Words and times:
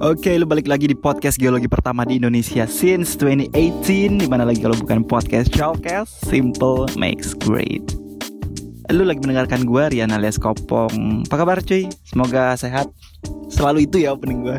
Oke, 0.00 0.32
lu 0.40 0.48
balik 0.48 0.64
lagi 0.64 0.88
di 0.88 0.96
podcast 0.96 1.36
geologi 1.36 1.68
pertama 1.68 2.08
di 2.08 2.16
Indonesia 2.16 2.64
since 2.64 3.20
2018 3.20 4.24
Di 4.24 4.28
mana 4.32 4.48
lagi 4.48 4.64
kalau 4.64 4.72
bukan 4.80 5.04
podcast 5.04 5.52
Showcast, 5.52 6.24
Simple 6.24 6.88
Makes 6.96 7.36
Great. 7.36 7.84
Lu 8.88 9.04
lagi 9.04 9.20
mendengarkan 9.20 9.68
gue, 9.68 9.92
Rian 9.92 10.08
alias 10.08 10.40
Kopong. 10.40 11.28
Apa 11.28 11.44
kabar 11.44 11.60
cuy? 11.60 11.84
Semoga 12.08 12.56
sehat. 12.56 12.88
Selalu 13.52 13.84
itu 13.84 14.00
ya 14.00 14.16
opening 14.16 14.40
gue 14.40 14.56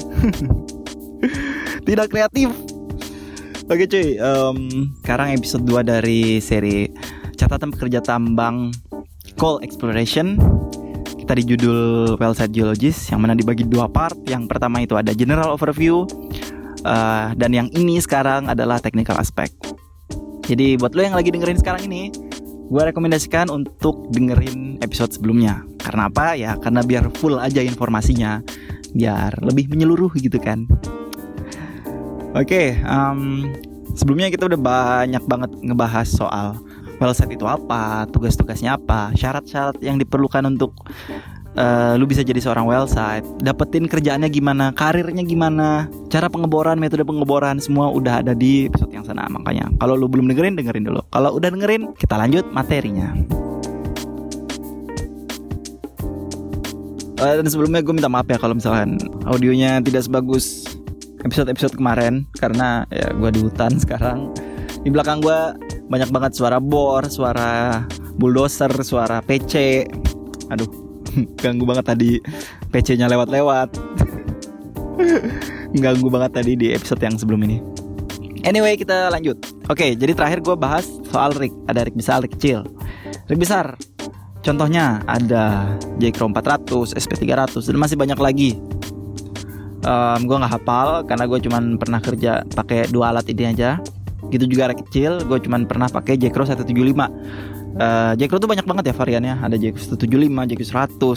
Tidak 1.90 2.06
kreatif. 2.14 2.54
Oke 3.66 3.90
cuy, 3.90 4.22
um, 4.22 4.94
sekarang 5.02 5.42
episode 5.42 5.66
2 5.66 5.90
dari 5.90 6.38
seri 6.38 6.86
Catatan 7.34 7.74
Pekerja 7.74 7.98
Tambang 7.98 8.70
Coal 9.42 9.58
Exploration 9.66 10.38
kita 11.32 11.48
di 11.48 11.56
judul 11.56 11.80
Wellsite 12.20 12.52
Geologist 12.52 13.08
yang 13.08 13.24
mana 13.24 13.32
dibagi 13.32 13.64
dua 13.64 13.88
part. 13.88 14.20
Yang 14.28 14.52
pertama 14.52 14.84
itu 14.84 15.00
ada 15.00 15.16
general 15.16 15.56
overview 15.56 16.04
uh, 16.84 17.32
dan 17.40 17.56
yang 17.56 17.72
ini 17.72 18.04
sekarang 18.04 18.52
adalah 18.52 18.84
technical 18.84 19.16
aspect. 19.16 19.56
Jadi 20.44 20.76
buat 20.76 20.92
lo 20.92 21.08
yang 21.08 21.16
lagi 21.16 21.32
dengerin 21.32 21.56
sekarang 21.56 21.88
ini, 21.88 22.12
gue 22.68 22.82
rekomendasikan 22.84 23.48
untuk 23.48 24.12
dengerin 24.12 24.84
episode 24.84 25.16
sebelumnya. 25.16 25.64
Karena 25.80 26.12
apa? 26.12 26.36
Ya 26.36 26.60
karena 26.60 26.84
biar 26.84 27.08
full 27.16 27.40
aja 27.40 27.64
informasinya, 27.64 28.44
biar 28.92 29.40
lebih 29.40 29.72
menyeluruh 29.72 30.12
gitu 30.20 30.36
kan. 30.36 30.68
Oke, 32.36 32.44
okay, 32.44 32.68
um, 32.84 33.48
sebelumnya 33.96 34.28
kita 34.28 34.52
udah 34.52 34.60
banyak 34.60 35.24
banget 35.32 35.52
ngebahas 35.64 36.12
soal 36.12 36.60
wellsite 37.02 37.34
itu 37.34 37.50
apa, 37.50 38.06
tugas-tugasnya 38.14 38.78
apa, 38.78 39.10
syarat-syarat 39.18 39.82
yang 39.82 39.98
diperlukan 39.98 40.46
untuk 40.46 40.78
uh, 41.58 41.98
lu 41.98 42.06
bisa 42.06 42.22
jadi 42.22 42.38
seorang 42.38 42.70
wellsite, 42.70 43.26
dapetin 43.42 43.90
kerjaannya 43.90 44.30
gimana, 44.30 44.70
karirnya 44.78 45.26
gimana, 45.26 45.90
cara 46.14 46.30
pengeboran, 46.30 46.78
metode 46.78 47.02
pengeboran 47.02 47.58
semua 47.58 47.90
udah 47.90 48.22
ada 48.22 48.38
di 48.38 48.70
episode 48.70 48.94
yang 48.94 49.02
sana. 49.02 49.26
Makanya 49.28 49.74
kalau 49.82 49.98
lu 49.98 50.06
belum 50.06 50.30
dengerin 50.30 50.54
dengerin 50.54 50.86
dulu. 50.86 51.02
Kalau 51.10 51.34
udah 51.36 51.50
dengerin, 51.50 51.98
kita 51.98 52.16
lanjut 52.22 52.46
materinya. 52.54 53.18
Uh, 57.22 57.38
dan 57.38 57.46
sebelumnya 57.46 57.86
gue 57.86 57.94
minta 57.94 58.10
maaf 58.10 58.26
ya 58.26 58.38
kalau 58.42 58.58
misalkan 58.58 58.98
audionya 59.30 59.78
tidak 59.86 60.10
sebagus 60.10 60.66
episode-episode 61.22 61.78
kemarin 61.78 62.26
karena 62.42 62.90
ya 62.90 63.14
gue 63.14 63.30
di 63.30 63.42
hutan 63.46 63.78
sekarang. 63.78 64.34
Di 64.82 64.90
belakang 64.90 65.22
gue 65.22 65.40
banyak 65.92 66.10
banget 66.10 66.32
suara 66.34 66.58
bor, 66.58 67.06
suara 67.06 67.84
bulldozer, 68.18 68.72
suara 68.82 69.22
PC. 69.22 69.86
Aduh, 70.50 70.70
ganggu 71.44 71.64
banget 71.70 71.86
tadi 71.94 72.18
PC-nya 72.74 73.06
lewat-lewat. 73.12 73.70
ganggu 75.84 76.08
banget 76.10 76.32
tadi 76.42 76.52
di 76.58 76.68
episode 76.74 77.02
yang 77.04 77.16
sebelum 77.20 77.46
ini. 77.46 77.62
Anyway, 78.42 78.74
kita 78.74 79.14
lanjut. 79.14 79.38
Oke, 79.70 79.94
jadi 79.94 80.18
terakhir 80.18 80.42
gue 80.42 80.58
bahas 80.58 80.90
soal 81.14 81.30
rig. 81.38 81.54
Ada 81.70 81.86
rig 81.86 81.94
besar, 81.94 82.26
rig 82.26 82.34
kecil. 82.34 82.66
Rig 83.30 83.38
besar, 83.38 83.78
contohnya 84.42 85.06
ada 85.06 85.78
J-Crow 86.02 86.34
400, 86.34 86.98
SP300, 86.98 87.62
dan 87.70 87.78
masih 87.78 87.98
banyak 88.02 88.18
lagi. 88.18 88.52
Um, 89.86 90.26
gue 90.26 90.38
nggak 90.42 90.62
hafal 90.62 91.06
karena 91.06 91.26
gue 91.26 91.40
cuman 91.42 91.64
pernah 91.78 91.98
kerja 92.02 92.46
pakai 92.54 92.90
dua 92.94 93.10
alat 93.10 93.26
ini 93.34 93.50
aja 93.50 93.82
gitu 94.32 94.48
juga 94.48 94.72
rak 94.72 94.88
kecil 94.88 95.22
gue 95.28 95.38
cuman 95.44 95.68
pernah 95.68 95.92
pakai 95.92 96.16
Jacro 96.16 96.48
175 96.48 96.72
uh, 96.72 98.14
Jacro 98.16 98.38
tuh 98.40 98.50
banyak 98.50 98.66
banget 98.68 98.92
ya 98.92 98.96
variannya. 98.96 99.36
Ada 99.44 99.56
Jacro 99.60 100.00
175 100.00 100.50
Jacro 100.50 100.66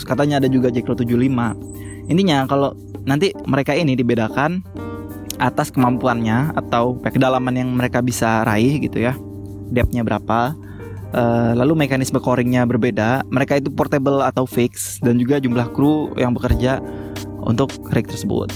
100 0.03 0.09
katanya 0.09 0.35
ada 0.43 0.47
juga 0.51 0.67
Jacro 0.69 0.93
75 0.93 2.11
intinya 2.11 2.45
kalau 2.45 2.77
nanti 3.07 3.33
mereka 3.49 3.73
ini 3.73 3.97
dibedakan 3.97 4.61
atas 5.35 5.73
kemampuannya 5.73 6.55
atau 6.55 6.95
kedalaman 7.01 7.55
yang 7.55 7.69
mereka 7.75 7.99
bisa 7.99 8.45
raih 8.47 8.79
gitu 8.79 9.03
ya 9.03 9.17
depthnya 9.67 10.05
berapa 10.05 10.55
uh, 11.11 11.51
lalu 11.57 11.85
mekanisme 11.85 12.21
coringnya 12.21 12.63
berbeda 12.63 13.25
mereka 13.27 13.59
itu 13.59 13.73
portable 13.73 14.21
atau 14.21 14.47
fix 14.47 14.99
dan 15.01 15.19
juga 15.19 15.41
jumlah 15.41 15.71
kru 15.75 16.13
yang 16.15 16.31
bekerja 16.31 16.79
untuk 17.45 17.71
rig 17.93 18.09
tersebut. 18.09 18.49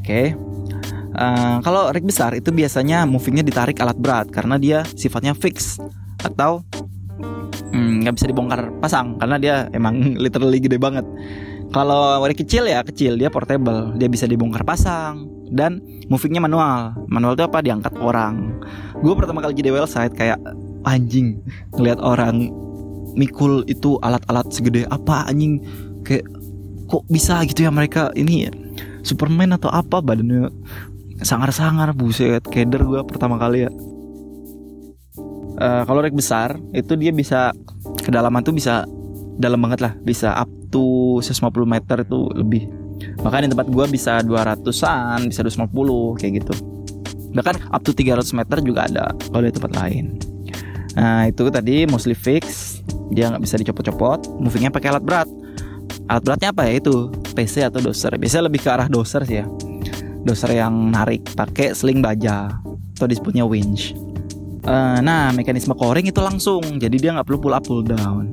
Oke? 0.00 0.04
okay. 0.04 0.26
Uh, 1.14 1.62
kalau 1.62 1.94
rig 1.94 2.02
besar 2.02 2.34
itu 2.34 2.50
biasanya 2.50 3.06
movingnya 3.06 3.46
ditarik 3.46 3.78
alat 3.78 3.94
berat 3.94 4.26
karena 4.34 4.58
dia 4.58 4.82
sifatnya 4.98 5.30
fix 5.30 5.78
atau 6.18 6.66
hmm, 7.70 8.02
nggak 8.02 8.12
hmm, 8.12 8.18
bisa 8.18 8.26
dibongkar 8.26 8.60
pasang 8.82 9.14
karena 9.22 9.36
dia 9.38 9.54
emang 9.70 9.94
literally 10.24 10.58
gede 10.58 10.78
banget. 10.78 11.06
Kalau 11.70 12.22
rig 12.26 12.38
kecil 12.38 12.66
ya 12.66 12.82
kecil 12.82 13.14
dia 13.14 13.30
portable 13.30 13.94
dia 13.94 14.10
bisa 14.10 14.26
dibongkar 14.26 14.66
pasang 14.66 15.30
dan 15.54 15.78
movingnya 16.10 16.42
manual. 16.42 16.98
Manual 17.06 17.38
itu 17.38 17.46
apa 17.46 17.62
diangkat 17.62 17.94
orang. 18.02 18.58
Gue 18.98 19.14
pertama 19.14 19.38
kali 19.38 19.54
jadi 19.54 19.70
well 19.70 19.86
site 19.86 20.18
kayak 20.18 20.42
anjing 20.82 21.38
ngeliat 21.74 22.02
orang 22.02 22.50
mikul 23.14 23.62
itu 23.70 23.96
alat-alat 24.02 24.50
segede 24.50 24.84
apa 24.90 25.30
anjing 25.30 25.62
kayak 26.02 26.26
kok 26.90 27.06
bisa 27.08 27.40
gitu 27.48 27.64
ya 27.64 27.70
mereka 27.72 28.10
ini 28.18 28.50
Superman 29.06 29.56
atau 29.56 29.70
apa 29.72 30.00
badannya 30.00 30.50
sangar-sangar 31.22 31.94
buset 31.94 32.42
keder 32.50 32.82
gue 32.82 33.00
pertama 33.06 33.38
kali 33.38 33.68
ya. 33.68 33.70
Uh, 35.54 35.86
kalau 35.86 36.02
rek 36.02 36.16
besar 36.18 36.58
itu 36.74 36.98
dia 36.98 37.14
bisa 37.14 37.54
kedalaman 38.02 38.42
tuh 38.42 38.50
bisa 38.50 38.82
dalam 39.38 39.62
banget 39.62 39.86
lah 39.86 39.94
bisa 40.02 40.34
up 40.34 40.50
to 40.74 41.18
150 41.22 41.46
meter 41.62 42.02
itu 42.02 42.18
lebih. 42.34 42.66
Bahkan 43.22 43.46
di 43.46 43.50
tempat 43.54 43.70
gue 43.70 43.84
bisa 43.86 44.18
200an 44.26 45.30
bisa 45.30 45.46
250 45.46 46.18
kayak 46.18 46.32
gitu. 46.42 46.54
Bahkan 47.34 47.70
up 47.70 47.82
to 47.86 47.94
300 47.94 48.34
meter 48.34 48.58
juga 48.62 48.90
ada 48.90 49.14
kalau 49.30 49.46
di 49.46 49.54
tempat 49.54 49.72
lain. 49.78 50.18
Nah 50.98 51.30
itu 51.30 51.46
tadi 51.50 51.86
mostly 51.86 52.18
fix 52.18 52.78
dia 53.14 53.30
nggak 53.30 53.42
bisa 53.42 53.54
dicopot-copot 53.62 54.42
movingnya 54.42 54.74
pakai 54.74 54.90
alat 54.90 55.04
berat. 55.06 55.28
Alat 56.10 56.22
beratnya 56.26 56.50
apa 56.50 56.66
ya 56.66 56.82
itu? 56.82 57.14
PC 57.34 57.66
atau 57.66 57.78
doser? 57.78 58.14
Biasanya 58.18 58.50
lebih 58.50 58.62
ke 58.62 58.70
arah 58.70 58.90
doser 58.90 59.22
sih 59.26 59.42
ya 59.42 59.46
doser 60.24 60.56
yang 60.56 60.90
narik 60.90 61.22
pakai 61.36 61.76
sling 61.76 62.00
baja 62.00 62.48
atau 62.96 63.06
disebutnya 63.06 63.44
winch. 63.44 63.92
Uh, 64.64 64.96
nah 65.04 65.28
mekanisme 65.36 65.76
coring 65.76 66.08
itu 66.08 66.20
langsung, 66.24 66.64
jadi 66.80 66.96
dia 66.96 67.10
nggak 67.12 67.28
perlu 67.28 67.38
pull 67.38 67.54
up 67.54 67.64
pull 67.68 67.84
down. 67.84 68.32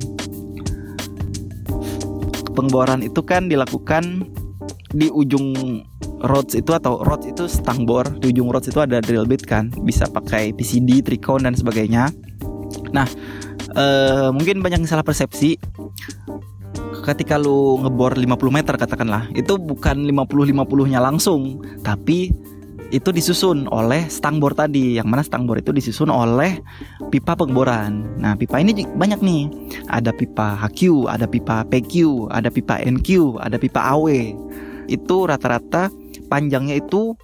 Pengboran 2.56 3.04
itu 3.04 3.20
kan 3.20 3.52
dilakukan 3.52 4.24
di 4.92 5.08
ujung 5.12 5.52
rods 6.24 6.56
itu 6.56 6.72
atau 6.72 7.00
rods 7.04 7.28
itu 7.28 7.44
stang 7.48 7.84
bor 7.84 8.04
di 8.20 8.32
ujung 8.32 8.48
rods 8.48 8.68
itu 8.68 8.80
ada 8.80 9.00
drill 9.00 9.28
bit 9.28 9.44
kan 9.44 9.68
bisa 9.84 10.08
pakai 10.08 10.56
PCD, 10.56 11.04
tricone 11.04 11.44
dan 11.44 11.54
sebagainya. 11.56 12.08
Nah 12.92 13.08
uh, 13.76 14.28
mungkin 14.32 14.60
banyak 14.60 14.84
salah 14.88 15.04
persepsi 15.04 15.56
ketika 17.02 17.36
lu 17.36 17.82
ngebor 17.82 18.14
50 18.14 18.30
meter 18.52 18.74
katakanlah 18.78 19.26
itu 19.34 19.58
bukan 19.58 20.06
50 20.06 20.52
50 20.54 20.92
nya 20.92 21.00
langsung 21.02 21.58
tapi 21.82 22.30
itu 22.92 23.08
disusun 23.08 23.72
oleh 23.72 24.04
stang 24.12 24.36
bor 24.36 24.52
tadi 24.52 25.00
yang 25.00 25.08
mana 25.08 25.24
stang 25.24 25.48
bor 25.48 25.56
itu 25.56 25.72
disusun 25.72 26.12
oleh 26.12 26.60
pipa 27.08 27.32
pengboran. 27.32 28.20
Nah 28.20 28.36
pipa 28.36 28.60
ini 28.60 28.84
banyak 28.84 29.24
nih. 29.24 29.48
Ada 29.88 30.12
pipa 30.12 30.60
HQ 30.60 31.08
ada 31.08 31.24
pipa 31.24 31.64
PQ 31.64 32.28
ada 32.28 32.52
pipa 32.52 32.76
NQ 32.84 33.40
ada 33.40 33.56
pipa 33.56 33.80
AW 33.96 34.06
itu 34.92 35.16
rata-rata 35.24 35.88
panjangnya 36.28 36.84
itu 36.84 37.16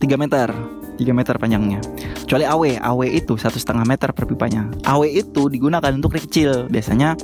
3 0.00 0.16
meter 0.16 0.48
3 0.96 1.04
meter 1.12 1.36
panjangnya. 1.36 1.84
Kecuali 2.24 2.48
AW 2.48 2.64
AW 2.80 3.00
itu 3.04 3.36
satu 3.36 3.60
setengah 3.60 3.84
meter 3.84 4.16
per 4.16 4.24
pipanya. 4.24 4.72
AW 4.88 5.04
itu 5.04 5.52
digunakan 5.52 5.92
untuk 5.92 6.16
kecil. 6.16 6.64
Biasanya 6.72 7.16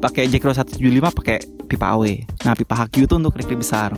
pakai 0.00 0.26
Jackro 0.32 0.56
175 0.56 0.80
pakai 1.12 1.38
pipa 1.68 1.92
AW. 1.94 2.04
Nah, 2.48 2.56
pipa 2.56 2.74
HQ 2.74 2.94
itu 3.06 3.14
untuk 3.20 3.36
rig 3.36 3.52
besar. 3.52 3.94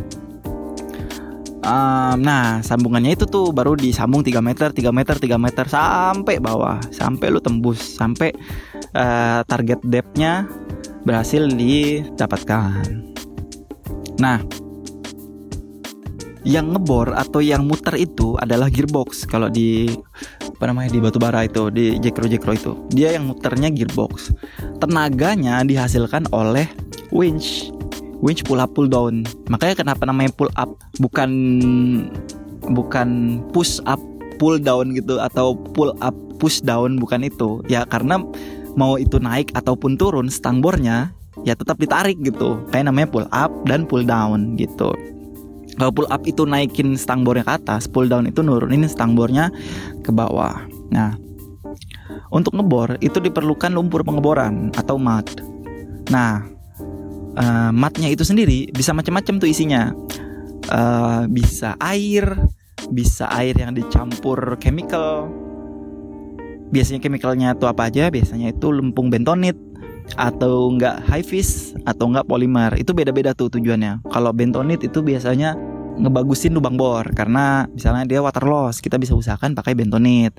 Um, 1.62 2.18
nah, 2.26 2.58
sambungannya 2.58 3.14
itu 3.14 3.22
tuh 3.22 3.54
baru 3.54 3.78
disambung 3.78 4.26
3 4.26 4.42
meter, 4.42 4.74
3 4.74 4.90
meter, 4.90 5.14
3 5.14 5.38
meter 5.38 5.64
sampai 5.70 6.42
bawah, 6.42 6.82
sampai 6.90 7.30
lu 7.30 7.38
tembus, 7.38 7.78
sampai 7.78 8.34
uh, 8.98 9.46
target 9.46 9.78
depthnya 9.86 10.50
berhasil 11.06 11.46
didapatkan. 11.46 12.82
Nah, 14.18 14.42
yang 16.42 16.74
ngebor 16.74 17.14
atau 17.14 17.38
yang 17.38 17.62
muter 17.62 17.94
itu 17.94 18.34
adalah 18.42 18.66
gearbox 18.66 19.22
kalau 19.30 19.46
di 19.46 19.86
apa 20.62 20.70
namanya 20.70 20.94
di 20.94 21.02
batu 21.02 21.18
bara 21.18 21.42
itu 21.42 21.74
di 21.74 21.98
Jackro 21.98 22.30
Jackro 22.30 22.54
itu. 22.54 22.72
Dia 22.94 23.18
yang 23.18 23.26
muternya 23.26 23.66
gearbox. 23.66 24.30
Tenaganya 24.78 25.58
dihasilkan 25.66 26.30
oleh 26.30 26.70
winch. 27.10 27.74
Winch 28.22 28.46
pull 28.46 28.62
up 28.62 28.70
pull 28.70 28.86
down. 28.86 29.26
Makanya 29.50 29.82
kenapa 29.82 30.06
namanya 30.06 30.30
pull 30.30 30.46
up 30.54 30.70
bukan 31.02 31.30
bukan 32.70 33.42
push 33.50 33.82
up 33.90 33.98
pull 34.38 34.62
down 34.62 34.94
gitu 34.94 35.18
atau 35.18 35.58
pull 35.74 35.98
up 35.98 36.14
push 36.38 36.62
down 36.62 36.94
bukan 36.94 37.26
itu. 37.26 37.58
Ya 37.66 37.82
karena 37.82 38.22
mau 38.78 39.02
itu 39.02 39.18
naik 39.18 39.50
ataupun 39.58 39.98
turun 39.98 40.30
stang 40.30 40.62
bornya 40.62 41.10
ya 41.42 41.58
tetap 41.58 41.74
ditarik 41.82 42.22
gitu. 42.22 42.62
Kayak 42.70 42.94
namanya 42.94 43.10
pull 43.10 43.26
up 43.34 43.50
dan 43.66 43.82
pull 43.82 44.06
down 44.06 44.54
gitu 44.54 44.94
pull 45.78 46.08
up 46.08 46.22
itu 46.28 46.44
naikin 46.44 46.94
stang 47.00 47.24
bornya 47.24 47.44
ke 47.46 47.52
atas 47.56 47.88
pull 47.88 48.06
down 48.06 48.28
itu 48.28 48.44
nurunin 48.44 48.84
stang 48.88 49.16
bornya 49.16 49.48
ke 50.04 50.10
bawah. 50.12 50.64
Nah 50.92 51.16
untuk 52.28 52.56
ngebor 52.56 53.00
itu 53.00 53.16
diperlukan 53.20 53.72
lumpur 53.72 54.04
pengeboran 54.04 54.68
atau 54.76 55.00
mud 55.00 55.24
nah 56.12 56.44
uh, 57.38 57.70
matnya 57.72 58.12
itu 58.12 58.26
sendiri 58.26 58.68
bisa 58.74 58.92
macam-macam 58.92 59.40
tuh 59.40 59.48
isinya. 59.48 59.92
Uh, 60.72 61.26
bisa 61.26 61.74
air 61.82 62.38
bisa 62.92 63.28
air 63.32 63.56
yang 63.56 63.74
dicampur 63.74 64.56
chemical. 64.62 65.28
Biasanya 66.72 67.04
chemicalnya 67.04 67.48
itu 67.52 67.68
apa 67.68 67.92
aja? 67.92 68.08
Biasanya 68.08 68.56
itu 68.56 68.72
lempung 68.72 69.12
bentonit 69.12 69.58
atau 70.16 70.68
enggak 70.72 71.02
high 71.08 71.24
vis 71.24 71.72
atau 71.88 72.10
enggak 72.10 72.26
polimer 72.28 72.74
itu 72.76 72.92
beda-beda 72.92 73.32
tuh 73.32 73.48
tujuannya. 73.52 74.04
Kalau 74.10 74.30
bentonit 74.34 74.82
itu 74.84 75.00
biasanya 75.00 75.56
ngebagusin 75.98 76.56
lubang 76.56 76.76
bor. 76.76 77.04
Karena 77.12 77.68
misalnya 77.70 78.04
dia 78.08 78.20
water 78.20 78.44
loss 78.44 78.80
kita 78.80 78.96
bisa 78.96 79.16
usahakan 79.16 79.54
pakai 79.56 79.76
bentonit 79.76 80.36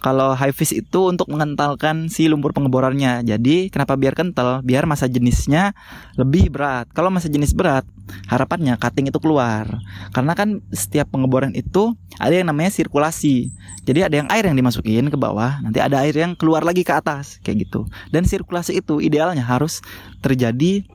kalau 0.00 0.32
high 0.32 0.56
vis 0.56 0.72
itu 0.72 1.12
untuk 1.12 1.28
mengentalkan 1.28 2.08
si 2.08 2.24
lumpur 2.26 2.56
pengeborannya. 2.56 3.20
Jadi 3.20 3.68
kenapa 3.68 4.00
biar 4.00 4.16
kental? 4.16 4.64
Biar 4.64 4.88
masa 4.88 5.06
jenisnya 5.06 5.76
lebih 6.16 6.48
berat. 6.48 6.88
Kalau 6.96 7.12
masa 7.12 7.28
jenis 7.28 7.52
berat, 7.52 7.84
harapannya 8.26 8.80
cutting 8.80 9.12
itu 9.12 9.20
keluar. 9.20 9.68
Karena 10.16 10.32
kan 10.32 10.64
setiap 10.72 11.12
pengeboran 11.12 11.52
itu 11.52 11.92
ada 12.16 12.32
yang 12.32 12.48
namanya 12.48 12.72
sirkulasi. 12.72 13.52
Jadi 13.84 14.00
ada 14.00 14.16
yang 14.24 14.28
air 14.32 14.48
yang 14.48 14.56
dimasukin 14.56 15.12
ke 15.12 15.16
bawah, 15.20 15.60
nanti 15.60 15.84
ada 15.84 16.00
air 16.00 16.16
yang 16.16 16.32
keluar 16.32 16.64
lagi 16.64 16.80
ke 16.80 16.96
atas, 16.96 17.36
kayak 17.44 17.68
gitu. 17.68 17.84
Dan 18.08 18.24
sirkulasi 18.24 18.80
itu 18.80 19.04
idealnya 19.04 19.44
harus 19.44 19.84
terjadi 20.24 20.88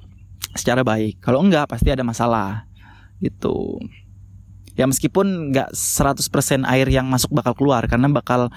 secara 0.57 0.81
baik. 0.81 1.21
Kalau 1.21 1.45
enggak 1.45 1.69
pasti 1.69 1.93
ada 1.93 2.01
masalah. 2.01 2.65
Itu 3.21 3.79
ya 4.75 4.83
meskipun 4.85 5.55
nggak 5.55 5.71
100% 5.71 6.67
air 6.67 6.87
yang 6.91 7.07
masuk 7.07 7.31
bakal 7.31 7.55
keluar 7.55 7.87
karena 7.87 8.11
bakal 8.11 8.51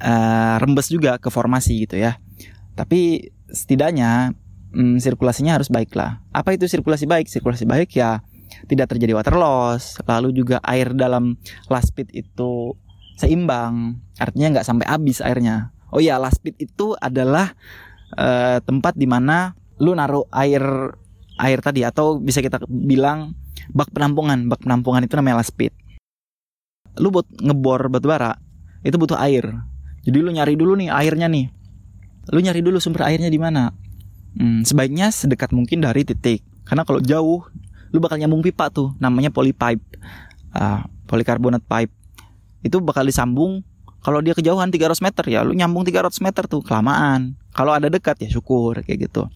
uh, 0.00 0.56
rembes 0.60 0.88
juga 0.92 1.16
ke 1.20 1.28
formasi 1.28 1.86
gitu 1.86 1.96
ya. 2.00 2.18
Tapi 2.76 3.32
setidaknya 3.48 4.34
hmm, 4.74 5.00
sirkulasinya 5.00 5.56
harus 5.56 5.72
baik 5.72 5.94
lah. 5.96 6.20
Apa 6.32 6.56
itu 6.56 6.68
sirkulasi 6.68 7.08
baik? 7.08 7.30
Sirkulasi 7.30 7.64
baik 7.64 7.90
ya 7.96 8.20
tidak 8.66 8.94
terjadi 8.94 9.12
water 9.18 9.36
loss, 9.36 9.98
lalu 10.06 10.32
juga 10.32 10.62
air 10.64 10.94
dalam 10.94 11.36
last 11.68 11.92
pit 11.92 12.08
itu 12.14 12.74
seimbang, 13.18 14.00
artinya 14.16 14.58
nggak 14.58 14.66
sampai 14.66 14.86
habis 14.86 15.18
airnya. 15.20 15.74
Oh 15.90 16.02
iya, 16.02 16.20
last 16.20 16.42
pit 16.42 16.56
itu 16.58 16.94
adalah 16.98 17.54
uh, 18.16 18.58
tempat 18.62 18.94
di 18.98 19.08
mana 19.08 19.54
lu 19.76 19.92
naruh 19.92 20.24
air 20.32 20.62
air 21.36 21.58
tadi 21.60 21.84
atau 21.84 22.16
bisa 22.16 22.40
kita 22.40 22.60
bilang 22.68 23.36
bak 23.72 23.92
penampungan. 23.92 24.48
Bak 24.50 24.64
penampungan 24.64 25.04
itu 25.04 25.14
namanya 25.16 25.42
last 25.44 25.54
pit. 25.54 25.72
Lu 26.96 27.12
buat 27.12 27.28
ngebor 27.28 27.92
batu 27.92 28.08
bara 28.08 28.36
itu 28.82 28.96
butuh 28.96 29.18
air. 29.20 29.44
Jadi 30.06 30.18
lu 30.22 30.30
nyari 30.30 30.54
dulu 30.54 30.78
nih 30.78 30.88
airnya 30.88 31.26
nih. 31.26 31.50
Lu 32.30 32.38
nyari 32.38 32.62
dulu 32.62 32.78
sumber 32.78 33.10
airnya 33.10 33.26
di 33.26 33.42
mana. 33.42 33.74
Hmm, 34.38 34.62
sebaiknya 34.62 35.10
sedekat 35.10 35.50
mungkin 35.50 35.82
dari 35.82 36.06
titik. 36.06 36.46
Karena 36.62 36.86
kalau 36.86 37.02
jauh, 37.02 37.42
lu 37.90 37.98
bakal 37.98 38.22
nyambung 38.22 38.46
pipa 38.46 38.70
tuh, 38.70 38.94
namanya 39.02 39.34
polypipe, 39.34 39.82
uh, 40.54 40.86
polikarbonat 41.10 41.66
pipe. 41.66 41.90
Itu 42.62 42.78
bakal 42.78 43.06
disambung. 43.06 43.66
Kalau 44.06 44.22
dia 44.22 44.38
kejauhan 44.38 44.70
300 44.70 45.02
meter 45.02 45.24
ya, 45.26 45.42
lu 45.42 45.50
nyambung 45.50 45.82
300 45.82 46.22
meter 46.22 46.46
tuh 46.46 46.62
kelamaan. 46.62 47.34
Kalau 47.50 47.74
ada 47.74 47.90
dekat 47.90 48.22
ya 48.22 48.30
syukur 48.30 48.78
kayak 48.86 49.10
gitu. 49.10 49.26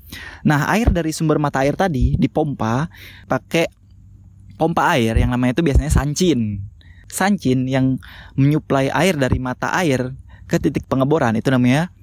Nah 0.46 0.70
air 0.70 0.92
dari 0.94 1.10
sumber 1.10 1.42
mata 1.42 1.64
air 1.64 1.74
tadi 1.74 2.14
dipompa 2.14 2.86
pakai 3.26 3.66
pompa 4.60 4.92
air 4.92 5.16
yang 5.16 5.32
namanya 5.32 5.56
itu 5.56 5.64
biasanya 5.64 5.88
sancin. 5.90 6.68
Sancin 7.08 7.66
yang 7.66 7.98
menyuplai 8.36 8.92
air 8.92 9.16
dari 9.16 9.40
mata 9.40 9.72
air 9.74 10.14
ke 10.50 10.58
titik 10.58 10.90
pengeboran 10.90 11.38
itu 11.38 11.46
namanya 11.54 11.94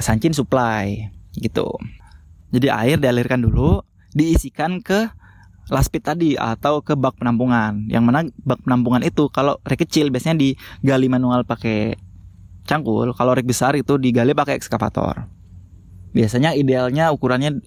sancin 0.00 0.32
supply 0.32 1.12
gitu. 1.36 1.76
Jadi 2.48 2.72
air 2.72 2.96
dialirkan 2.96 3.44
dulu, 3.44 3.84
diisikan 4.16 4.80
ke 4.80 5.12
laspit 5.68 6.00
tadi 6.00 6.36
atau 6.36 6.80
ke 6.80 6.96
bak 6.96 7.20
penampungan. 7.20 7.84
Yang 7.92 8.04
mana 8.04 8.18
bak 8.44 8.64
penampungan 8.64 9.04
itu 9.04 9.28
kalau 9.28 9.60
rek 9.68 9.84
kecil 9.84 10.08
biasanya 10.08 10.40
digali 10.40 11.08
manual 11.12 11.44
pakai 11.44 11.96
cangkul, 12.64 13.12
kalau 13.12 13.32
rek 13.36 13.44
besar 13.44 13.76
itu 13.76 14.00
digali 14.00 14.32
pakai 14.32 14.56
ekskavator. 14.56 15.28
Biasanya 16.12 16.52
idealnya 16.52 17.08
ukurannya 17.08 17.64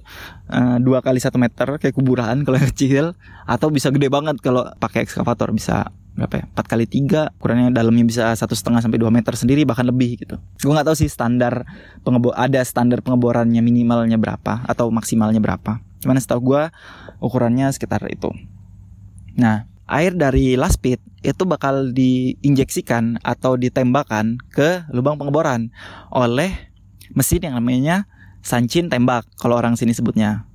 uh, 0.53 0.77
dua 0.77 1.01
kali 1.01 1.17
satu 1.17 1.41
meter 1.41 1.81
kayak 1.81 1.97
kuburan 1.97 2.45
kalau 2.45 2.61
yang 2.61 2.69
kecil, 2.69 3.05
atau 3.49 3.73
bisa 3.73 3.89
gede 3.89 4.13
banget 4.13 4.37
kalau 4.37 4.69
pakai 4.77 5.01
ekskavator 5.01 5.49
bisa 5.49 5.89
berapa 6.15 6.41
ya? 6.41 6.43
Empat 6.47 6.65
kali 6.71 6.87
tiga 6.87 7.35
ukurannya 7.37 7.75
dalamnya 7.75 8.07
bisa 8.07 8.31
satu 8.33 8.55
setengah 8.55 8.79
sampai 8.79 8.97
dua 8.97 9.11
meter 9.11 9.35
sendiri 9.35 9.67
bahkan 9.67 9.83
lebih 9.83 10.23
gitu. 10.23 10.39
Gue 10.63 10.71
nggak 10.71 10.87
tahu 10.87 10.97
sih 10.97 11.11
standar 11.11 11.67
pengebor 12.01 12.31
ada 12.33 12.63
standar 12.63 13.03
pengeborannya 13.03 13.59
minimalnya 13.59 14.15
berapa 14.15 14.63
atau 14.65 14.87
maksimalnya 14.89 15.43
berapa. 15.43 15.83
Cuman 15.99 16.17
setahu 16.17 16.55
gue 16.55 16.63
ukurannya 17.19 17.67
sekitar 17.75 18.07
itu. 18.07 18.31
Nah 19.35 19.67
air 19.85 20.15
dari 20.17 20.57
last 20.57 20.81
pit 20.81 21.03
itu 21.21 21.43
bakal 21.45 21.93
diinjeksikan 21.93 23.21
atau 23.21 23.59
ditembakkan 23.59 24.41
ke 24.49 24.87
lubang 24.89 25.19
pengeboran 25.21 25.69
oleh 26.09 26.71
mesin 27.13 27.45
yang 27.45 27.55
namanya 27.57 28.09
sancin 28.41 28.89
tembak 28.89 29.25
kalau 29.37 29.57
orang 29.57 29.77
sini 29.77 29.93
sebutnya 29.93 30.45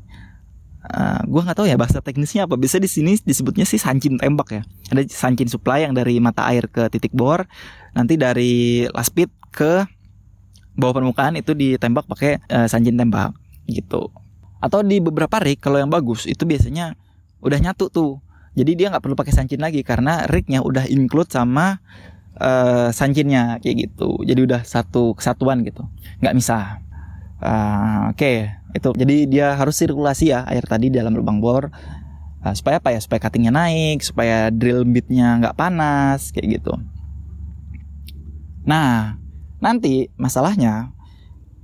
Eh, 0.80 1.20
gue 1.28 1.40
nggak 1.44 1.60
tahu 1.60 1.68
ya 1.68 1.76
bahasa 1.76 2.00
teknisnya 2.00 2.48
apa. 2.48 2.56
Bisa 2.56 2.80
di 2.80 2.88
sini 2.88 3.20
disebutnya 3.20 3.68
sih 3.68 3.76
sancin 3.76 4.16
tembak 4.16 4.48
ya. 4.48 4.62
Ada 4.88 5.04
sancin 5.12 5.44
supply 5.46 5.84
yang 5.84 5.92
dari 5.92 6.16
mata 6.18 6.48
air 6.48 6.64
ke 6.72 6.88
titik 6.88 7.12
bor, 7.12 7.44
nanti 7.92 8.16
dari 8.16 8.88
last 8.88 9.12
pit 9.12 9.28
ke 9.52 9.84
bawah 10.80 10.96
permukaan 10.96 11.36
itu 11.36 11.52
ditembak 11.52 12.08
pakai 12.08 12.40
uh, 12.48 12.64
sancin 12.64 12.96
tembak 12.96 13.36
gitu. 13.68 14.08
Atau 14.64 14.80
di 14.80 15.04
beberapa 15.04 15.36
rig 15.36 15.60
kalau 15.60 15.76
yang 15.76 15.92
bagus 15.92 16.24
itu 16.24 16.48
biasanya 16.48 16.96
udah 17.44 17.58
nyatu 17.60 17.92
tuh. 17.92 18.24
Jadi 18.56 18.74
dia 18.74 18.88
nggak 18.88 19.04
perlu 19.04 19.14
pakai 19.14 19.36
sancin 19.36 19.60
lagi 19.60 19.84
karena 19.84 20.26
rignya 20.26 20.64
udah 20.64 20.88
include 20.88 21.28
sama 21.28 21.78
uh, 22.40 22.88
sancinnya 22.90 23.60
kayak 23.60 23.86
gitu. 23.86 24.16
Jadi 24.24 24.40
udah 24.48 24.64
satu 24.64 25.12
kesatuan 25.12 25.60
gitu, 25.62 25.84
nggak 26.24 26.34
misah. 26.34 26.80
Uh, 27.40 28.12
Oke, 28.12 28.20
okay. 28.20 28.36
itu 28.76 28.88
jadi 28.92 29.16
dia 29.24 29.46
harus 29.56 29.72
sirkulasi 29.80 30.28
ya 30.28 30.44
air 30.44 30.60
tadi 30.68 30.92
dalam 30.92 31.16
lubang 31.16 31.40
bor 31.40 31.72
uh, 32.44 32.54
supaya 32.54 32.76
apa 32.76 32.92
ya? 32.92 33.00
Supaya 33.00 33.24
cuttingnya 33.24 33.48
naik, 33.48 34.04
supaya 34.04 34.52
drill 34.52 34.84
bitnya 34.84 35.40
nggak 35.40 35.56
panas 35.56 36.36
kayak 36.36 36.60
gitu. 36.60 36.76
Nah, 38.68 39.16
nanti 39.58 40.12
masalahnya 40.20 40.92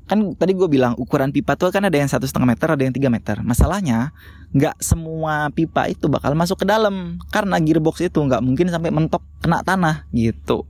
kan 0.06 0.38
tadi 0.38 0.54
gue 0.54 0.71
bilang 0.71 0.95
ukuran 0.97 1.35
pipa 1.35 1.59
tuh 1.59 1.75
kan 1.75 1.83
ada 1.83 1.99
yang 1.99 2.06
satu 2.06 2.25
setengah 2.25 2.54
meter, 2.54 2.73
ada 2.73 2.83
yang 2.83 2.95
tiga 2.95 3.11
meter. 3.11 3.42
Masalahnya 3.42 4.14
nggak 4.54 4.80
semua 4.80 5.50
pipa 5.50 5.90
itu 5.90 6.06
bakal 6.06 6.33
masuk 6.38 6.62
ke 6.62 6.66
dalam 6.66 7.21
karena 7.35 7.59
gearbox 7.61 8.00
itu 8.00 8.16
nggak 8.23 8.40
mungkin 8.40 8.71
sampai 8.71 8.95
mentok 8.95 9.21
kena 9.42 9.61
tanah 9.66 10.09
gitu. 10.14 10.64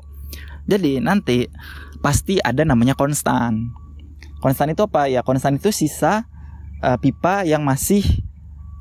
Jadi 0.67 0.99
nanti 0.99 1.47
pasti 2.03 2.43
ada 2.43 2.67
namanya 2.67 2.99
konstan 2.99 3.71
Konstan 4.47 4.71
itu 4.71 4.87
apa? 4.87 5.11
Ya 5.11 5.27
konstan 5.27 5.59
itu 5.59 5.75
sisa 5.75 6.23
uh, 6.79 6.95
pipa 7.03 7.43
yang 7.43 7.67
masih 7.67 8.07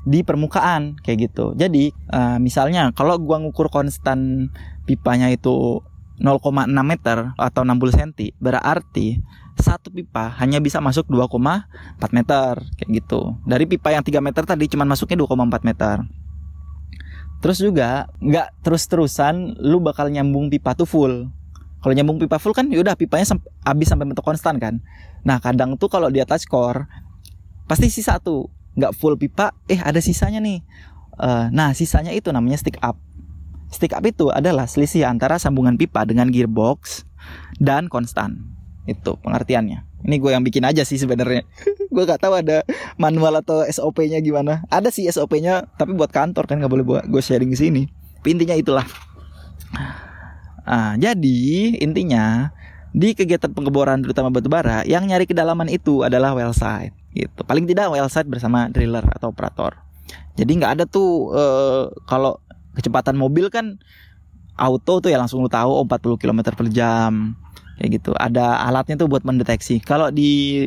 di 0.06 0.22
permukaan 0.22 0.94
kayak 1.02 1.26
gitu. 1.26 1.58
Jadi 1.58 1.90
uh, 2.14 2.38
misalnya 2.38 2.94
kalau 2.94 3.18
gua 3.18 3.42
ngukur 3.42 3.66
konstan 3.66 4.46
pipanya 4.86 5.26
itu 5.26 5.82
0,6 6.22 6.70
meter 6.70 7.34
atau 7.34 7.60
60 7.66 7.98
cm 7.98 8.10
berarti 8.38 9.18
satu 9.58 9.90
pipa 9.90 10.38
hanya 10.38 10.62
bisa 10.62 10.78
masuk 10.78 11.10
2,4 11.10 11.34
meter 12.14 12.62
kayak 12.78 12.90
gitu. 13.02 13.34
Dari 13.42 13.66
pipa 13.66 13.90
yang 13.90 14.06
3 14.06 14.22
meter 14.22 14.46
tadi 14.46 14.70
cuma 14.70 14.86
masuknya 14.86 15.26
2,4 15.26 15.66
meter. 15.66 16.06
Terus 17.42 17.58
juga 17.58 18.06
nggak 18.22 18.62
terus-terusan 18.62 19.58
lu 19.66 19.82
bakal 19.82 20.14
nyambung 20.14 20.46
pipa 20.46 20.78
tuh 20.78 20.86
full. 20.86 21.26
Kalau 21.82 21.92
nyambung 21.92 22.22
pipa 22.22 22.38
full 22.38 22.54
kan 22.54 22.70
yaudah 22.70 22.94
pipanya 22.94 23.26
habis 23.66 23.90
sampai 23.90 24.06
bentuk 24.06 24.22
konstan 24.22 24.62
kan. 24.62 24.78
Nah 25.26 25.42
kadang 25.42 25.74
tuh 25.74 25.90
kalau 25.90 26.06
di 26.08 26.22
atas 26.22 26.46
core 26.46 26.86
pasti 27.66 27.90
sisa 27.90 28.22
tuh 28.22 28.46
nggak 28.78 28.94
full 28.94 29.18
pipa, 29.18 29.50
eh 29.66 29.82
ada 29.82 29.98
sisanya 29.98 30.38
nih. 30.38 30.62
Uh, 31.16 31.50
nah 31.50 31.74
sisanya 31.74 32.14
itu 32.14 32.30
namanya 32.30 32.62
stick 32.62 32.78
up. 32.78 32.94
Stick 33.66 33.90
up 33.90 34.06
itu 34.06 34.30
adalah 34.30 34.70
selisih 34.70 35.10
antara 35.10 35.42
sambungan 35.42 35.74
pipa 35.74 36.06
dengan 36.06 36.30
gearbox 36.30 37.02
dan 37.58 37.90
konstan. 37.90 38.54
Itu 38.86 39.18
pengertiannya. 39.18 39.82
Ini 40.06 40.22
gue 40.22 40.30
yang 40.30 40.46
bikin 40.46 40.62
aja 40.62 40.86
sih 40.86 41.02
sebenarnya. 41.02 41.42
gue 41.94 42.04
gak 42.06 42.22
tahu 42.22 42.38
ada 42.38 42.62
manual 42.94 43.42
atau 43.42 43.66
SOP-nya 43.66 44.22
gimana. 44.22 44.62
Ada 44.70 44.94
sih 44.94 45.10
SOP-nya, 45.10 45.66
tapi 45.74 45.98
buat 45.98 46.14
kantor 46.14 46.46
kan 46.46 46.62
nggak 46.62 46.70
boleh 46.70 46.86
buat 46.86 47.04
gue 47.10 47.18
sharing 47.18 47.50
di 47.50 47.58
sini. 47.58 47.82
Intinya 48.22 48.54
itulah. 48.54 48.86
Nah, 50.66 50.94
jadi 50.98 51.74
intinya 51.82 52.54
di 52.96 53.12
kegiatan 53.12 53.52
pengeboran 53.52 54.00
terutama 54.00 54.32
batu 54.32 54.48
bara 54.48 54.80
yang 54.88 55.04
nyari 55.04 55.28
kedalaman 55.28 55.68
itu 55.68 56.00
adalah 56.00 56.32
well 56.32 56.56
site 56.56 56.96
gitu. 57.12 57.44
Paling 57.44 57.68
tidak 57.68 57.92
well 57.92 58.08
site 58.08 58.24
bersama 58.24 58.72
driller 58.72 59.04
atau 59.12 59.36
operator. 59.36 59.76
Jadi 60.32 60.56
nggak 60.56 60.80
ada 60.80 60.84
tuh 60.88 61.28
uh, 61.36 61.92
kalau 62.08 62.40
kecepatan 62.72 63.20
mobil 63.20 63.52
kan 63.52 63.76
auto 64.56 65.04
tuh 65.04 65.12
ya 65.12 65.20
langsung 65.20 65.44
lu 65.44 65.52
tahu 65.52 65.68
oh 65.68 65.84
40 65.84 66.16
km 66.16 66.40
per 66.56 66.72
jam 66.72 67.36
kayak 67.76 68.00
gitu. 68.00 68.16
Ada 68.16 68.64
alatnya 68.64 68.96
tuh 68.96 69.12
buat 69.12 69.28
mendeteksi. 69.28 69.76
Kalau 69.84 70.08
di 70.08 70.64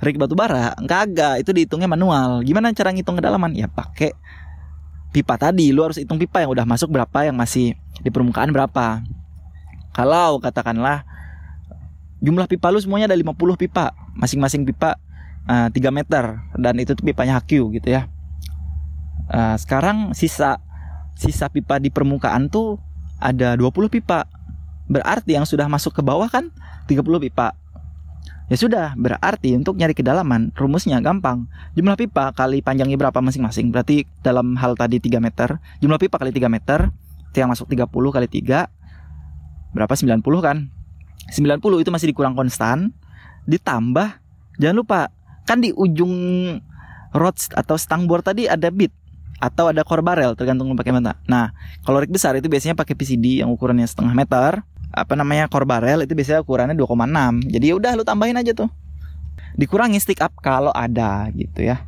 rig 0.00 0.16
batu 0.16 0.32
bara 0.32 0.72
kagak 0.80 1.44
itu 1.44 1.52
dihitungnya 1.52 1.92
manual. 1.92 2.40
Gimana 2.40 2.72
cara 2.72 2.88
ngitung 2.88 3.20
kedalaman? 3.20 3.52
Ya 3.52 3.68
pakai 3.68 4.16
pipa 5.12 5.36
tadi. 5.36 5.76
Lu 5.76 5.84
harus 5.84 6.00
hitung 6.00 6.16
pipa 6.16 6.40
yang 6.40 6.56
udah 6.56 6.64
masuk 6.64 6.88
berapa 6.88 7.28
yang 7.28 7.36
masih 7.36 7.76
di 8.00 8.08
permukaan 8.08 8.48
berapa. 8.48 9.04
Kalau 9.92 10.40
katakanlah 10.40 11.15
jumlah 12.20 12.46
pipa 12.48 12.72
lu 12.72 12.80
semuanya 12.80 13.12
ada 13.12 13.18
50 13.18 13.34
pipa. 13.56 13.92
Masing-masing 14.16 14.64
pipa 14.64 14.96
uh, 15.48 15.68
eh, 15.68 15.74
3 15.74 15.92
meter. 15.92 16.24
Dan 16.56 16.80
itu 16.80 16.92
pipanya 17.00 17.40
HQ 17.40 17.80
gitu 17.80 17.88
ya. 17.88 18.08
Uh, 19.26 19.58
sekarang 19.58 20.14
sisa 20.14 20.62
sisa 21.18 21.50
pipa 21.50 21.82
di 21.82 21.90
permukaan 21.90 22.48
tuh 22.52 22.78
ada 23.18 23.56
20 23.56 23.88
pipa. 23.88 24.28
Berarti 24.86 25.34
yang 25.34 25.48
sudah 25.48 25.66
masuk 25.66 25.98
ke 25.98 26.02
bawah 26.04 26.30
kan 26.30 26.52
30 26.86 27.02
pipa. 27.02 27.56
Ya 28.46 28.54
sudah, 28.54 28.94
berarti 28.94 29.58
untuk 29.58 29.74
nyari 29.74 29.90
kedalaman 29.90 30.54
rumusnya 30.54 31.02
gampang. 31.02 31.50
Jumlah 31.74 31.98
pipa 31.98 32.30
kali 32.30 32.62
panjangnya 32.62 32.94
berapa 32.94 33.18
masing-masing. 33.18 33.74
Berarti 33.74 34.06
dalam 34.22 34.54
hal 34.54 34.78
tadi 34.78 35.02
3 35.02 35.18
meter, 35.18 35.58
jumlah 35.82 35.98
pipa 35.98 36.22
kali 36.22 36.30
3 36.30 36.46
meter, 36.46 36.94
yang 37.34 37.52
masuk 37.52 37.68
30 37.68 37.90
kali 37.90 38.28
3 38.30 38.70
berapa? 39.76 39.92
90 39.92 40.22
kan? 40.40 40.72
90 41.32 41.82
itu 41.82 41.90
masih 41.90 42.08
dikurang 42.14 42.38
konstan, 42.38 42.94
ditambah 43.46 44.22
jangan 44.58 44.76
lupa 44.76 45.00
kan 45.46 45.62
di 45.62 45.70
ujung 45.70 46.14
rod 47.14 47.36
atau 47.54 47.78
stang 47.78 48.04
bor 48.10 48.20
tadi 48.20 48.50
ada 48.50 48.68
bit 48.68 48.90
atau 49.36 49.68
ada 49.68 49.84
core 49.84 50.00
barrel 50.00 50.32
tergantung 50.34 50.72
pakai 50.74 50.92
mata. 50.96 51.20
Nah, 51.28 51.52
kalau 51.84 52.00
rig 52.00 52.10
besar 52.10 52.34
itu 52.36 52.48
biasanya 52.48 52.74
pakai 52.74 52.96
PCD 52.96 53.44
yang 53.44 53.52
ukurannya 53.52 53.84
setengah 53.84 54.12
meter 54.16 54.64
apa 54.96 55.12
namanya 55.12 55.46
core 55.46 55.68
barrel 55.68 56.02
itu 56.08 56.16
biasanya 56.16 56.40
ukurannya 56.40 56.72
2,6 56.72 57.52
jadi 57.52 57.64
ya 57.68 57.74
udah 57.76 57.92
lu 57.94 58.04
tambahin 58.04 58.36
aja 58.40 58.52
tuh. 58.56 58.70
Dikurangi 59.56 60.00
stick 60.00 60.20
up 60.20 60.32
kalau 60.40 60.72
ada 60.72 61.28
gitu 61.32 61.64
ya. 61.64 61.84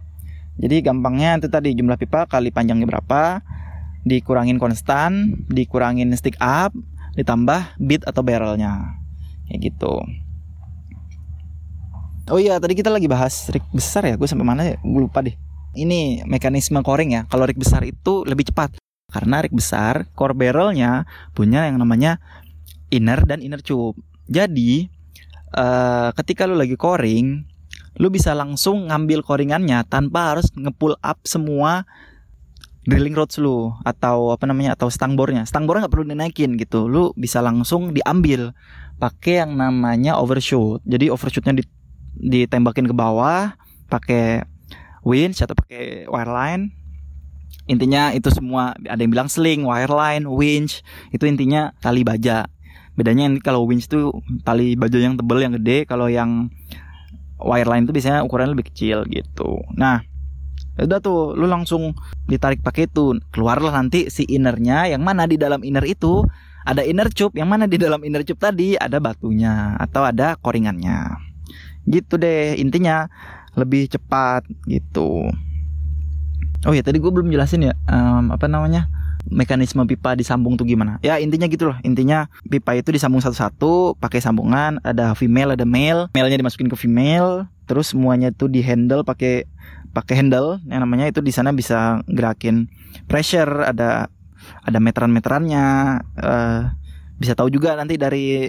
Jadi 0.59 0.83
gampangnya 0.83 1.39
itu 1.39 1.47
tadi 1.47 1.71
jumlah 1.73 1.95
pipa 1.95 2.27
kali 2.27 2.51
panjangnya 2.51 2.89
berapa 2.89 3.41
dikurangin 4.03 4.59
konstan 4.59 5.39
dikurangin 5.47 6.11
stick 6.17 6.35
up 6.41 6.75
ditambah 7.15 7.79
bit 7.79 8.03
atau 8.07 8.23
barrelnya 8.23 8.99
kayak 9.49 9.73
gitu. 9.73 9.99
Oh 12.29 12.37
iya 12.37 12.61
tadi 12.61 12.77
kita 12.77 12.93
lagi 12.93 13.09
bahas 13.09 13.49
rig 13.49 13.65
besar 13.73 14.05
ya. 14.05 14.15
Gue 14.21 14.29
sampai 14.29 14.45
mana 14.45 14.63
ya? 14.69 14.77
Gue 14.85 15.09
lupa 15.09 15.25
deh. 15.25 15.33
Ini 15.73 16.29
mekanisme 16.29 16.81
coring 16.85 17.17
ya. 17.17 17.23
Kalau 17.33 17.49
rig 17.49 17.57
besar 17.57 17.81
itu 17.89 18.23
lebih 18.29 18.53
cepat. 18.53 18.77
Karena 19.09 19.41
rig 19.41 19.57
besar 19.57 20.05
core 20.13 20.37
barrelnya 20.37 21.09
punya 21.33 21.65
yang 21.65 21.81
namanya 21.81 22.21
inner 22.93 23.25
dan 23.25 23.41
inner 23.41 23.65
tube. 23.65 23.97
Jadi 24.29 24.93
uh, 25.57 26.13
ketika 26.21 26.45
lu 26.45 26.61
lagi 26.61 26.77
coring, 26.77 27.49
lu 27.97 28.13
bisa 28.13 28.37
langsung 28.37 28.93
ngambil 28.93 29.25
coringannya 29.25 29.89
tanpa 29.89 30.37
harus 30.37 30.53
ngepull 30.53 31.01
up 31.01 31.25
semua 31.25 31.89
drilling 32.89 33.13
rods 33.13 33.37
lu 33.37 33.73
atau 33.85 34.33
apa 34.33 34.45
namanya 34.45 34.77
atau 34.77 34.93
stang 34.93 35.17
bornya. 35.17 35.45
Stang 35.49 35.65
bornya 35.65 35.89
nggak 35.89 35.95
perlu 35.97 36.09
dinaikin 36.09 36.61
gitu. 36.61 36.89
Lu 36.89 37.17
bisa 37.17 37.41
langsung 37.41 37.97
diambil 37.97 38.53
pakai 38.99 39.47
yang 39.47 39.55
namanya 39.55 40.19
overshoot. 40.19 40.83
Jadi 40.85 41.09
overshootnya 41.09 41.55
ditembakin 42.19 42.91
ke 42.91 42.95
bawah 42.95 43.55
pakai 43.87 44.43
winch 45.07 45.41
atau 45.41 45.55
pakai 45.55 46.11
wireline. 46.11 46.75
Intinya 47.69 48.13
itu 48.13 48.29
semua 48.33 48.75
ada 48.89 49.01
yang 49.01 49.13
bilang 49.13 49.31
sling, 49.31 49.65
wireline, 49.65 50.27
winch 50.29 50.85
itu 51.15 51.25
intinya 51.25 51.73
tali 51.81 52.03
baja. 52.03 52.45
Bedanya 52.99 53.31
ini 53.31 53.39
kalau 53.39 53.65
winch 53.65 53.87
itu 53.87 54.11
tali 54.43 54.75
baja 54.75 54.99
yang 54.99 55.15
tebel 55.15 55.39
yang 55.39 55.55
gede 55.55 55.87
kalau 55.87 56.11
yang 56.11 56.51
wireline 57.39 57.87
itu 57.87 57.95
biasanya 57.95 58.27
ukurannya 58.27 58.59
lebih 58.59 58.75
kecil 58.75 59.07
gitu. 59.07 59.63
Nah 59.79 60.03
ya 60.79 60.87
udah 60.87 60.99
tuh 61.03 61.35
lu 61.35 61.47
langsung 61.51 61.95
ditarik 62.27 62.63
pakai 62.63 62.87
itu 62.87 63.19
keluarlah 63.35 63.75
nanti 63.75 64.11
si 64.11 64.27
innernya 64.27 64.87
yang 64.91 65.03
mana 65.03 65.27
di 65.27 65.35
dalam 65.35 65.63
inner 65.67 65.83
itu 65.83 66.23
ada 66.69 66.85
inner 66.85 67.09
tube 67.09 67.33
yang 67.41 67.49
mana 67.49 67.65
di 67.65 67.81
dalam 67.81 68.05
inner 68.05 68.21
tube 68.21 68.37
tadi 68.37 68.77
ada 68.77 69.01
batunya 69.01 69.73
atau 69.81 70.05
ada 70.05 70.37
koringannya. 70.37 71.17
Gitu 71.89 72.21
deh 72.21 72.61
intinya 72.61 73.09
lebih 73.57 73.89
cepat 73.89 74.45
gitu. 74.69 75.33
Oh 76.69 76.75
ya 76.77 76.85
tadi 76.85 77.01
gue 77.01 77.09
belum 77.09 77.33
jelasin 77.33 77.71
ya 77.71 77.75
um, 77.89 78.35
apa 78.35 78.51
namanya 78.51 78.91
mekanisme 79.33 79.81
pipa 79.89 80.13
disambung 80.13 80.61
tuh 80.61 80.69
gimana. 80.69 81.01
Ya 81.01 81.17
intinya 81.17 81.49
gitu 81.49 81.73
loh 81.73 81.77
intinya 81.81 82.29
pipa 82.45 82.77
itu 82.77 82.93
disambung 82.93 83.25
satu-satu 83.25 83.97
pakai 83.97 84.21
sambungan 84.21 84.77
ada 84.85 85.17
female 85.17 85.57
ada 85.57 85.65
male. 85.65 86.13
Male-nya 86.13 86.37
dimasukin 86.37 86.69
ke 86.69 86.77
female 86.77 87.49
terus 87.65 87.97
semuanya 87.97 88.29
itu 88.29 88.45
di 88.45 88.61
handle 88.61 89.09
pakai 89.09 89.49
pakai 89.97 90.21
handle. 90.21 90.61
Yang 90.69 90.81
namanya 90.85 91.07
itu 91.09 91.25
di 91.25 91.33
sana 91.33 91.57
bisa 91.57 92.05
gerakin 92.13 92.69
pressure 93.09 93.65
ada 93.65 94.13
ada 94.63 94.79
meteran-meterannya 94.79 95.65
uh, 96.19 96.61
bisa 97.19 97.35
tahu 97.35 97.51
juga 97.51 97.75
nanti 97.75 97.99
dari 97.99 98.47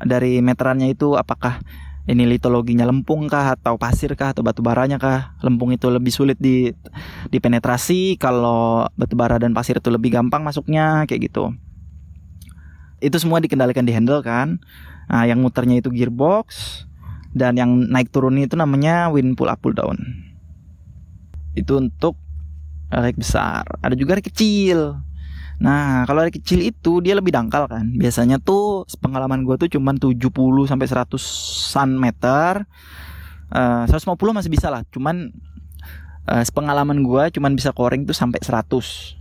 dari 0.00 0.40
meterannya 0.40 0.94
itu 0.94 1.18
apakah 1.18 1.60
ini 2.08 2.24
litologinya 2.24 2.88
lempung 2.88 3.28
kah 3.28 3.52
atau 3.52 3.76
pasir 3.76 4.16
kah 4.16 4.32
atau 4.32 4.40
batu 4.40 4.64
baranya 4.64 4.96
kah. 4.96 5.36
Lempung 5.44 5.76
itu 5.76 5.92
lebih 5.92 6.08
sulit 6.08 6.40
di 6.40 6.72
dipenetrasi 7.28 8.16
kalau 8.16 8.88
batu 8.96 9.12
bara 9.12 9.36
dan 9.36 9.52
pasir 9.52 9.76
itu 9.76 9.92
lebih 9.92 10.16
gampang 10.16 10.40
masuknya 10.40 11.04
kayak 11.04 11.28
gitu. 11.28 11.52
Itu 13.04 13.20
semua 13.20 13.44
dikendalikan 13.44 13.84
di 13.84 13.92
handle 13.92 14.24
kan. 14.24 14.56
Nah, 15.12 15.28
yang 15.28 15.44
muternya 15.44 15.84
itu 15.84 15.92
gearbox 15.92 16.80
dan 17.36 17.60
yang 17.60 17.76
naik 17.92 18.08
turun 18.08 18.40
itu 18.40 18.56
namanya 18.56 19.12
wind 19.12 19.36
pull 19.36 19.52
up 19.52 19.60
pull 19.60 19.76
down. 19.76 20.00
Itu 21.52 21.76
untuk 21.76 22.16
rek 22.88 23.20
besar. 23.20 23.68
Ada 23.84 23.92
juga 23.92 24.16
rek 24.16 24.32
kecil 24.32 24.96
Nah, 25.58 26.06
kalau 26.06 26.22
dari 26.22 26.30
kecil 26.30 26.62
itu 26.62 27.02
dia 27.02 27.18
lebih 27.18 27.34
dangkal 27.34 27.66
kan. 27.66 27.90
Biasanya 27.98 28.38
tuh 28.38 28.86
pengalaman 29.02 29.42
gue 29.42 29.58
tuh 29.58 29.68
cuman 29.74 29.98
70 29.98 30.30
sampai 30.70 30.86
100-an 30.86 31.90
meter. 31.98 32.62
Uh, 33.50 33.84
150 33.90 34.14
masih 34.38 34.50
bisa 34.54 34.70
lah. 34.70 34.86
Cuman 34.94 35.34
uh, 36.30 36.44
pengalaman 36.54 37.02
gue 37.02 37.34
cuman 37.34 37.58
bisa 37.58 37.74
coring 37.74 38.06
tuh 38.06 38.14
sampai 38.14 38.38
100. 38.38 39.18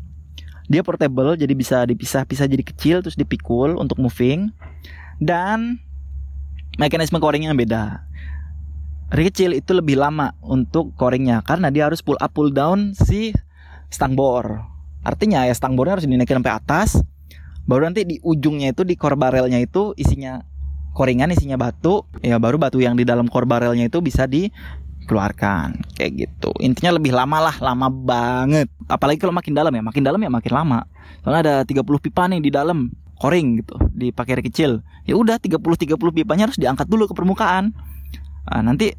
Dia 0.70 0.86
portable 0.86 1.34
jadi 1.34 1.54
bisa 1.58 1.82
dipisah-pisah 1.90 2.46
jadi 2.46 2.62
kecil 2.62 3.02
terus 3.02 3.18
dipikul 3.18 3.74
untuk 3.82 3.98
moving. 3.98 4.54
Dan 5.18 5.82
mekanisme 6.78 7.18
coringnya 7.18 7.58
beda. 7.58 8.06
Dari 9.10 9.24
kecil 9.34 9.58
itu 9.58 9.74
lebih 9.74 9.98
lama 9.98 10.38
untuk 10.46 10.94
coringnya 10.94 11.42
karena 11.42 11.74
dia 11.74 11.90
harus 11.90 12.06
pull 12.06 12.20
up 12.22 12.30
pull 12.36 12.54
down 12.54 12.94
si 12.94 13.34
stang 13.88 14.14
bor 14.20 14.77
Artinya 15.04 15.46
ya 15.46 15.54
stang 15.54 15.76
bornya 15.78 16.00
harus 16.00 16.06
dinaikin 16.08 16.40
sampai 16.42 16.54
atas. 16.54 16.90
Baru 17.68 17.84
nanti 17.84 18.08
di 18.08 18.16
ujungnya 18.24 18.72
itu 18.72 18.88
di 18.88 18.96
core 18.96 19.20
barrelnya 19.20 19.60
itu 19.60 19.92
isinya 20.00 20.40
koringan 20.96 21.32
isinya 21.36 21.60
batu. 21.60 22.08
Ya 22.24 22.40
baru 22.40 22.56
batu 22.56 22.80
yang 22.80 22.96
di 22.96 23.04
dalam 23.04 23.28
core 23.28 23.46
barrelnya 23.46 23.92
itu 23.92 24.00
bisa 24.00 24.24
dikeluarkan 24.26 25.84
kayak 26.00 26.12
gitu. 26.16 26.52
Intinya 26.64 26.96
lebih 26.96 27.12
lama 27.12 27.52
lah, 27.52 27.56
lama 27.60 27.92
banget. 27.92 28.72
Apalagi 28.88 29.20
kalau 29.20 29.36
makin 29.36 29.52
dalam 29.52 29.76
ya, 29.76 29.84
makin 29.84 30.04
dalam 30.04 30.20
ya 30.24 30.32
makin 30.32 30.54
lama. 30.56 30.80
Soalnya 31.22 31.42
ada 31.44 31.56
30 31.68 31.84
pipa 32.00 32.32
nih 32.32 32.40
di 32.40 32.52
dalam 32.54 32.88
koring 33.18 33.66
gitu 33.66 33.76
dipakai 33.92 34.40
kecil. 34.46 34.86
Ya 35.04 35.18
udah 35.18 35.42
30 35.42 35.60
30 35.60 35.98
pipanya 35.98 36.48
harus 36.48 36.58
diangkat 36.58 36.88
dulu 36.88 37.10
ke 37.10 37.14
permukaan. 37.18 37.74
Nah, 38.48 38.62
nanti 38.64 38.96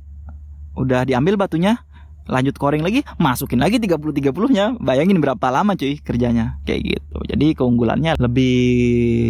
udah 0.77 1.03
diambil 1.09 1.35
batunya 1.35 1.88
lanjut 2.29 2.55
coring 2.61 2.85
lagi 2.85 3.01
masukin 3.17 3.59
lagi 3.59 3.81
30 3.81 3.97
30 3.99 4.55
nya 4.55 4.77
bayangin 4.79 5.19
berapa 5.19 5.49
lama 5.49 5.75
cuy 5.75 5.99
kerjanya. 5.99 6.61
Kayak 6.69 6.81
gitu. 7.01 7.19
Jadi 7.25 7.57
keunggulannya 7.57 8.21
lebih 8.21 8.57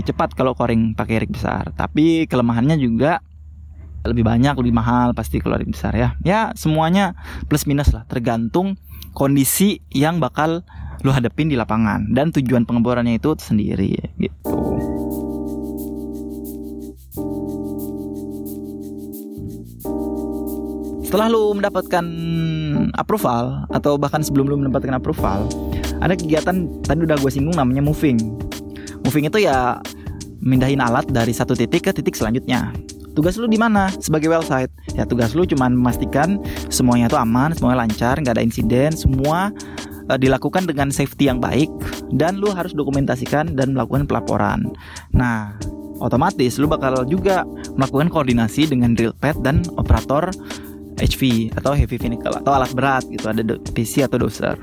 cepat 0.05 0.35
kalau 0.35 0.53
coring 0.59 0.99
pakai 0.99 1.25
rig 1.25 1.33
besar. 1.33 1.71
Tapi 1.73 2.27
kelemahannya 2.27 2.77
juga 2.77 3.23
lebih 4.07 4.23
banyak 4.27 4.55
lebih 4.59 4.75
mahal 4.75 5.15
pasti 5.15 5.39
kalau 5.39 5.57
rig 5.57 5.71
besar 5.71 5.95
ya. 5.95 6.19
Ya 6.27 6.51
semuanya 6.59 7.15
plus 7.47 7.65
minus 7.65 7.95
lah. 7.95 8.05
Tergantung 8.11 8.77
kondisi 9.15 9.81
yang 9.95 10.19
bakal 10.19 10.67
lu 11.07 11.15
hadepin 11.15 11.49
di 11.49 11.55
lapangan. 11.55 12.11
Dan 12.11 12.35
tujuan 12.35 12.67
pengeborannya 12.67 13.23
itu 13.23 13.39
sendiri 13.39 13.95
gitu. 14.19 14.59
Setelah 21.09 21.33
lu 21.33 21.57
mendapatkan 21.57 22.05
approval 22.97 23.69
atau 23.75 24.01
bahkan 24.01 24.25
sebelum 24.25 24.49
lu 24.49 24.57
mendapatkan 24.57 24.97
approval 24.97 25.45
ada 25.99 26.15
kegiatan 26.15 26.71
tadi 26.87 27.01
udah 27.03 27.19
gue 27.19 27.31
singgung 27.31 27.57
namanya 27.59 27.83
moving. 27.83 28.19
Moving 29.03 29.27
itu 29.27 29.45
ya 29.45 29.83
mindahin 30.39 30.79
alat 30.79 31.11
dari 31.11 31.35
satu 31.35 31.53
titik 31.59 31.91
ke 31.91 31.91
titik 31.91 32.15
selanjutnya. 32.15 32.71
Tugas 33.19 33.35
lu 33.35 33.51
di 33.51 33.59
mana? 33.59 33.91
Sebagai 33.99 34.31
well 34.31 34.47
site 34.47 34.71
ya 34.95 35.03
tugas 35.03 35.35
lu 35.35 35.43
cuma 35.43 35.67
memastikan 35.67 36.39
semuanya 36.71 37.11
itu 37.11 37.19
aman 37.19 37.51
semuanya 37.51 37.83
lancar 37.83 38.15
nggak 38.23 38.39
ada 38.39 38.45
insiden 38.47 38.95
semua 38.95 39.51
uh, 40.07 40.19
dilakukan 40.19 40.71
dengan 40.71 40.95
safety 40.95 41.27
yang 41.27 41.43
baik 41.43 41.67
dan 42.15 42.39
lu 42.39 42.55
harus 42.55 42.73
dokumentasikan 42.73 43.59
dan 43.59 43.75
melakukan 43.75 44.07
pelaporan. 44.07 44.71
Nah, 45.11 45.59
otomatis 45.99 46.57
lu 46.63 46.71
bakal 46.71 47.03
juga 47.11 47.43
melakukan 47.75 48.07
koordinasi 48.09 48.71
dengan 48.71 48.95
drill 48.95 49.15
pad 49.19 49.35
dan 49.43 49.67
operator 49.75 50.31
HV 50.99 51.55
atau 51.59 51.73
heavy 51.75 51.97
vehicle 51.97 52.35
atau 52.35 52.53
alat 52.55 52.71
berat 52.75 53.05
gitu 53.09 53.27
ada 53.31 53.43
PC 53.73 54.05
atau 54.05 54.19
doser. 54.21 54.59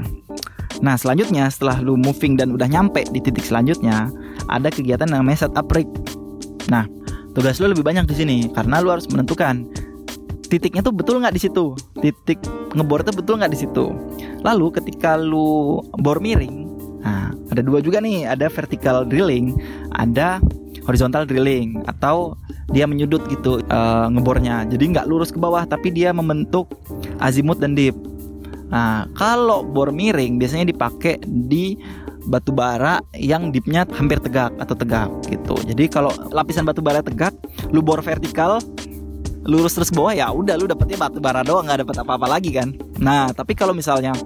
Nah 0.84 1.00
selanjutnya 1.00 1.48
setelah 1.48 1.80
lu 1.80 1.96
moving 1.96 2.36
dan 2.36 2.52
udah 2.52 2.68
nyampe 2.68 3.08
di 3.10 3.24
titik 3.24 3.48
selanjutnya 3.48 4.12
ada 4.52 4.68
kegiatan 4.68 5.08
yang 5.08 5.24
namanya 5.24 5.48
setup 5.48 5.72
rig. 5.72 5.88
Nah 6.68 6.84
tugas 7.32 7.60
lu 7.64 7.72
lebih 7.72 7.84
banyak 7.84 8.06
di 8.12 8.16
sini 8.16 8.38
karena 8.52 8.84
lu 8.84 8.92
harus 8.92 9.08
menentukan 9.08 9.68
titiknya 10.48 10.86
tuh 10.86 10.94
betul 10.94 11.20
nggak 11.20 11.36
di 11.36 11.42
situ, 11.42 11.74
titik 12.00 12.40
ngebor 12.78 13.02
tuh 13.02 13.16
betul 13.16 13.42
nggak 13.42 13.52
di 13.52 13.60
situ. 13.60 13.92
Lalu 14.46 14.78
ketika 14.78 15.18
lu 15.18 15.82
bor 16.00 16.22
miring, 16.22 16.70
nah 17.02 17.34
ada 17.50 17.62
dua 17.66 17.82
juga 17.82 17.98
nih, 17.98 18.30
ada 18.30 18.46
vertical 18.48 19.04
drilling, 19.10 19.58
ada 19.98 20.38
horizontal 20.86 21.26
drilling 21.26 21.82
atau 21.90 22.38
dia 22.70 22.86
menyudut 22.86 23.26
gitu 23.30 23.62
uh, 23.70 24.08
ngebornya. 24.10 24.70
Jadi 24.70 24.96
nggak 24.96 25.06
lurus 25.10 25.34
ke 25.34 25.38
bawah 25.42 25.66
tapi 25.66 25.92
dia 25.92 26.14
membentuk 26.14 26.72
azimut 27.20 27.58
dan 27.60 27.74
dip. 27.74 27.98
Nah, 28.70 29.06
kalau 29.14 29.62
bor 29.62 29.94
miring 29.94 30.42
biasanya 30.42 30.66
dipakai 30.70 31.22
di 31.26 31.78
batu 32.26 32.50
bara 32.50 32.98
yang 33.14 33.54
dipnya 33.54 33.86
hampir 33.94 34.18
tegak 34.18 34.50
atau 34.58 34.74
tegak 34.74 35.10
gitu. 35.30 35.54
Jadi 35.62 35.86
kalau 35.86 36.10
lapisan 36.34 36.66
batu 36.66 36.82
bara 36.82 37.06
tegak, 37.06 37.34
lu 37.70 37.86
bor 37.86 38.02
vertikal 38.02 38.58
lurus 39.46 39.78
terus 39.78 39.94
bawah 39.94 40.10
ya 40.10 40.34
udah 40.34 40.58
lu 40.58 40.66
dapetnya 40.66 40.98
batu 40.98 41.22
bara 41.22 41.46
doang 41.46 41.70
nggak 41.70 41.86
dapet 41.86 41.96
apa-apa 42.02 42.26
lagi 42.26 42.50
kan. 42.50 42.74
Nah, 42.98 43.30
tapi 43.30 43.54
kalau 43.54 43.78
misalnya 43.78 44.18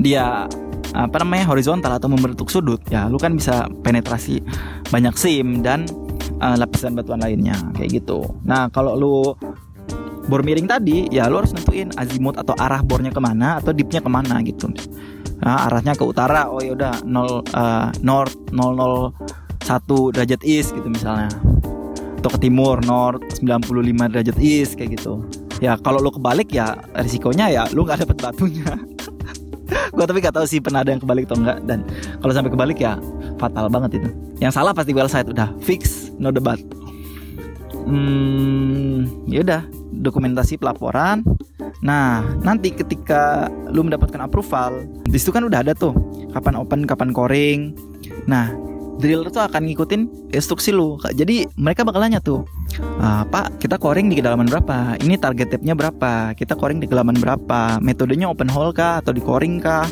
dia 0.00 0.48
apa 0.94 1.22
namanya 1.22 1.46
horizontal 1.46 1.94
atau 1.94 2.10
membentuk 2.10 2.50
sudut 2.50 2.82
ya 2.90 3.06
lu 3.06 3.14
kan 3.16 3.38
bisa 3.38 3.70
penetrasi 3.86 4.42
banyak 4.90 5.14
sim 5.14 5.62
dan 5.62 5.86
uh, 6.42 6.56
lapisan 6.58 6.98
batuan 6.98 7.22
lainnya 7.22 7.54
kayak 7.78 8.02
gitu. 8.02 8.26
Nah 8.42 8.66
kalau 8.74 8.98
lu 8.98 9.14
bor 10.26 10.46
miring 10.46 10.70
tadi 10.70 11.10
ya 11.10 11.26
lu 11.26 11.42
harus 11.42 11.54
nentuin 11.54 11.90
azimut 11.98 12.38
atau 12.38 12.54
arah 12.58 12.82
bornya 12.82 13.10
ke 13.10 13.18
mana 13.18 13.58
atau 13.58 13.74
dipnya 13.74 14.02
ke 14.02 14.10
mana 14.10 14.38
gitu. 14.46 14.70
Nah, 15.40 15.66
arahnya 15.68 15.96
ke 15.96 16.04
utara 16.04 16.52
oh 16.52 16.60
ya 16.60 16.76
udah 16.76 17.00
0 17.02 17.16
uh, 17.56 17.88
north 18.04 18.36
001 18.52 20.14
derajat 20.14 20.40
east 20.44 20.76
gitu 20.76 20.88
misalnya. 20.88 21.32
Atau 22.20 22.36
ke 22.36 22.38
timur 22.44 22.84
north 22.84 23.24
95 23.40 24.12
derajat 24.12 24.36
east 24.36 24.76
kayak 24.76 25.00
gitu. 25.00 25.24
Ya 25.64 25.76
kalau 25.80 26.00
lu 26.00 26.12
kebalik 26.12 26.52
ya 26.52 26.76
risikonya 26.96 27.48
ya 27.48 27.62
lu 27.72 27.84
nggak 27.84 28.04
dapet 28.04 28.16
batunya 28.20 28.76
gue 29.90 30.04
tapi 30.06 30.18
gak 30.22 30.34
tahu 30.38 30.46
sih 30.46 30.62
pernah 30.62 30.86
ada 30.86 30.94
yang 30.94 31.02
kebalik 31.02 31.26
atau 31.26 31.38
enggak 31.42 31.58
dan 31.66 31.82
kalau 32.22 32.32
sampai 32.32 32.50
kebalik 32.50 32.78
ya 32.78 32.96
fatal 33.36 33.66
banget 33.66 34.02
itu. 34.02 34.08
Yang 34.40 34.52
salah 34.56 34.72
pasti 34.72 34.92
well 34.94 35.10
side 35.10 35.28
udah 35.28 35.50
fix 35.60 36.12
no 36.16 36.30
debat. 36.30 36.58
Hmm 37.84 39.10
ya 39.26 39.42
udah 39.42 39.62
dokumentasi 40.00 40.56
pelaporan. 40.60 41.26
Nah 41.80 42.22
nanti 42.44 42.72
ketika 42.72 43.48
lu 43.72 43.84
mendapatkan 43.84 44.20
approval 44.22 44.84
di 45.08 45.16
situ 45.16 45.32
kan 45.32 45.44
udah 45.44 45.64
ada 45.64 45.72
tuh 45.74 45.92
kapan 46.32 46.54
open 46.56 46.86
kapan 46.86 47.10
coring. 47.10 47.74
Nah 48.28 48.52
driller 49.00 49.32
tuh 49.32 49.42
akan 49.42 49.64
ngikutin 49.64 50.32
instruksi 50.36 50.70
lu. 50.76 51.00
Jadi 51.16 51.48
mereka 51.56 51.82
bakal 51.82 52.04
nanya 52.04 52.20
tuh, 52.20 52.44
ah, 53.02 53.22
Pak, 53.26 53.58
kita 53.58 53.76
coring 53.76 54.12
di 54.12 54.18
kedalaman 54.18 54.46
berapa? 54.46 55.00
Ini 55.00 55.18
target 55.18 55.50
depthnya 55.50 55.74
berapa? 55.74 56.36
Kita 56.36 56.54
coring 56.54 56.78
di 56.78 56.86
kedalaman 56.86 57.18
berapa? 57.18 57.82
Metodenya 57.82 58.30
open 58.30 58.50
hole 58.50 58.70
kah 58.70 59.02
atau 59.02 59.10
di 59.10 59.22
coring 59.22 59.58
kah? 59.58 59.88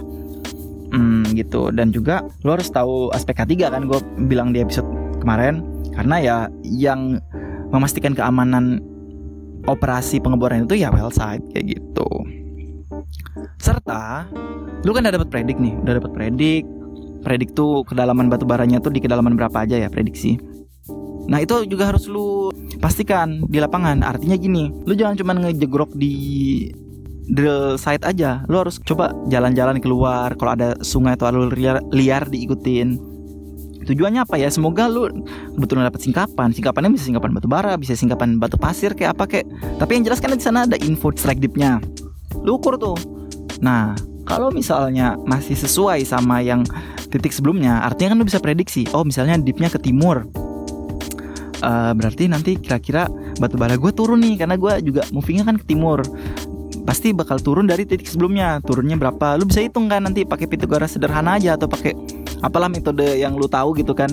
Hmm, 0.92 1.26
gitu. 1.36 1.68
Dan 1.74 1.92
juga 1.92 2.24
lo 2.46 2.56
harus 2.56 2.70
tahu 2.72 3.12
aspek 3.12 3.42
K3 3.44 3.52
kan 3.68 3.82
gue 3.84 4.00
bilang 4.30 4.54
di 4.54 4.64
episode 4.64 4.88
kemarin 5.20 5.60
karena 5.92 6.16
ya 6.22 6.36
yang 6.62 7.18
memastikan 7.74 8.16
keamanan 8.16 8.80
operasi 9.68 10.22
pengeboran 10.22 10.64
itu 10.64 10.80
ya 10.80 10.88
well 10.88 11.12
site 11.12 11.44
kayak 11.52 11.76
gitu. 11.76 12.08
Serta 13.60 14.30
lu 14.86 14.94
kan 14.94 15.04
udah 15.04 15.14
dapat 15.18 15.28
predik 15.28 15.58
nih, 15.58 15.74
udah 15.82 15.98
dapat 15.98 16.12
predik, 16.14 16.64
predik 17.26 17.52
tuh 17.52 17.82
kedalaman 17.84 18.30
batu 18.30 18.46
baranya 18.46 18.78
tuh 18.78 18.94
di 18.94 19.02
kedalaman 19.02 19.34
berapa 19.34 19.66
aja 19.66 19.76
ya 19.76 19.88
prediksi. 19.90 20.38
Nah 21.28 21.44
itu 21.44 21.68
juga 21.68 21.92
harus 21.92 22.08
lu 22.08 22.48
pastikan 22.80 23.44
di 23.46 23.60
lapangan. 23.60 24.00
Artinya 24.00 24.34
gini, 24.34 24.72
lu 24.88 24.96
jangan 24.96 25.14
cuma 25.20 25.36
ngejegrok 25.36 25.92
di 25.92 26.14
drill 27.28 27.76
site 27.76 28.08
aja. 28.08 28.42
Lu 28.48 28.64
harus 28.64 28.80
coba 28.80 29.12
jalan-jalan 29.28 29.78
keluar. 29.78 30.32
Kalau 30.40 30.56
ada 30.56 30.74
sungai 30.80 31.14
atau 31.14 31.28
alur 31.28 31.52
liar, 31.52 31.84
liar 31.92 32.24
diikutin. 32.26 32.96
Tujuannya 33.84 34.24
apa 34.24 34.36
ya? 34.40 34.48
Semoga 34.48 34.88
lu 34.88 35.08
betul 35.60 35.84
dapat 35.84 36.00
singkapan. 36.00 36.52
Singkapannya 36.52 36.96
bisa 36.96 37.08
singkapan 37.08 37.36
batu 37.36 37.48
bara, 37.48 37.76
bisa 37.76 37.92
singkapan 37.92 38.40
batu 38.40 38.56
pasir 38.56 38.96
kayak 38.96 39.16
apa 39.16 39.24
kayak. 39.28 39.46
Tapi 39.76 39.90
yang 40.00 40.04
jelas 40.08 40.20
kan 40.20 40.32
di 40.32 40.40
sana 40.40 40.64
ada 40.64 40.76
info 40.80 41.12
strike 41.12 41.40
dipnya. 41.40 41.80
Lu 42.40 42.56
ukur 42.56 42.80
tuh. 42.80 42.96
Nah, 43.60 43.96
kalau 44.28 44.52
misalnya 44.52 45.16
masih 45.24 45.56
sesuai 45.56 46.04
sama 46.04 46.44
yang 46.44 46.64
titik 47.08 47.32
sebelumnya 47.32 47.80
artinya 47.80 48.12
kan 48.12 48.18
lu 48.20 48.26
bisa 48.28 48.38
prediksi 48.38 48.84
oh 48.92 49.00
misalnya 49.00 49.40
dipnya 49.40 49.72
ke 49.72 49.80
timur 49.80 50.28
uh, 51.62 51.92
berarti 51.94 52.30
nanti 52.30 52.56
kira-kira 52.58 53.06
batu 53.38 53.58
bara 53.58 53.74
gue 53.74 53.92
turun 53.94 54.20
nih 54.22 54.40
karena 54.40 54.54
gue 54.58 54.72
juga 54.82 55.02
movingnya 55.14 55.44
kan 55.48 55.56
ke 55.60 55.64
timur. 55.68 56.02
Pasti 56.88 57.12
bakal 57.12 57.36
turun 57.40 57.68
dari 57.68 57.84
titik 57.84 58.08
sebelumnya. 58.08 58.64
Turunnya 58.64 58.96
berapa? 58.96 59.36
Lu 59.36 59.44
bisa 59.44 59.60
hitung 59.60 59.92
kan 59.92 60.08
nanti 60.08 60.24
pakai 60.24 60.48
Pythagoras 60.48 60.96
sederhana 60.96 61.36
aja 61.36 61.60
atau 61.60 61.68
pakai 61.68 61.92
apalah 62.40 62.72
metode 62.72 63.04
yang 63.20 63.36
lu 63.36 63.44
tahu 63.44 63.76
gitu 63.76 63.92
kan. 63.92 64.08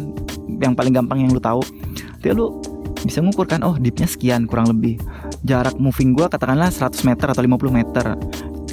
Yang 0.59 0.73
paling 0.75 0.93
gampang 0.95 1.23
yang 1.23 1.31
lu 1.31 1.39
tahu. 1.39 1.63
Jadi 2.19 2.35
lu 2.35 2.59
bisa 3.05 3.21
ngukur 3.21 3.45
kan 3.45 3.61
oh 3.63 3.79
dipnya 3.79 4.09
sekian 4.09 4.43
kurang 4.43 4.67
lebih. 4.75 4.99
Jarak 5.47 5.79
moving 5.79 6.17
gue 6.17 6.27
katakanlah 6.27 6.67
100 6.67 7.07
meter 7.07 7.27
atau 7.31 7.41
50 7.45 7.71
meter 7.71 8.05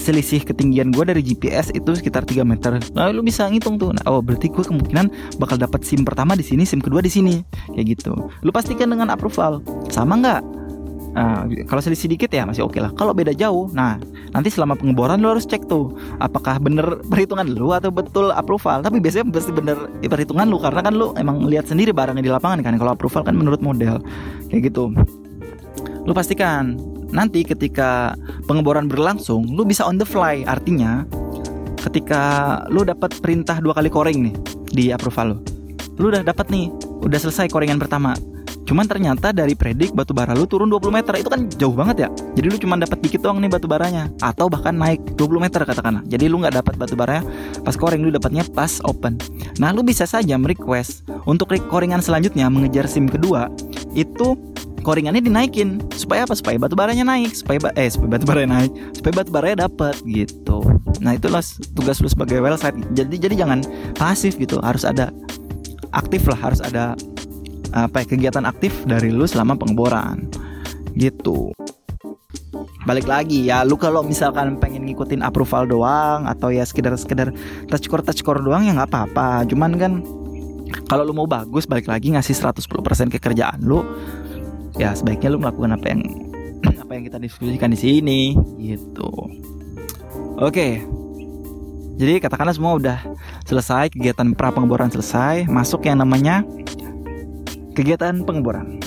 selisih 0.03 0.43
ketinggian 0.43 0.91
gue 0.91 1.05
dari 1.07 1.23
GPS 1.23 1.71
itu 1.71 1.95
sekitar 1.95 2.27
3 2.27 2.43
meter. 2.43 2.83
Nah, 2.99 3.15
lu 3.15 3.23
bisa 3.23 3.47
ngitung 3.47 3.79
tuh. 3.79 3.95
Nah, 3.95 4.03
oh, 4.11 4.19
berarti 4.19 4.51
gue 4.51 4.67
kemungkinan 4.67 5.38
bakal 5.38 5.55
dapat 5.55 5.87
SIM 5.87 6.03
pertama 6.03 6.35
di 6.35 6.43
sini, 6.43 6.67
SIM 6.67 6.83
kedua 6.83 6.99
di 6.99 7.09
sini. 7.09 7.38
Kayak 7.71 7.87
gitu. 7.99 8.12
Lu 8.43 8.51
pastikan 8.51 8.91
dengan 8.91 9.15
approval. 9.15 9.62
Sama 9.87 10.19
nggak? 10.19 10.43
Nah, 11.12 11.45
kalau 11.69 11.85
selisih 11.85 12.09
dikit 12.09 12.33
ya 12.33 12.49
masih 12.49 12.65
oke 12.65 12.73
okay 12.73 12.81
lah. 12.81 12.91
Kalau 12.97 13.12
beda 13.12 13.37
jauh, 13.37 13.69
nah 13.77 14.01
nanti 14.33 14.49
selama 14.49 14.81
pengeboran 14.81 15.21
lu 15.21 15.37
harus 15.37 15.45
cek 15.45 15.69
tuh 15.69 15.93
apakah 16.25 16.57
bener 16.57 17.05
perhitungan 17.05 17.45
lu 17.53 17.69
atau 17.77 17.93
betul 17.93 18.33
approval. 18.33 18.81
Tapi 18.81 18.97
biasanya 18.97 19.29
pasti 19.29 19.53
bener 19.53 19.77
perhitungan 20.01 20.49
lu 20.49 20.57
karena 20.57 20.81
kan 20.81 20.97
lu 20.97 21.12
emang 21.21 21.45
lihat 21.45 21.69
sendiri 21.69 21.93
barangnya 21.93 22.25
di 22.25 22.33
lapangan 22.33 22.65
kan. 22.65 22.81
Kalau 22.81 22.97
approval 22.97 23.23
kan 23.29 23.37
menurut 23.37 23.61
model 23.61 24.01
kayak 24.49 24.73
gitu. 24.73 24.88
Lu 26.09 26.17
pastikan 26.17 26.81
nanti 27.12 27.44
ketika 27.44 28.16
pengeboran 28.48 28.88
berlangsung 28.88 29.46
lu 29.53 29.62
bisa 29.62 29.85
on 29.85 30.01
the 30.01 30.09
fly. 30.09 30.42
Artinya 30.48 31.07
ketika 31.85 32.22
lu 32.72 32.83
dapat 32.83 33.14
perintah 33.20 33.61
dua 33.61 33.77
kali 33.77 33.92
coring 33.92 34.18
nih 34.31 34.35
di 34.72 34.85
approval 34.90 35.37
lu 35.37 35.38
lu 36.01 36.09
udah 36.09 36.25
dapat 36.25 36.48
nih 36.48 36.72
udah 37.05 37.18
selesai 37.20 37.53
coringan 37.53 37.77
pertama. 37.79 38.16
Cuman 38.62 38.87
ternyata 38.87 39.35
dari 39.35 39.59
predik 39.59 39.90
batu 39.92 40.14
bara 40.14 40.33
lu 40.33 40.46
turun 40.46 40.70
20 40.70 40.94
meter 40.94 41.18
itu 41.18 41.29
kan 41.29 41.44
jauh 41.59 41.75
banget 41.75 42.07
ya. 42.07 42.09
Jadi 42.38 42.46
lu 42.46 42.57
cuma 42.62 42.79
dapat 42.79 43.05
dikit 43.05 43.20
doang 43.20 43.42
nih 43.42 43.51
batu 43.51 43.66
baranya 43.66 44.09
atau 44.22 44.46
bahkan 44.46 44.72
naik 44.72 45.03
20 45.18 45.44
meter 45.44 45.61
katakanlah. 45.66 46.01
Jadi 46.07 46.31
lu 46.31 46.40
nggak 46.40 46.62
dapat 46.62 46.75
batu 46.79 46.94
baranya 46.94 47.27
pas 47.66 47.75
coring 47.75 48.07
lu 48.07 48.14
dapatnya 48.14 48.46
pas 48.55 48.81
open. 48.87 49.18
Nah 49.59 49.75
lu 49.75 49.83
bisa 49.83 50.07
saja 50.07 50.38
merequest 50.38 51.05
untuk 51.27 51.53
coringan 51.68 52.01
selanjutnya 52.01 52.48
mengejar 52.48 52.87
sim 52.87 53.11
kedua 53.11 53.51
itu 53.92 54.38
koringannya 54.83 55.23
dinaikin. 55.23 55.81
Supaya 55.95 56.27
apa? 56.27 56.35
Supaya 56.35 56.59
batu 56.59 56.75
baranya 56.75 57.07
naik. 57.07 57.33
Supaya 57.33 57.59
ba 57.62 57.71
eh 57.79 57.88
supaya 57.88 58.18
batu 58.18 58.27
baranya 58.27 58.51
naik. 58.61 58.73
Supaya 58.99 59.12
batu 59.23 59.31
baranya 59.31 59.57
dapat 59.71 59.97
gitu. 60.05 60.61
Nah 61.01 61.16
itulah 61.16 61.40
tugas 61.73 62.03
lu 62.03 62.09
sebagai 62.11 62.42
well 62.42 62.59
site 62.59 62.77
jadi 62.92 63.14
jadi 63.16 63.35
jangan 63.47 63.64
pasif 63.97 64.37
gitu. 64.37 64.59
Harus 64.61 64.83
ada 64.83 65.14
aktif 65.95 66.27
lah. 66.29 66.38
Harus 66.38 66.61
ada 66.61 66.99
apa 67.73 68.05
ya, 68.05 68.07
kegiatan 68.12 68.45
aktif 68.45 68.75
dari 68.85 69.09
lu 69.09 69.25
selama 69.25 69.57
pengeboran. 69.57 70.29
Gitu. 70.99 71.55
Balik 72.83 73.07
lagi 73.07 73.47
ya. 73.47 73.62
Lu 73.62 73.79
kalau 73.79 74.03
misalkan 74.03 74.59
pengen 74.59 74.85
ngikutin 74.90 75.23
approval 75.23 75.71
doang 75.71 76.27
atau 76.27 76.51
ya 76.51 76.66
sekedar 76.66 76.99
sekedar 76.99 77.31
touch 77.71 77.87
core 77.87 78.03
touch 78.03 78.21
core 78.27 78.42
doang 78.42 78.66
ya 78.66 78.75
nggak 78.75 78.90
apa-apa. 78.90 79.47
Cuman 79.47 79.79
kan 79.79 80.03
kalau 80.88 81.05
lu 81.09 81.12
mau 81.12 81.29
bagus 81.29 81.68
balik 81.68 81.88
lagi 81.88 82.12
ngasih 82.12 82.33
110% 82.33 83.12
kekerjaan 83.12 83.61
lu 83.61 83.85
ya 84.76 84.96
sebaiknya 84.96 85.32
lu 85.32 85.38
melakukan 85.40 85.76
apa 85.76 85.87
yang 85.92 86.00
apa 86.82 86.90
yang 86.94 87.04
kita 87.08 87.18
diskusikan 87.20 87.72
di 87.72 87.78
sini 87.78 88.20
gitu. 88.61 89.11
Oke. 90.40 90.85
Jadi 92.00 92.18
katakanlah 92.18 92.56
semua 92.56 92.72
udah 92.80 92.98
selesai 93.44 93.92
kegiatan 93.92 94.32
pra 94.32 94.48
pengeboran 94.50 94.88
selesai 94.88 95.44
masuk 95.46 95.85
yang 95.87 96.00
namanya 96.00 96.42
kegiatan 97.76 98.24
pengeboran. 98.24 98.80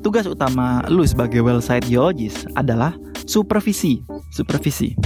Tugas 0.00 0.28
utama 0.28 0.84
lu 0.88 1.04
sebagai 1.04 1.40
well 1.44 1.60
site 1.60 1.88
geologist 1.88 2.48
adalah 2.56 2.96
supervisi 3.28 4.04
supervisi. 4.32 4.96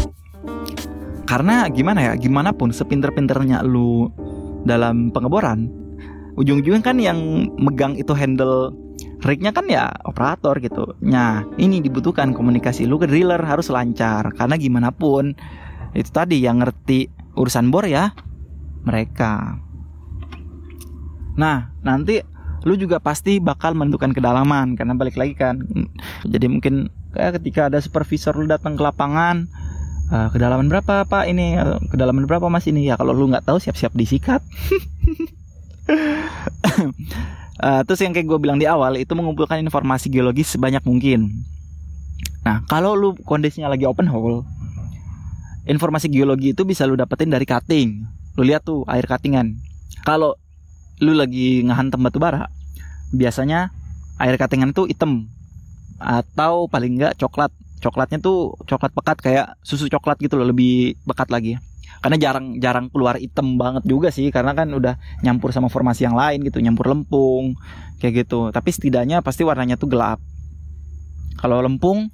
Karena 1.29 1.69
gimana 1.69 2.09
ya 2.09 2.13
gimana 2.17 2.57
pun 2.57 2.73
sepinter-pinternya 2.73 3.61
lu 3.67 4.09
dalam 4.65 5.13
pengeboran 5.13 5.69
ujung-ujungnya 6.39 6.83
kan 6.83 6.97
yang 7.03 7.51
megang 7.59 7.99
itu 7.99 8.15
handle 8.15 8.71
rignya 9.23 9.51
kan 9.51 9.67
ya 9.67 9.91
operator 10.07 10.59
gitu. 10.63 10.95
Nah, 11.03 11.43
ini 11.59 11.83
dibutuhkan 11.83 12.31
komunikasi 12.35 12.87
lu 12.87 13.03
ke 13.03 13.11
driller 13.11 13.41
harus 13.43 13.71
lancar 13.71 14.31
karena 14.35 14.55
gimana 14.55 14.95
pun 14.95 15.35
itu 15.97 16.11
tadi 16.13 16.39
yang 16.39 16.63
ngerti 16.63 17.11
urusan 17.35 17.75
bor 17.75 17.87
ya 17.89 18.15
mereka. 18.87 19.59
Nah, 21.39 21.71
nanti 21.83 22.23
lu 22.67 22.75
juga 22.75 22.99
pasti 22.99 23.39
bakal 23.39 23.75
menentukan 23.79 24.11
kedalaman 24.15 24.75
karena 24.75 24.95
balik 24.95 25.15
lagi 25.19 25.35
kan. 25.35 25.63
Jadi 26.27 26.47
mungkin 26.51 26.91
kayak 27.15 27.43
ketika 27.43 27.71
ada 27.71 27.79
supervisor 27.83 28.35
lu 28.39 28.47
datang 28.47 28.75
ke 28.79 28.83
lapangan 28.83 29.47
uh, 30.13 30.29
kedalaman 30.33 30.69
berapa 30.69 31.09
pak 31.09 31.25
ini 31.29 31.57
kedalaman 31.89 32.29
berapa 32.29 32.47
mas 32.53 32.69
ini 32.69 32.89
ya 32.89 32.97
kalau 33.01 33.17
lu 33.17 33.33
nggak 33.33 33.49
tahu 33.49 33.59
siap-siap 33.61 33.93
disikat 33.97 34.45
uh, 37.63 37.83
terus 37.87 38.01
yang 38.03 38.15
kayak 38.15 38.27
gue 38.27 38.39
bilang 38.41 38.59
di 38.59 38.67
awal 38.67 38.99
itu 38.99 39.13
mengumpulkan 39.15 39.61
informasi 39.63 40.11
geologis 40.11 40.55
sebanyak 40.55 40.83
mungkin. 40.83 41.31
Nah, 42.43 42.65
kalau 42.67 42.97
lu 42.97 43.15
kondisinya 43.27 43.69
lagi 43.69 43.85
open 43.85 44.09
hole, 44.09 44.47
informasi 45.69 46.09
geologi 46.09 46.57
itu 46.57 46.65
bisa 46.65 46.89
lu 46.89 46.97
dapetin 46.97 47.29
dari 47.29 47.45
cutting. 47.45 48.03
Lu 48.39 48.43
lihat 48.47 48.65
tuh 48.65 48.87
air 48.89 49.05
cuttingan. 49.05 49.59
Kalau 50.07 50.39
lu 51.03 51.13
lagi 51.15 51.63
ngehantem 51.67 52.01
batu 52.01 52.19
bara, 52.23 52.49
biasanya 53.13 53.75
air 54.17 54.39
cuttingan 54.39 54.73
itu 54.73 54.89
hitam 54.89 55.29
atau 56.01 56.67
paling 56.71 56.97
enggak 56.97 57.19
coklat. 57.21 57.53
Coklatnya 57.79 58.19
tuh 58.19 58.59
coklat 58.67 58.91
pekat 58.91 59.19
kayak 59.23 59.47
susu 59.63 59.87
coklat 59.87 60.19
gitu 60.19 60.35
loh, 60.35 60.51
lebih 60.51 60.99
pekat 61.07 61.31
lagi 61.31 61.63
karena 61.99 62.17
jarang 62.17 62.47
jarang 62.63 62.87
keluar 62.95 63.19
item 63.19 63.59
banget 63.59 63.83
juga 63.83 64.15
sih 64.15 64.31
karena 64.31 64.55
kan 64.55 64.71
udah 64.71 64.95
nyampur 65.27 65.51
sama 65.51 65.67
formasi 65.67 66.07
yang 66.07 66.15
lain 66.15 66.47
gitu 66.47 66.63
nyampur 66.63 66.87
lempung 66.87 67.59
kayak 67.99 68.27
gitu. 68.27 68.55
Tapi 68.55 68.71
setidaknya 68.71 69.19
pasti 69.21 69.43
warnanya 69.43 69.75
tuh 69.75 69.91
gelap. 69.91 70.23
Kalau 71.39 71.59
lempung 71.59 72.11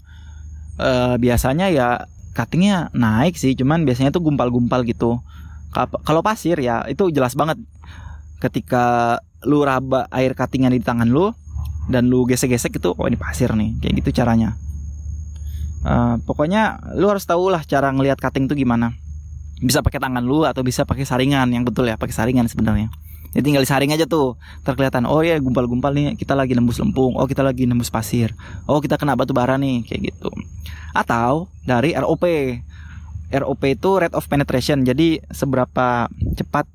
eh, 0.80 1.14
biasanya 1.20 1.68
ya 1.68 2.08
cuttingnya 2.34 2.90
naik 2.96 3.36
sih 3.36 3.52
cuman 3.54 3.84
biasanya 3.84 4.10
tuh 4.10 4.24
gumpal-gumpal 4.24 4.82
gitu. 4.88 5.20
Kalau 5.76 6.22
pasir 6.24 6.56
ya 6.62 6.86
itu 6.88 7.12
jelas 7.12 7.36
banget. 7.36 7.60
Ketika 8.40 9.18
lu 9.44 9.60
raba 9.64 10.08
air 10.08 10.32
cuttingan 10.32 10.72
di 10.72 10.80
tangan 10.80 11.12
lu 11.12 11.34
dan 11.92 12.08
lu 12.08 12.24
gesek-gesek 12.24 12.80
itu 12.80 12.96
oh 12.96 13.04
ini 13.04 13.20
pasir 13.20 13.52
nih 13.52 13.76
kayak 13.84 14.00
gitu 14.00 14.24
caranya. 14.24 14.56
Uh, 15.84 16.16
pokoknya 16.24 16.80
lu 16.96 17.12
harus 17.12 17.28
tahu 17.28 17.52
lah 17.52 17.60
cara 17.68 17.92
ngelihat 17.92 18.16
cutting 18.16 18.48
tuh 18.48 18.56
gimana 18.56 18.96
bisa 19.62 19.84
pakai 19.84 20.02
tangan 20.02 20.24
lu 20.24 20.42
atau 20.42 20.66
bisa 20.66 20.82
pakai 20.82 21.06
saringan 21.06 21.46
yang 21.52 21.62
betul 21.62 21.86
ya 21.86 21.94
pakai 21.94 22.14
saringan 22.14 22.50
sebenarnya. 22.50 22.90
Ya 23.34 23.42
tinggal 23.42 23.66
disaring 23.66 23.90
aja 23.90 24.06
tuh 24.06 24.38
terkelihatan 24.62 25.10
oh 25.10 25.18
ya 25.18 25.34
gumpal-gumpal 25.42 25.90
nih 25.90 26.14
kita 26.14 26.38
lagi 26.38 26.54
nembus 26.54 26.78
lempung 26.78 27.18
oh 27.18 27.26
kita 27.26 27.42
lagi 27.42 27.66
nembus 27.66 27.90
pasir 27.90 28.30
oh 28.70 28.78
kita 28.78 28.94
kena 28.94 29.18
batu 29.18 29.34
bara 29.34 29.58
nih 29.58 29.82
kayak 29.82 30.14
gitu. 30.14 30.30
Atau 30.94 31.50
dari 31.66 31.98
ROP 31.98 32.22
ROP 33.34 33.62
itu 33.66 33.90
rate 33.98 34.14
of 34.14 34.22
penetration 34.30 34.86
jadi 34.86 35.18
seberapa 35.34 36.06
cepat 36.38 36.66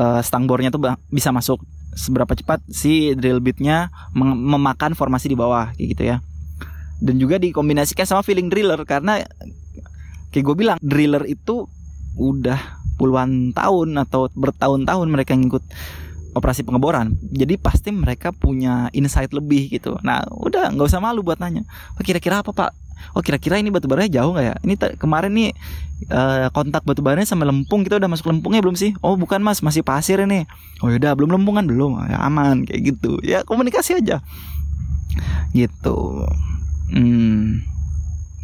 uh, 0.00 0.24
stang 0.24 0.48
bornya 0.48 0.72
tuh 0.72 0.80
bisa 1.12 1.28
masuk. 1.28 1.60
Seberapa 1.92 2.32
cepat 2.32 2.64
si 2.72 3.12
drill 3.12 3.44
bitnya 3.44 3.92
mem 4.16 4.32
memakan 4.32 4.96
formasi 4.96 5.28
di 5.28 5.36
bawah 5.36 5.76
kayak 5.76 5.88
gitu 5.92 6.02
ya. 6.08 6.16
Dan 7.04 7.20
juga 7.20 7.36
dikombinasikan 7.36 8.08
sama 8.08 8.24
feeling 8.24 8.48
driller 8.48 8.80
karena 8.88 9.20
kayak 10.32 10.44
gue 10.48 10.56
bilang 10.56 10.78
driller 10.80 11.28
itu 11.28 11.68
udah 12.16 12.58
puluhan 13.00 13.50
tahun 13.56 13.98
atau 13.98 14.28
bertahun-tahun 14.36 15.08
mereka 15.10 15.34
ngikut 15.34 15.64
operasi 16.32 16.64
pengeboran. 16.64 17.16
Jadi 17.32 17.60
pasti 17.60 17.92
mereka 17.92 18.32
punya 18.32 18.88
insight 18.96 19.32
lebih 19.36 19.68
gitu. 19.68 19.96
Nah 20.00 20.24
udah 20.32 20.72
nggak 20.72 20.88
usah 20.88 21.00
malu 21.00 21.20
buat 21.20 21.40
nanya 21.40 21.64
oh, 21.96 22.02
kira-kira 22.04 22.40
apa 22.40 22.52
pak? 22.52 22.70
Oh 23.18 23.20
kira-kira 23.20 23.58
ini 23.58 23.68
batu 23.74 23.90
baranya 23.90 24.22
jauh 24.22 24.32
nggak 24.32 24.46
ya? 24.46 24.54
Ini 24.62 24.74
kemarin 24.96 25.32
nih 25.34 25.50
uh, 26.08 26.48
kontak 26.54 26.86
batu 26.86 27.02
baranya 27.02 27.26
sama 27.26 27.44
lempung 27.44 27.82
kita 27.82 27.98
udah 27.98 28.08
masuk 28.08 28.30
lempungnya 28.30 28.62
belum 28.62 28.78
sih? 28.78 28.94
Oh 29.04 29.18
bukan 29.18 29.42
mas 29.42 29.60
masih 29.60 29.82
pasir 29.82 30.22
ini. 30.22 30.46
Oh 30.80 30.88
yaudah 30.88 31.12
belum 31.18 31.36
lempungan 31.36 31.66
belum. 31.66 32.00
Ya 32.08 32.22
aman 32.22 32.64
kayak 32.64 32.96
gitu. 32.96 33.18
Ya 33.20 33.44
komunikasi 33.44 34.00
aja. 34.00 34.22
Gitu. 35.52 35.98
Hmm 36.92 37.72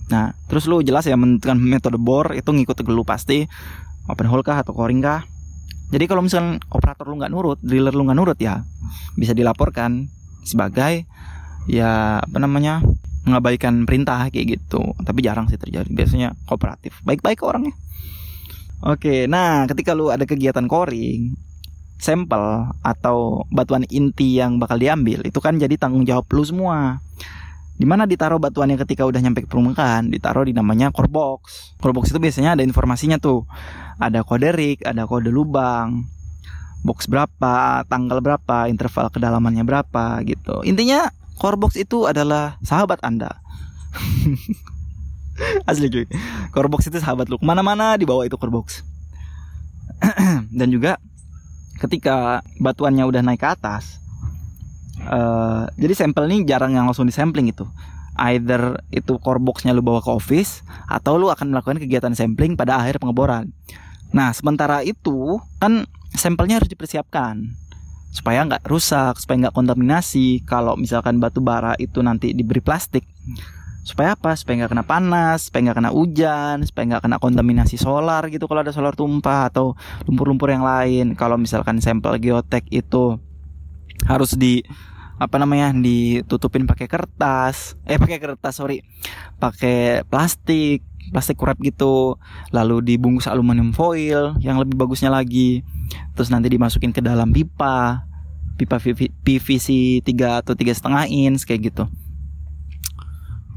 Nah, 0.09 0.33
terus 0.49 0.65
lu 0.65 0.81
jelas 0.81 1.05
ya 1.05 1.17
menentukan 1.21 1.61
metode 1.61 2.01
bor 2.01 2.33
itu 2.33 2.49
ngikut 2.49 2.81
ke 2.81 2.91
lu 2.93 3.05
pasti 3.05 3.45
open 4.09 4.27
hole 4.29 4.45
kah 4.45 4.65
atau 4.65 4.73
coring 4.73 5.05
kah. 5.05 5.25
Jadi 5.89 6.05
kalau 6.05 6.25
misalnya 6.25 6.61
operator 6.73 7.09
lu 7.09 7.17
nggak 7.17 7.33
nurut, 7.33 7.59
driller 7.65 7.93
lu 7.93 8.05
nggak 8.09 8.19
nurut 8.19 8.39
ya 8.41 8.61
bisa 9.17 9.33
dilaporkan 9.33 10.09
sebagai 10.45 11.09
ya 11.69 12.21
apa 12.21 12.39
namanya 12.41 12.81
mengabaikan 13.29 13.85
perintah 13.85 14.29
kayak 14.33 14.61
gitu. 14.61 14.97
Tapi 15.05 15.21
jarang 15.21 15.49
sih 15.53 15.61
terjadi. 15.61 15.89
Biasanya 15.93 16.33
kooperatif. 16.49 17.01
Baik-baik 17.05 17.45
orangnya. 17.45 17.77
Oke, 18.79 19.27
nah 19.27 19.67
ketika 19.67 19.93
lu 19.93 20.09
ada 20.09 20.23
kegiatan 20.23 20.65
coring, 20.71 21.35
sampel 21.99 22.71
atau 22.81 23.45
batuan 23.51 23.83
inti 23.91 24.39
yang 24.39 24.63
bakal 24.63 24.79
diambil 24.79 25.27
itu 25.27 25.43
kan 25.43 25.59
jadi 25.59 25.75
tanggung 25.75 26.07
jawab 26.07 26.31
lu 26.31 26.47
semua 26.47 27.03
di 27.79 27.87
mana 27.87 28.11
ditaruh 28.11 28.43
batuannya 28.43 28.75
ketika 28.83 29.07
udah 29.07 29.23
nyampe 29.23 29.47
ke 29.47 29.49
permukaan 29.49 30.11
ditaruh 30.11 30.43
di 30.43 30.51
namanya 30.51 30.91
core 30.91 31.07
box. 31.07 31.73
Core 31.79 31.95
box 31.95 32.11
itu 32.11 32.19
biasanya 32.19 32.59
ada 32.59 32.67
informasinya 32.67 33.23
tuh. 33.23 33.47
Ada 34.03 34.27
kode 34.27 34.51
rig 34.51 34.83
ada 34.83 35.07
kode 35.07 35.31
lubang 35.31 36.03
box 36.83 37.11
berapa 37.11 37.83
tanggal 37.87 38.19
berapa 38.19 38.67
interval 38.67 39.15
kedalamannya 39.15 39.63
berapa 39.63 40.23
gitu. 40.27 40.67
Intinya 40.67 41.15
core 41.39 41.59
box 41.59 41.79
itu 41.79 42.11
adalah 42.11 42.59
sahabat 42.67 42.99
anda. 43.07 43.39
Asli 45.71 45.87
cuy. 45.87 46.07
Core 46.51 46.67
box 46.67 46.91
itu 46.91 46.99
sahabat 46.99 47.31
lu. 47.31 47.39
Ke 47.39 47.47
mana-mana 47.47 47.95
dibawa 47.95 48.27
itu 48.27 48.35
core 48.35 48.51
box. 48.51 48.83
Dan 50.59 50.75
juga 50.75 50.99
ketika 51.79 52.43
batuannya 52.59 53.07
udah 53.07 53.23
naik 53.23 53.39
ke 53.39 53.49
atas 53.55 54.03
uh, 55.07 55.71
jadi 55.79 55.95
sampel 55.95 56.27
ini 56.31 56.49
jarang 56.49 56.75
yang 56.75 56.89
langsung 56.89 57.07
disampling 57.07 57.53
itu 57.53 57.69
either 58.19 58.83
itu 58.91 59.17
core 59.23 59.39
boxnya 59.39 59.71
lu 59.71 59.81
bawa 59.81 60.03
ke 60.03 60.11
office 60.11 60.67
atau 60.91 61.17
lu 61.17 61.31
akan 61.31 61.55
melakukan 61.55 61.79
kegiatan 61.79 62.13
sampling 62.19 62.59
pada 62.59 62.77
akhir 62.77 62.99
pengeboran. 62.99 63.55
Nah 64.11 64.35
sementara 64.35 64.83
itu 64.83 65.39
kan 65.63 65.87
sampelnya 66.13 66.59
harus 66.59 66.71
dipersiapkan 66.71 67.47
supaya 68.11 68.43
nggak 68.43 68.67
rusak 68.67 69.23
supaya 69.23 69.49
nggak 69.49 69.57
kontaminasi. 69.57 70.43
Kalau 70.43 70.75
misalkan 70.75 71.23
batu 71.23 71.39
bara 71.39 71.79
itu 71.79 72.03
nanti 72.03 72.35
diberi 72.35 72.59
plastik 72.59 73.07
supaya 73.87 74.19
apa? 74.19 74.35
Supaya 74.35 74.65
nggak 74.67 74.73
kena 74.75 74.85
panas 74.85 75.49
supaya 75.49 75.71
nggak 75.71 75.79
kena 75.79 75.93
hujan 75.95 76.57
supaya 76.67 76.85
nggak 76.97 77.03
kena 77.07 77.17
kontaminasi 77.23 77.79
solar 77.79 78.27
gitu 78.29 78.51
kalau 78.51 78.67
ada 78.67 78.75
solar 78.75 78.99
tumpah 78.99 79.53
atau 79.53 79.79
lumpur-lumpur 80.11 80.51
yang 80.51 80.67
lain. 80.67 81.15
Kalau 81.15 81.39
misalkan 81.39 81.79
sampel 81.79 82.19
geotek 82.19 82.67
itu 82.75 83.23
harus 84.07 84.37
di 84.39 84.63
apa 85.19 85.35
namanya 85.37 85.75
ditutupin 85.75 86.65
pakai 86.65 86.87
kertas. 86.87 87.75
Eh 87.85 87.99
pakai 87.99 88.23
kertas 88.23 88.55
sorry. 88.55 88.87
Pakai 89.43 90.07
plastik 90.07 90.87
plastik 91.11 91.41
wrap 91.43 91.59
gitu. 91.59 92.17
Lalu 92.55 92.95
dibungkus 92.95 93.27
aluminium 93.27 93.75
foil 93.75 94.39
yang 94.39 94.63
lebih 94.63 94.79
bagusnya 94.79 95.11
lagi. 95.11 95.67
Terus 96.15 96.31
nanti 96.31 96.47
dimasukin 96.47 96.95
ke 96.95 97.03
dalam 97.03 97.35
pipa. 97.35 98.07
Pipa 98.59 98.83
PVC 99.23 100.01
3 100.03 100.43
atau 100.43 100.55
tiga 100.59 100.75
setengah 100.75 101.07
inch 101.07 101.47
kayak 101.47 101.71
gitu. 101.75 101.87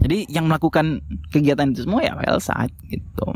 Jadi 0.01 0.25
yang 0.33 0.49
melakukan 0.49 1.05
kegiatan 1.29 1.69
itu 1.69 1.85
semua 1.85 2.01
ya 2.01 2.17
well 2.17 2.41
saat 2.41 2.73
gitu. 2.89 3.29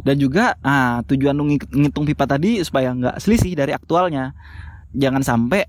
Dan 0.00 0.16
juga 0.16 0.56
ah, 0.64 1.04
tujuan 1.04 1.36
ngitung 1.68 2.08
pipa 2.08 2.24
tadi 2.24 2.64
supaya 2.64 2.96
nggak 2.96 3.20
selisih 3.20 3.52
dari 3.52 3.76
aktualnya 3.76 4.32
jangan 4.94 5.20
sampai 5.24 5.68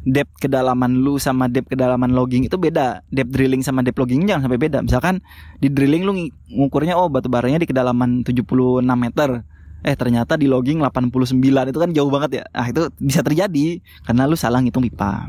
depth 0.00 0.40
kedalaman 0.40 1.04
lu 1.04 1.20
sama 1.20 1.52
depth 1.52 1.68
kedalaman 1.72 2.12
logging 2.16 2.48
itu 2.48 2.56
beda. 2.56 3.04
Depth 3.12 3.32
drilling 3.32 3.60
sama 3.60 3.84
depth 3.84 4.00
logging 4.00 4.24
jangan 4.24 4.48
sampai 4.48 4.60
beda. 4.60 4.80
Misalkan 4.80 5.20
di 5.60 5.68
drilling 5.68 6.02
lu 6.04 6.12
ngukurnya 6.48 6.96
oh 6.96 7.12
batu 7.12 7.28
baranya 7.28 7.60
di 7.60 7.68
kedalaman 7.68 8.24
76 8.24 8.84
meter. 8.84 9.44
Eh 9.80 9.96
ternyata 9.96 10.36
di 10.36 10.44
logging 10.44 10.84
89 10.84 11.40
itu 11.72 11.78
kan 11.80 11.90
jauh 11.92 12.10
banget 12.12 12.30
ya. 12.40 12.44
Ah 12.52 12.68
itu 12.68 12.88
bisa 13.00 13.20
terjadi 13.24 13.80
karena 14.04 14.24
lu 14.28 14.36
salah 14.36 14.60
ngitung 14.60 14.84
pipa. 14.84 15.28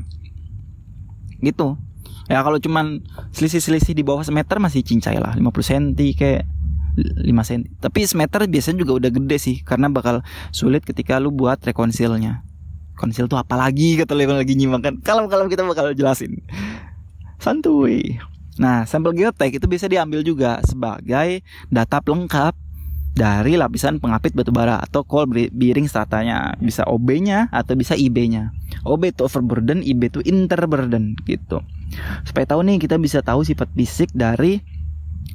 Gitu. 1.43 1.75
Ya 2.31 2.39
kalau 2.47 2.59
cuman 2.63 3.03
selisih-selisih 3.35 3.91
di 3.91 4.07
bawah 4.07 4.23
semeter 4.23 4.55
masih 4.59 4.87
cincai 4.87 5.19
lah 5.19 5.35
50 5.35 5.51
cm 5.51 5.85
kayak 6.15 6.47
5 6.95 7.27
cm. 7.27 7.61
Tapi 7.79 7.99
semeter 8.07 8.39
biasanya 8.47 8.87
juga 8.87 9.03
udah 9.03 9.11
gede 9.11 9.37
sih 9.39 9.55
karena 9.63 9.91
bakal 9.91 10.23
sulit 10.55 10.83
ketika 10.87 11.19
lu 11.19 11.31
buat 11.31 11.59
rekonsilnya 11.59 12.50
konsil 13.01 13.25
tuh 13.25 13.41
apa 13.41 13.57
lagi? 13.57 13.97
Kata 13.97 14.13
lagi 14.13 14.53
nyimak 14.53 14.85
kan 14.85 14.93
kalau 15.01 15.25
kalau 15.25 15.49
kita 15.49 15.65
bakal 15.65 15.89
jelasin. 15.97 16.37
Santuy. 17.41 18.21
Nah 18.61 18.85
sampel 18.85 19.17
geotek 19.17 19.57
itu 19.57 19.65
bisa 19.65 19.89
diambil 19.89 20.21
juga 20.21 20.61
sebagai 20.61 21.41
data 21.73 21.97
pelengkap 21.97 22.53
dari 23.11 23.59
lapisan 23.59 23.99
pengapit 23.99 24.31
batu 24.31 24.55
bara 24.55 24.79
atau 24.79 25.03
coal 25.03 25.27
bearing 25.27 25.89
stratanya 25.89 26.55
bisa 26.61 26.87
OB-nya 26.87 27.51
atau 27.51 27.75
bisa 27.75 27.97
IB-nya. 27.97 28.55
OB 28.87 29.11
itu 29.11 29.27
overburden, 29.27 29.83
IB 29.83 30.01
itu 30.13 30.19
interburden 30.23 31.19
gitu. 31.27 31.59
Supaya 32.23 32.47
tahu 32.47 32.63
nih 32.63 32.79
kita 32.79 32.95
bisa 32.95 33.19
tahu 33.19 33.43
sifat 33.43 33.67
fisik 33.75 34.13
dari 34.15 34.63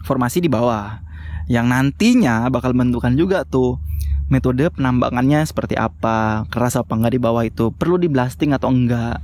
formasi 0.08 0.40
di 0.40 0.48
bawah. 0.48 1.04
Yang 1.46 1.66
nantinya 1.68 2.48
bakal 2.48 2.72
menentukan 2.72 3.14
juga 3.14 3.44
tuh 3.44 3.78
metode 4.26 4.68
penambangannya 4.74 5.46
seperti 5.46 5.78
apa, 5.78 6.46
keras 6.50 6.74
apa 6.74 6.98
enggak 6.98 7.14
di 7.14 7.20
bawah 7.22 7.42
itu, 7.46 7.70
perlu 7.70 7.98
di 7.98 8.10
blasting 8.10 8.50
atau 8.54 8.70
enggak. 8.70 9.22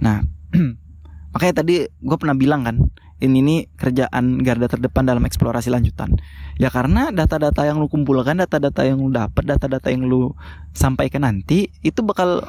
Nah, 0.00 0.24
makanya 1.32 1.64
tadi 1.64 1.84
gue 1.84 2.16
pernah 2.16 2.36
bilang 2.36 2.64
kan, 2.64 2.76
ini 3.18 3.42
nih 3.42 3.60
kerjaan 3.74 4.40
garda 4.40 4.70
terdepan 4.70 5.04
dalam 5.04 5.26
eksplorasi 5.26 5.68
lanjutan. 5.68 6.16
Ya 6.56 6.70
karena 6.70 7.10
data-data 7.10 7.66
yang 7.66 7.82
lu 7.82 7.90
kumpulkan, 7.90 8.38
data-data 8.38 8.86
yang 8.86 9.02
lu 9.02 9.10
dapat, 9.10 9.44
data-data 9.44 9.90
yang 9.90 10.06
lu 10.06 10.32
sampaikan 10.72 11.26
nanti 11.26 11.68
itu 11.82 12.00
bakal 12.00 12.46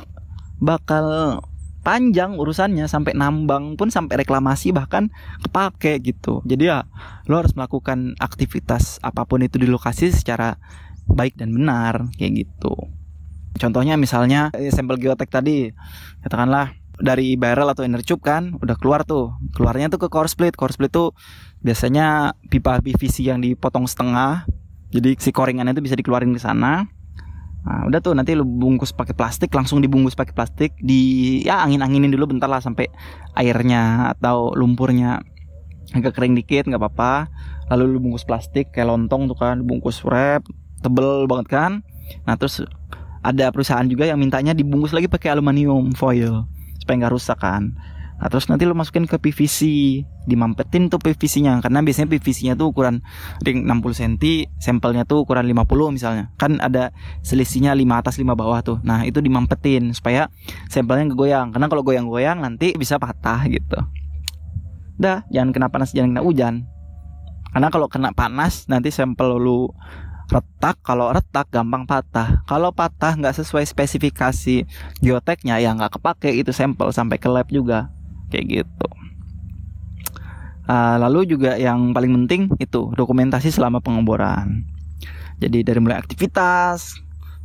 bakal 0.62 1.39
panjang 1.79 2.35
urusannya 2.35 2.85
sampai 2.91 3.15
nambang 3.15 3.79
pun 3.79 3.88
sampai 3.88 4.21
reklamasi 4.21 4.75
bahkan 4.75 5.09
kepake 5.41 5.97
gitu. 6.03 6.43
Jadi 6.45 6.69
ya 6.69 6.85
lo 7.25 7.39
harus 7.39 7.55
melakukan 7.55 8.19
aktivitas 8.19 8.99
apa 9.01 9.25
pun 9.25 9.41
itu 9.41 9.57
di 9.57 9.65
lokasi 9.65 10.12
secara 10.13 10.59
baik 11.09 11.37
dan 11.37 11.51
benar 11.51 12.09
kayak 12.15 12.45
gitu. 12.45 12.75
Contohnya 13.59 13.99
misalnya 13.99 14.53
eh, 14.55 14.71
sampel 14.71 15.01
geotek 15.01 15.33
tadi 15.33 15.73
katakanlah 16.23 16.77
dari 16.99 17.39
barrel 17.39 17.71
atau 17.71 17.87
inner 17.87 18.03
tube 18.03 18.23
kan 18.23 18.55
udah 18.61 18.75
keluar 18.79 19.03
tuh. 19.03 19.35
Keluarnya 19.55 19.91
tuh 19.91 19.99
ke 20.03 20.07
core 20.07 20.31
split. 20.31 20.55
Core 20.55 20.75
split 20.75 20.91
tuh 20.91 21.15
biasanya 21.59 22.37
pipa 22.47 22.79
PVC 22.79 23.27
yang 23.27 23.43
dipotong 23.43 23.87
setengah 23.87 24.47
jadi 24.89 25.13
si 25.21 25.29
koringannya 25.29 25.77
itu 25.77 25.85
bisa 25.85 25.93
dikeluarin 25.93 26.33
ke 26.33 26.41
sana. 26.41 26.89
Nah, 27.59 27.81
udah 27.85 27.99
tuh 28.01 28.17
nanti 28.17 28.33
lu 28.33 28.47
bungkus 28.47 28.95
pakai 28.95 29.13
plastik 29.13 29.53
langsung 29.53 29.83
dibungkus 29.83 30.17
pakai 30.17 30.33
plastik 30.33 30.71
di 30.81 31.43
ya 31.45 31.61
angin 31.61 31.85
anginin 31.85 32.09
dulu 32.09 32.33
bentar 32.33 32.49
lah 32.49 32.63
sampai 32.63 32.89
airnya 33.37 34.09
atau 34.17 34.55
lumpurnya 34.57 35.21
agak 35.93 36.17
kering 36.17 36.33
dikit 36.33 36.65
nggak 36.65 36.81
apa-apa. 36.81 37.29
Lalu 37.69 37.97
lu 37.97 37.99
bungkus 38.01 38.25
plastik 38.25 38.73
kayak 38.73 38.89
lontong 38.89 39.29
tuh 39.29 39.37
kan 39.37 39.61
bungkus 39.61 40.01
wrap 40.01 40.41
tebel 40.79 41.27
banget 41.29 41.47
kan 41.51 41.71
nah 42.25 42.35
terus 42.39 42.63
ada 43.19 43.51
perusahaan 43.51 43.85
juga 43.85 44.07
yang 44.07 44.19
mintanya 44.19 44.55
dibungkus 44.55 44.95
lagi 44.95 45.11
pakai 45.11 45.35
aluminium 45.35 45.91
foil 45.91 46.47
supaya 46.79 46.95
nggak 47.05 47.13
rusak 47.13 47.37
kan 47.39 47.75
Nah, 48.19 48.27
terus 48.27 48.51
nanti 48.51 48.67
lo 48.67 48.75
masukin 48.75 49.07
ke 49.07 49.15
PVC, 49.15 49.59
dimampetin 50.27 50.91
tuh 50.91 50.99
PVC-nya 50.99 51.63
karena 51.63 51.79
biasanya 51.79 52.11
PVC-nya 52.11 52.59
tuh 52.59 52.75
ukuran 52.75 52.99
ring 53.47 53.63
60 53.63 53.95
cm, 53.95 54.13
sampelnya 54.59 55.07
tuh 55.07 55.23
ukuran 55.23 55.47
50 55.47 55.95
misalnya. 55.95 56.27
Kan 56.35 56.59
ada 56.59 56.91
selisihnya 57.23 57.71
5 57.71 57.79
atas 57.95 58.19
5 58.19 58.35
bawah 58.35 58.59
tuh. 58.59 58.77
Nah, 58.83 59.07
itu 59.07 59.23
dimampetin 59.23 59.95
supaya 59.95 60.27
sampelnya 60.67 61.07
nggak 61.07 61.19
goyang. 61.19 61.47
Karena 61.55 61.71
kalau 61.71 61.79
goyang-goyang 61.87 62.43
nanti 62.43 62.75
bisa 62.75 62.99
patah 62.99 63.47
gitu. 63.47 63.79
Dah, 64.99 65.23
jangan 65.31 65.55
kena 65.55 65.71
panas, 65.71 65.95
jangan 65.95 66.19
kena 66.19 66.23
hujan. 66.27 66.67
Karena 67.55 67.71
kalau 67.71 67.87
kena 67.87 68.11
panas 68.11 68.67
nanti 68.67 68.91
sampel 68.91 69.39
lu 69.39 69.71
retak 70.29 70.77
kalau 70.85 71.09
retak 71.09 71.49
gampang 71.49 71.89
patah. 71.89 72.45
Kalau 72.45 72.69
patah 72.69 73.17
nggak 73.17 73.35
sesuai 73.41 73.65
spesifikasi 73.65 74.63
geoteknya 75.01 75.57
ya 75.57 75.73
nggak 75.73 75.97
kepake 75.97 76.31
itu 76.37 76.53
sampel 76.53 76.93
sampai 76.93 77.17
ke 77.17 77.27
lab 77.27 77.49
juga. 77.49 77.89
Kayak 78.29 78.45
gitu. 78.63 78.89
Uh, 80.69 81.01
lalu 81.01 81.25
juga 81.25 81.57
yang 81.57 81.97
paling 81.97 82.13
penting 82.23 82.53
itu 82.61 82.93
dokumentasi 82.93 83.49
selama 83.49 83.81
pengeboran. 83.81 84.69
Jadi 85.41 85.65
dari 85.65 85.81
mulai 85.81 85.97
aktivitas 85.97 86.93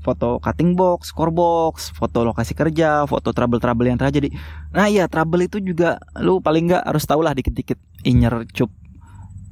foto 0.04 0.36
cutting 0.36 0.76
box, 0.76 1.08
core 1.16 1.32
box, 1.32 1.88
foto 1.96 2.28
lokasi 2.28 2.52
kerja, 2.52 3.08
foto 3.08 3.32
trouble-trouble 3.32 3.88
yang 3.88 3.96
terjadi. 3.96 4.28
Nah 4.76 4.92
iya 4.92 5.08
trouble 5.08 5.48
itu 5.48 5.56
juga 5.64 5.96
lu 6.20 6.44
paling 6.44 6.68
nggak 6.68 6.84
harus 6.84 7.08
tahu 7.08 7.24
lah 7.24 7.32
dikit-dikit. 7.32 7.80
Inner 8.04 8.44
cup 8.52 8.68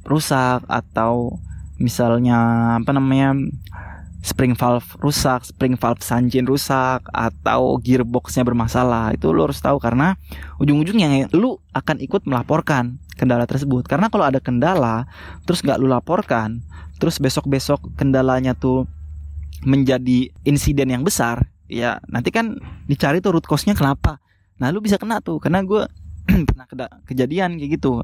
rusak 0.05 0.61
atau 0.69 1.41
misalnya 1.83 2.37
apa 2.79 2.95
namanya 2.95 3.35
spring 4.23 4.55
valve 4.55 4.87
rusak, 5.03 5.43
spring 5.43 5.75
valve 5.75 5.99
sanjin 5.99 6.47
rusak 6.47 7.03
atau 7.11 7.75
gearboxnya 7.83 8.47
bermasalah 8.47 9.11
itu 9.11 9.27
lo 9.35 9.51
harus 9.51 9.59
tahu 9.59 9.83
karena 9.83 10.15
ujung-ujungnya 10.63 11.27
lu 11.35 11.59
akan 11.75 11.99
ikut 11.99 12.23
melaporkan 12.23 13.03
kendala 13.19 13.43
tersebut. 13.43 13.83
Karena 13.83 14.07
kalau 14.07 14.23
ada 14.23 14.39
kendala 14.39 15.11
terus 15.43 15.59
nggak 15.59 15.75
lu 15.75 15.91
laporkan 15.91 16.63
terus 17.03 17.19
besok-besok 17.19 17.83
kendalanya 17.99 18.55
tuh 18.55 18.87
menjadi 19.67 20.31
insiden 20.47 20.91
yang 20.91 21.03
besar 21.03 21.51
ya 21.67 21.99
nanti 22.07 22.31
kan 22.31 22.59
dicari 22.87 23.19
tuh 23.19 23.35
root 23.35 23.43
cause-nya 23.43 23.75
kenapa. 23.75 24.23
Nah 24.55 24.71
lu 24.71 24.79
bisa 24.79 24.95
kena 24.95 25.19
tuh 25.19 25.43
karena 25.43 25.59
gue 25.67 25.83
pernah 26.47 26.65
kejadian 27.03 27.59
kayak 27.59 27.75
gitu 27.75 27.99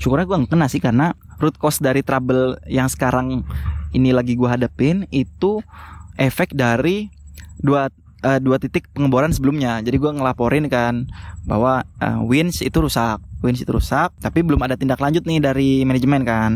syukurnya 0.00 0.26
gue 0.28 0.36
gak 0.46 0.52
kena 0.52 0.66
sih 0.68 0.80
karena 0.82 1.16
root 1.40 1.56
cause 1.60 1.80
dari 1.80 2.00
trouble 2.04 2.56
yang 2.68 2.88
sekarang 2.90 3.44
ini 3.96 4.12
lagi 4.12 4.36
gue 4.36 4.48
hadapin 4.48 5.08
itu 5.14 5.60
efek 6.16 6.52
dari 6.52 7.08
dua 7.60 7.88
uh, 8.26 8.38
dua 8.40 8.56
titik 8.58 8.88
pengeboran 8.92 9.30
sebelumnya. 9.30 9.80
Jadi 9.80 9.96
gue 9.96 10.10
ngelaporin 10.16 10.66
kan 10.66 11.06
bahwa 11.44 11.84
uh, 12.00 12.20
winch 12.24 12.60
itu 12.64 12.78
rusak 12.80 13.22
winch 13.44 13.62
itu 13.62 13.70
rusak 13.70 14.10
tapi 14.18 14.42
belum 14.42 14.58
ada 14.64 14.74
tindak 14.74 14.98
lanjut 14.98 15.22
nih 15.28 15.38
dari 15.38 15.84
manajemen 15.86 16.22
kan. 16.26 16.52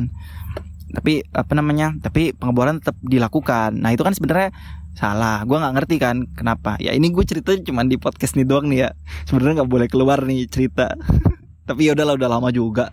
Tapi 0.90 1.22
apa 1.30 1.52
namanya 1.54 1.94
tapi 2.02 2.34
pengeboran 2.34 2.82
tetap 2.82 2.98
dilakukan. 3.04 3.78
Nah 3.78 3.94
itu 3.94 4.02
kan 4.02 4.16
sebenarnya 4.16 4.50
salah. 4.98 5.46
Gue 5.46 5.56
nggak 5.56 5.74
ngerti 5.78 5.96
kan 6.02 6.26
kenapa. 6.34 6.74
Ya 6.82 6.92
ini 6.96 7.14
gue 7.14 7.22
cerita 7.22 7.54
cuma 7.62 7.86
di 7.86 7.94
podcast 7.96 8.34
nih 8.34 8.46
doang 8.48 8.66
nih 8.66 8.84
ya. 8.84 8.90
Sebenarnya 9.30 9.62
nggak 9.62 9.70
boleh 9.70 9.88
keluar 9.88 10.18
nih 10.26 10.50
cerita 10.50 10.98
tapi 11.64 11.86
ya 11.88 11.94
udahlah 11.94 12.16
udah 12.16 12.28
lama 12.28 12.48
juga. 12.50 12.90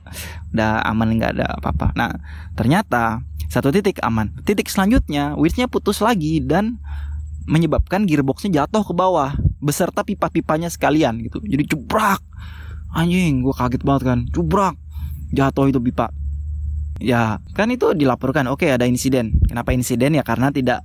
Udah 0.54 0.84
aman 0.86 1.18
nggak 1.18 1.32
ada 1.40 1.48
apa-apa. 1.58 1.94
Nah 1.98 2.12
ternyata 2.54 3.24
satu 3.48 3.72
titik 3.72 4.04
aman. 4.04 4.32
Titik 4.44 4.68
selanjutnya 4.68 5.34
winchnya 5.40 5.72
putus 5.72 6.04
lagi 6.04 6.44
dan 6.44 6.78
menyebabkan 7.48 8.04
gearboxnya 8.04 8.64
jatuh 8.64 8.84
ke 8.84 8.92
bawah 8.92 9.32
beserta 9.64 10.04
pipa-pipanya 10.04 10.68
sekalian 10.68 11.24
gitu. 11.24 11.40
Jadi 11.42 11.64
cubrak 11.66 12.20
anjing 12.92 13.42
gue 13.42 13.56
kaget 13.56 13.82
banget 13.88 14.04
kan. 14.04 14.20
Cubrak 14.30 14.76
jatuh 15.32 15.72
itu 15.72 15.80
pipa. 15.80 16.12
Ya 17.00 17.40
kan 17.56 17.72
itu 17.72 17.96
dilaporkan. 17.96 18.52
Oke 18.52 18.68
ada 18.68 18.84
insiden. 18.84 19.40
Kenapa 19.48 19.72
insiden? 19.72 20.18
Ya 20.18 20.28
karena 20.28 20.52
tidak 20.52 20.84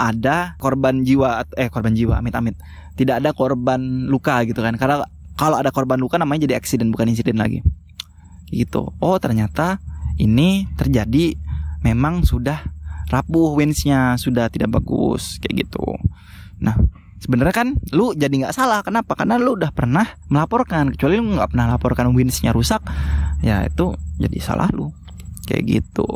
ada 0.00 0.56
korban 0.56 1.04
jiwa 1.04 1.44
eh 1.60 1.68
korban 1.68 1.92
jiwa 1.92 2.16
amit 2.16 2.32
amit 2.32 2.56
tidak 2.96 3.20
ada 3.20 3.30
korban 3.36 4.08
luka 4.08 4.42
gitu 4.44 4.60
kan. 4.60 4.74
Karena 4.76 5.06
kalau 5.38 5.56
ada 5.58 5.70
korban 5.70 6.00
luka 6.00 6.16
namanya 6.18 6.48
jadi 6.48 6.58
accident 6.58 6.90
bukan 6.94 7.10
insiden 7.10 7.38
lagi. 7.38 7.62
Gitu. 8.50 8.90
Oh 8.98 9.16
ternyata 9.22 9.78
ini 10.18 10.66
terjadi 10.74 11.38
memang 11.80 12.26
sudah 12.26 12.60
rapuh 13.10 13.58
windsnya 13.58 14.14
sudah 14.20 14.50
tidak 14.52 14.74
bagus 14.74 15.38
kayak 15.42 15.66
gitu. 15.66 15.84
Nah 16.62 16.76
sebenarnya 17.22 17.54
kan 17.54 17.68
lu 17.94 18.12
jadi 18.14 18.30
nggak 18.30 18.54
salah. 18.54 18.82
Kenapa? 18.82 19.16
Karena 19.16 19.40
lu 19.40 19.56
udah 19.56 19.70
pernah 19.72 20.06
melaporkan. 20.28 20.94
Kecuali 20.94 21.18
lu 21.18 21.34
nggak 21.36 21.50
pernah 21.54 21.66
laporkan 21.72 22.12
windsnya 22.12 22.54
rusak 22.54 22.82
ya 23.40 23.64
itu 23.66 23.96
jadi 24.18 24.38
salah 24.42 24.68
lu. 24.70 24.92
Kayak 25.46 25.82
gitu. 25.82 26.06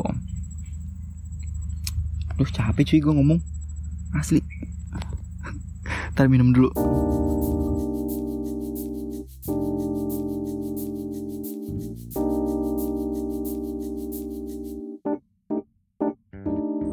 Duh 2.35 2.49
capek 2.51 2.83
cuy 2.83 2.99
gue 2.99 3.13
ngomong. 3.15 3.39
Asli. 4.15 4.43
Ntar 6.15 6.31
minum 6.31 6.55
dulu 6.55 6.71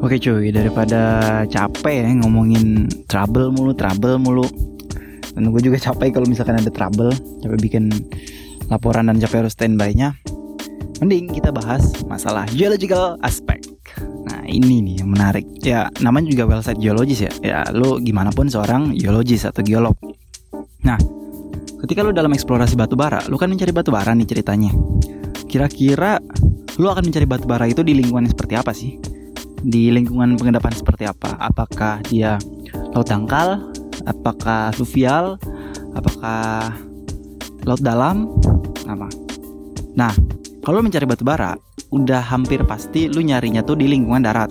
Oke 0.02 0.18
cuy, 0.18 0.50
daripada 0.50 1.00
capek 1.46 2.02
ya 2.02 2.10
ngomongin 2.26 2.90
trouble 3.06 3.54
mulu, 3.54 3.70
trouble 3.70 4.18
mulu. 4.18 4.42
Dan 5.30 5.54
gue 5.54 5.62
juga 5.62 5.78
capek 5.78 6.18
kalau 6.18 6.26
misalkan 6.26 6.58
ada 6.58 6.74
trouble, 6.74 7.14
capek 7.38 7.58
bikin 7.62 7.86
laporan 8.66 9.06
dan 9.06 9.22
capek 9.22 9.46
harus 9.46 9.54
standby-nya. 9.54 10.18
Mending 10.98 11.30
kita 11.30 11.54
bahas 11.54 11.94
masalah 12.10 12.50
geological 12.50 13.14
aspect. 13.22 13.70
Nah 14.26 14.42
ini 14.42 14.82
nih 14.82 15.06
yang 15.06 15.10
menarik. 15.14 15.46
Ya 15.62 15.86
namanya 16.02 16.34
juga 16.34 16.50
well 16.50 16.66
site 16.66 16.82
geologis 16.82 17.22
ya. 17.22 17.32
Ya 17.38 17.58
lo 17.70 18.02
gimana 18.02 18.34
pun 18.34 18.50
seorang 18.50 18.98
geologis 18.98 19.46
atau 19.46 19.62
geolog. 19.62 19.94
Nah 20.82 20.98
ketika 21.86 22.02
lo 22.02 22.10
dalam 22.10 22.34
eksplorasi 22.34 22.74
batu 22.74 22.98
bara, 22.98 23.22
lo 23.30 23.38
kan 23.38 23.54
mencari 23.54 23.70
batu 23.70 23.94
bara 23.94 24.18
nih 24.18 24.26
ceritanya. 24.26 24.74
Kira-kira 25.46 26.18
lo 26.82 26.90
akan 26.90 27.06
mencari 27.06 27.26
batu 27.30 27.46
bara 27.46 27.70
itu 27.70 27.86
di 27.86 27.94
lingkungan 27.94 28.26
seperti 28.26 28.54
apa 28.58 28.74
sih? 28.74 29.11
Di 29.62 29.94
lingkungan 29.94 30.34
pengendapan 30.36 30.74
seperti 30.74 31.06
apa? 31.06 31.38
Apakah 31.38 32.02
dia 32.06 32.36
laut 32.92 33.06
dangkal? 33.06 33.70
Apakah 34.04 34.74
fluvial? 34.74 35.38
Apakah 35.94 36.74
laut 37.62 37.82
dalam? 37.82 38.30
Apa? 38.84 39.06
Nah, 39.94 40.12
kalau 40.66 40.82
mencari 40.82 41.06
batu 41.06 41.22
bara, 41.22 41.54
udah 41.94 42.22
hampir 42.22 42.62
pasti 42.66 43.06
lu 43.06 43.22
nyarinya 43.22 43.62
tuh 43.62 43.78
di 43.78 43.86
lingkungan 43.86 44.22
darat. 44.26 44.50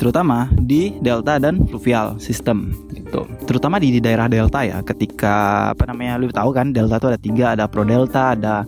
terutama 0.00 0.48
di 0.56 0.96
delta 1.04 1.36
dan 1.36 1.60
fluvial 1.68 2.16
system 2.16 2.72
gitu. 2.96 3.28
Terutama 3.44 3.76
di, 3.76 3.92
di 3.92 4.00
daerah 4.00 4.32
delta 4.32 4.64
ya, 4.64 4.80
ketika 4.80 5.68
apa 5.76 5.84
namanya 5.92 6.16
lu 6.16 6.32
tahu 6.32 6.56
kan 6.56 6.72
delta 6.72 6.96
itu 6.96 7.08
ada 7.12 7.20
tiga, 7.20 7.44
ada 7.52 7.68
pro 7.68 7.84
delta, 7.84 8.32
ada 8.32 8.64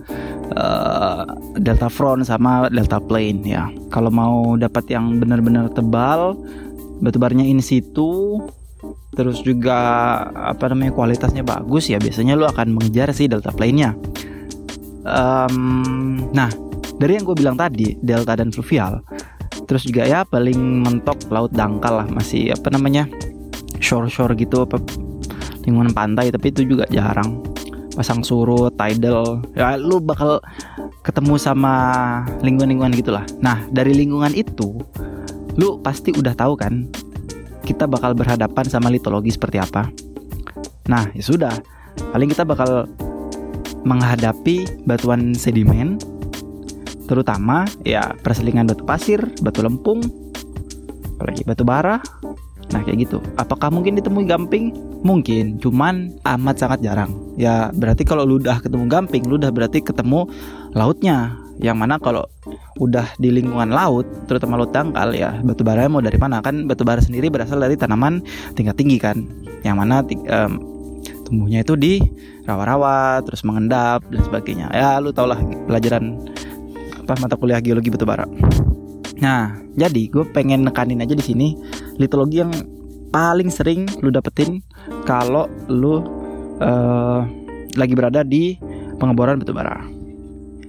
uh, 0.53 1.25
delta 1.59 1.88
front 1.93 2.25
sama 2.25 2.69
delta 2.73 3.03
plain 3.03 3.45
ya. 3.45 3.69
Kalau 3.93 4.09
mau 4.09 4.57
dapat 4.57 4.88
yang 4.88 5.21
benar-benar 5.21 5.69
tebal, 5.73 6.37
batu 7.03 7.19
baranya 7.19 7.43
in 7.43 7.59
situ 7.59 8.38
terus 9.12 9.45
juga 9.45 9.77
apa 10.33 10.73
namanya 10.73 10.97
kualitasnya 10.97 11.45
bagus 11.45 11.91
ya 11.93 12.01
biasanya 12.01 12.38
lu 12.38 12.49
akan 12.49 12.79
mengejar 12.79 13.12
si 13.12 13.29
delta 13.29 13.53
plainnya 13.53 13.93
um, 15.05 16.17
nah 16.33 16.49
dari 16.97 17.19
yang 17.21 17.29
gue 17.29 17.37
bilang 17.37 17.59
tadi 17.59 17.99
delta 18.01 18.38
dan 18.38 18.49
fluvial 18.55 19.05
terus 19.69 19.85
juga 19.85 20.09
ya 20.09 20.25
paling 20.25 20.83
mentok 20.83 21.29
laut 21.29 21.53
dangkal 21.53 22.03
lah 22.03 22.09
masih 22.09 22.57
apa 22.57 22.73
namanya 22.73 23.05
shore 23.85 24.09
shore 24.09 24.33
gitu 24.35 24.65
apa 24.65 24.81
lingkungan 25.69 25.93
pantai 25.93 26.33
tapi 26.33 26.51
itu 26.51 26.65
juga 26.67 26.88
jarang 26.88 27.52
pasang 27.92 28.24
surut 28.24 28.72
tidal 28.74 29.44
ya 29.52 29.76
lu 29.76 30.00
bakal 30.00 30.40
ketemu 31.05 31.35
sama 31.37 31.74
lingkungan-lingkungan 32.40 32.92
gitulah 32.96 33.24
nah 33.40 33.61
dari 33.68 33.92
lingkungan 33.92 34.33
itu 34.33 34.81
lu 35.61 35.81
pasti 35.85 36.12
udah 36.16 36.33
tahu 36.33 36.57
kan 36.57 36.88
kita 37.62 37.87
bakal 37.87 38.16
berhadapan 38.16 38.64
sama 38.66 38.88
litologi 38.88 39.31
seperti 39.31 39.61
apa 39.61 39.92
nah 40.88 41.07
ya 41.12 41.22
sudah 41.22 41.55
paling 42.11 42.33
kita 42.33 42.42
bakal 42.48 42.88
menghadapi 43.83 44.87
batuan 44.87 45.35
sedimen 45.35 45.98
terutama 47.12 47.66
ya 47.85 48.14
perselingan 48.24 48.64
batu 48.64 48.87
pasir, 48.87 49.20
batu 49.42 49.61
lempung, 49.61 50.00
apalagi 51.18 51.42
batu 51.44 51.62
bara. 51.66 52.00
Nah 52.72 52.80
kayak 52.82 53.04
gitu. 53.08 53.20
Apakah 53.37 53.68
mungkin 53.68 54.00
ditemui 54.00 54.24
gamping? 54.24 54.72
Mungkin, 55.04 55.61
cuman 55.61 56.16
amat 56.24 56.56
sangat 56.56 56.80
jarang. 56.80 57.12
Ya 57.37 57.68
berarti 57.76 58.06
kalau 58.06 58.24
lu 58.24 58.40
udah 58.40 58.64
ketemu 58.64 58.88
gamping, 58.88 59.22
lu 59.28 59.37
udah 59.37 59.52
berarti 59.52 59.85
ketemu 59.85 60.26
lautnya. 60.72 61.37
Yang 61.61 61.76
mana 61.78 61.94
kalau 62.00 62.24
udah 62.80 63.06
di 63.20 63.28
lingkungan 63.28 63.70
laut, 63.70 64.08
terutama 64.26 64.56
laut 64.58 64.72
dangkal 64.72 65.14
ya 65.14 65.37
batu 65.44 65.62
bara 65.62 65.87
mau 65.87 66.00
dari 66.00 66.16
mana 66.16 66.40
kan? 66.40 66.64
Batu 66.66 66.82
bara 66.82 66.98
sendiri 66.98 67.28
berasal 67.28 67.61
dari 67.61 67.76
tanaman 67.76 68.24
tingkat 68.56 68.74
tinggi 68.80 68.98
kan, 68.98 69.22
yang 69.62 69.78
mana 69.78 70.02
um, 70.02 70.52
tumbuhnya 71.28 71.62
itu 71.62 71.76
di 71.78 72.02
rawa-rawa, 72.48 73.22
terus 73.22 73.46
mengendap 73.46 74.02
dan 74.11 74.22
sebagainya. 74.26 74.74
Ya 74.74 74.98
lu 74.98 75.14
tau 75.14 75.28
lah 75.28 75.38
pelajaran 75.68 76.18
apa 77.04 77.14
mata 77.20 77.37
kuliah 77.37 77.62
geologi 77.62 77.92
batu 77.92 78.08
bara. 78.08 78.26
Nah, 79.22 79.54
jadi 79.78 80.11
gue 80.11 80.26
pengen 80.35 80.66
nekanin 80.66 80.98
aja 80.98 81.14
di 81.14 81.22
sini 81.22 81.54
litologi 82.02 82.42
yang 82.42 82.50
paling 83.14 83.54
sering 83.54 83.87
lu 84.02 84.11
dapetin 84.11 84.58
kalau 85.06 85.46
lu 85.70 86.02
uh, 86.58 87.22
lagi 87.78 87.94
berada 87.94 88.26
di 88.26 88.58
pengeboran 88.98 89.38
batu 89.38 89.54
bara. 89.54 89.78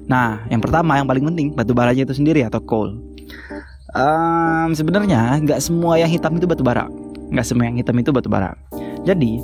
Nah, 0.05 0.45
yang 0.53 0.61
pertama 0.61 1.01
yang 1.01 1.09
paling 1.09 1.25
penting 1.33 1.47
batu 1.57 1.73
baranya 1.73 2.05
itu 2.05 2.13
sendiri 2.13 2.45
atau 2.45 2.61
coal. 2.61 3.01
Um, 3.93 4.69
Sebenarnya 4.77 5.41
nggak 5.41 5.57
semua 5.57 5.97
yang 5.97 6.11
hitam 6.13 6.37
itu 6.37 6.45
batu 6.45 6.61
bara, 6.61 6.85
nggak 7.33 7.45
semua 7.45 7.65
yang 7.71 7.77
hitam 7.81 7.97
itu 7.97 8.13
batu 8.13 8.29
bara. 8.29 8.53
Jadi, 9.07 9.41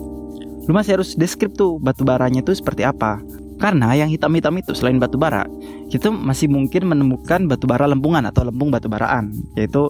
lu 0.68 0.72
masih 0.72 1.02
harus 1.02 1.18
deskrip 1.18 1.58
tuh 1.58 1.82
batu 1.82 2.06
baranya 2.06 2.46
itu 2.46 2.54
seperti 2.54 2.86
apa. 2.86 3.18
Karena 3.60 3.92
yang 3.92 4.08
hitam-hitam 4.08 4.56
itu 4.56 4.72
selain 4.72 5.04
batu 5.04 5.20
bara, 5.20 5.44
kita 5.90 6.14
masih 6.14 6.48
mungkin 6.48 6.86
menemukan 6.86 7.50
batu 7.50 7.66
bara 7.66 7.90
lempungan 7.90 8.24
atau 8.30 8.46
lempung 8.46 8.70
batu 8.70 8.86
baraan, 8.86 9.34
yaitu 9.58 9.90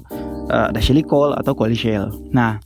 uh, 0.49 0.71
ada 0.71 0.79
shelly 0.79 1.03
coal 1.03 1.35
atau 1.35 1.51
coal 1.51 1.75
shale. 1.75 2.09
Nah, 2.31 2.57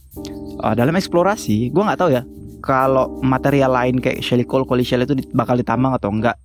uh, 0.62 0.74
dalam 0.78 0.94
eksplorasi, 0.94 1.74
gue 1.74 1.84
nggak 1.84 2.00
tahu 2.00 2.12
ya 2.14 2.24
kalau 2.64 3.20
material 3.20 3.76
lain 3.76 4.00
kayak 4.00 4.24
shelly 4.24 4.48
coal, 4.48 4.64
coal 4.64 4.80
shale 4.86 5.04
itu 5.04 5.20
bakal 5.36 5.60
ditambang 5.60 5.92
atau 6.00 6.08
enggak. 6.08 6.40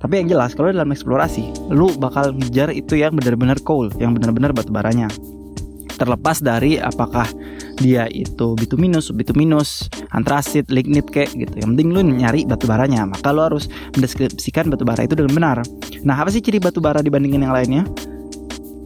Tapi 0.00 0.24
yang 0.24 0.26
jelas 0.32 0.56
kalau 0.56 0.72
dalam 0.72 0.88
eksplorasi, 0.88 1.68
lu 1.68 1.92
bakal 2.00 2.32
ngejar 2.32 2.72
itu 2.72 2.96
yang 2.96 3.12
benar-benar 3.12 3.60
coal, 3.60 3.92
yang 4.00 4.16
benar-benar 4.16 4.56
batu 4.56 4.72
baranya. 4.72 5.12
Terlepas 5.98 6.38
dari 6.38 6.78
apakah 6.78 7.26
dia 7.78 8.06
itu 8.10 8.54
bituminus, 8.54 9.10
bituminus, 9.10 9.90
antrasit, 10.14 10.70
lignit 10.70 11.10
kayak 11.10 11.34
gitu. 11.34 11.58
Yang 11.58 11.68
penting 11.74 11.88
lu 11.90 12.00
nyari 12.06 12.46
batu 12.46 12.70
baranya, 12.70 13.02
maka 13.02 13.34
lu 13.34 13.42
harus 13.42 13.66
mendeskripsikan 13.98 14.70
batu 14.70 14.86
bara 14.86 15.02
itu 15.02 15.18
dengan 15.18 15.34
benar. 15.34 15.56
Nah, 16.06 16.14
apa 16.14 16.30
sih 16.30 16.38
ciri 16.38 16.62
batu 16.62 16.78
bara 16.78 17.02
dibandingin 17.02 17.42
yang 17.42 17.54
lainnya? 17.54 17.82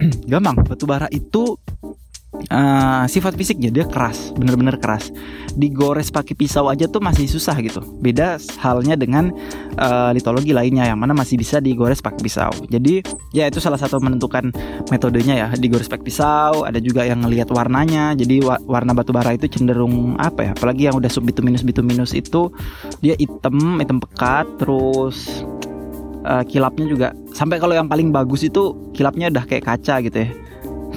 Gampang, 0.32 0.64
batu 0.64 0.88
bara 0.88 1.06
itu 1.12 1.60
uh, 2.32 3.04
sifat 3.06 3.36
fisiknya 3.36 3.68
dia 3.68 3.84
keras, 3.84 4.32
bener-bener 4.34 4.80
keras. 4.80 5.12
Digores 5.52 6.08
pakai 6.08 6.32
pisau 6.32 6.72
aja 6.72 6.88
tuh 6.88 7.04
masih 7.04 7.28
susah 7.28 7.56
gitu. 7.60 7.84
Beda 8.00 8.40
halnya 8.60 8.96
dengan 8.96 9.30
uh, 9.76 10.10
litologi 10.16 10.56
lainnya 10.56 10.88
yang 10.88 10.96
mana 10.96 11.12
masih 11.12 11.36
bisa 11.36 11.60
digores 11.60 12.00
pakai 12.00 12.20
pisau. 12.24 12.52
Jadi 12.72 13.04
ya 13.36 13.44
itu 13.48 13.60
salah 13.60 13.76
satu 13.76 14.00
menentukan 14.00 14.48
metodenya 14.88 15.34
ya. 15.36 15.48
Digores 15.52 15.92
pakai 15.92 16.04
pisau, 16.08 16.64
ada 16.64 16.80
juga 16.80 17.04
yang 17.04 17.20
ngelihat 17.20 17.52
warnanya. 17.52 18.16
Jadi 18.16 18.40
wa 18.40 18.56
warna 18.64 18.96
batu 18.96 19.12
bara 19.12 19.36
itu 19.36 19.44
cenderung 19.52 20.16
apa 20.16 20.48
ya? 20.48 20.50
Apalagi 20.56 20.88
yang 20.88 20.96
udah 20.96 21.12
sub 21.12 21.28
bituminus 21.28 21.60
bituminus 21.60 22.16
itu 22.16 22.48
dia 23.04 23.12
hitam, 23.20 23.76
hitam 23.76 24.00
pekat, 24.00 24.48
terus 24.56 25.44
uh, 26.24 26.44
kilapnya 26.48 26.86
juga 26.88 27.08
sampai 27.36 27.60
kalau 27.60 27.76
yang 27.76 27.86
paling 27.90 28.08
bagus 28.14 28.46
itu 28.46 28.72
kilapnya 28.96 29.28
udah 29.28 29.44
kayak 29.44 29.64
kaca 29.68 30.00
gitu 30.04 30.18
ya 30.24 30.30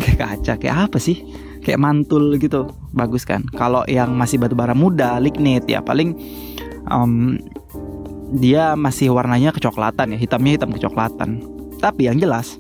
kayak 0.02 0.18
kaca 0.20 0.54
kayak 0.60 0.78
apa 0.90 0.98
sih? 1.00 1.24
Kayak 1.64 1.82
mantul 1.82 2.38
gitu. 2.38 2.70
Bagus 2.94 3.26
kan? 3.26 3.44
Kalau 3.56 3.82
yang 3.90 4.14
masih 4.14 4.38
batu 4.38 4.54
bara 4.54 4.78
muda 4.78 5.18
lignit 5.18 5.66
ya 5.66 5.82
paling 5.82 6.16
um, 6.92 7.40
dia 8.36 8.76
masih 8.76 9.10
warnanya 9.14 9.56
kecoklatan 9.56 10.14
ya 10.14 10.18
hitamnya 10.20 10.52
hitam 10.60 10.72
kecoklatan. 10.74 11.30
Tapi 11.80 12.08
yang 12.08 12.18
jelas 12.20 12.58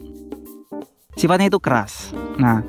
sifatnya 1.16 1.48
itu 1.48 1.60
keras. 1.60 2.12
Nah 2.38 2.62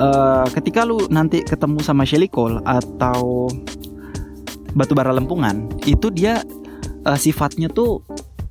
uh, 0.00 0.46
ketika 0.52 0.84
lu 0.84 1.08
nanti 1.08 1.42
ketemu 1.42 1.80
sama 1.80 2.04
shelly 2.04 2.28
coal 2.28 2.60
atau 2.64 3.48
batu 4.76 4.94
bara 4.94 5.10
lempungan 5.10 5.66
itu 5.88 6.12
dia 6.14 6.44
uh, 7.04 7.18
sifatnya 7.18 7.66
tuh 7.72 8.04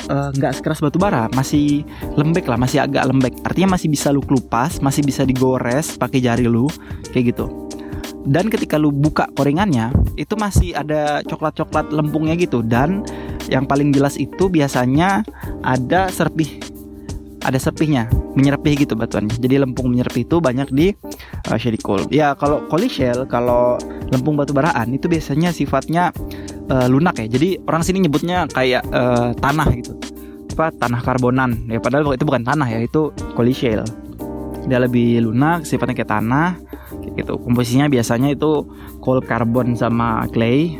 nggak 0.09 0.51
uh, 0.51 0.55
sekeras 0.57 0.81
batu 0.81 0.97
bara, 0.97 1.29
masih 1.37 1.85
lembek 2.17 2.49
lah, 2.49 2.57
masih 2.57 2.81
agak 2.81 3.05
lembek. 3.05 3.37
Artinya 3.45 3.77
masih 3.77 3.93
bisa 3.93 4.09
lu 4.09 4.25
kelupas, 4.25 4.81
masih 4.81 5.05
bisa 5.05 5.21
digores 5.21 5.95
pakai 6.01 6.17
jari 6.17 6.49
lu, 6.49 6.65
kayak 7.13 7.37
gitu. 7.37 7.69
Dan 8.25 8.49
ketika 8.51 8.75
lu 8.75 8.89
buka 8.89 9.29
koringannya, 9.37 9.93
itu 10.17 10.33
masih 10.35 10.75
ada 10.75 11.23
coklat-coklat 11.23 11.93
lempungnya 11.93 12.35
gitu. 12.35 12.65
Dan 12.65 13.05
yang 13.47 13.69
paling 13.69 13.93
jelas 13.95 14.17
itu 14.19 14.49
biasanya 14.51 15.23
ada 15.63 16.11
serpih, 16.11 16.59
ada 17.45 17.55
serpihnya, 17.55 18.11
menyerpih 18.35 18.85
gitu 18.85 18.97
batuannya. 18.97 19.37
Jadi 19.39 19.55
lempung 19.61 19.93
menyerpih 19.93 20.27
itu 20.27 20.37
banyak 20.41 20.67
di 20.73 20.91
uh, 21.47 21.57
shady 21.57 21.79
coal. 21.79 22.05
Ya 22.11 22.35
kalau 22.35 22.65
coal 22.67 22.89
shell, 22.91 23.23
kalau 23.29 23.79
lempung 24.11 24.35
batu 24.35 24.51
baraan 24.51 24.89
itu 24.93 25.07
biasanya 25.07 25.55
sifatnya 25.55 26.11
uh, 26.69 26.87
lunak 26.87 27.17
ya. 27.19 27.27
Jadi 27.27 27.59
orang 27.65 27.83
sini 27.83 28.05
nyebutnya 28.05 28.45
kayak 28.49 28.85
uh, 28.93 29.33
tanah 29.35 29.67
gitu. 29.75 29.93
Apa 30.55 30.75
tanah 30.75 30.99
karbonan. 30.99 31.71
Ya 31.71 31.79
padahal 31.79 32.15
itu 32.15 32.27
bukan 32.27 32.43
tanah 32.43 32.67
ya, 32.67 32.79
itu 32.83 33.15
shale. 33.55 33.87
Dia 34.67 34.79
lebih 34.83 35.23
lunak, 35.23 35.63
sifatnya 35.63 35.95
kayak 35.95 36.11
tanah 36.11 36.59
gitu. 37.15 37.39
Komposisinya 37.39 37.87
biasanya 37.87 38.35
itu 38.35 38.67
coal 38.99 39.23
carbon 39.23 39.73
sama 39.79 40.27
clay. 40.35 40.75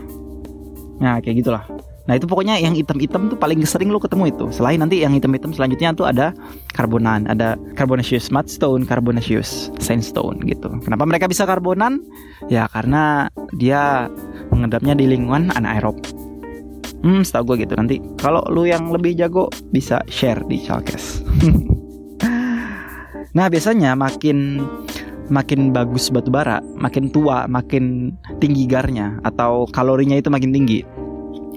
Nah, 1.00 1.24
kayak 1.24 1.48
gitulah. 1.48 1.64
Nah 2.10 2.18
itu 2.18 2.26
pokoknya 2.26 2.58
yang 2.58 2.74
hitam-hitam 2.74 3.30
tuh 3.30 3.38
paling 3.38 3.62
sering 3.70 3.94
lo 3.94 4.02
ketemu 4.02 4.34
itu. 4.34 4.50
Selain 4.50 4.82
nanti 4.82 5.06
yang 5.06 5.14
hitam-hitam 5.14 5.54
selanjutnya 5.54 5.94
tuh 5.94 6.10
ada 6.10 6.34
karbonan, 6.74 7.30
ada 7.30 7.54
carbonaceous 7.78 8.34
mudstone, 8.34 8.82
carbonaceous 8.82 9.70
sandstone 9.78 10.42
gitu. 10.42 10.74
Kenapa 10.82 11.06
mereka 11.06 11.30
bisa 11.30 11.46
karbonan? 11.46 12.02
Ya 12.50 12.66
karena 12.66 13.30
dia 13.54 14.10
mengendapnya 14.52 14.94
di 14.98 15.06
lingkungan 15.10 15.54
anaerob. 15.56 15.98
Hmm, 17.00 17.24
setahu 17.24 17.56
gue 17.56 17.64
gitu 17.64 17.74
nanti. 17.80 18.04
Kalau 18.20 18.44
lu 18.52 18.68
yang 18.68 18.92
lebih 18.92 19.16
jago 19.16 19.48
bisa 19.72 20.04
share 20.12 20.44
di 20.52 20.60
Chalkes. 20.60 21.24
nah 23.38 23.46
biasanya 23.48 23.96
makin 23.96 24.60
makin 25.30 25.70
bagus 25.72 26.10
batu 26.10 26.34
bara, 26.34 26.60
makin 26.76 27.14
tua, 27.14 27.46
makin 27.46 28.12
tinggi 28.42 28.66
garnya 28.66 29.22
atau 29.22 29.70
kalorinya 29.70 30.18
itu 30.18 30.28
makin 30.28 30.52
tinggi 30.52 30.82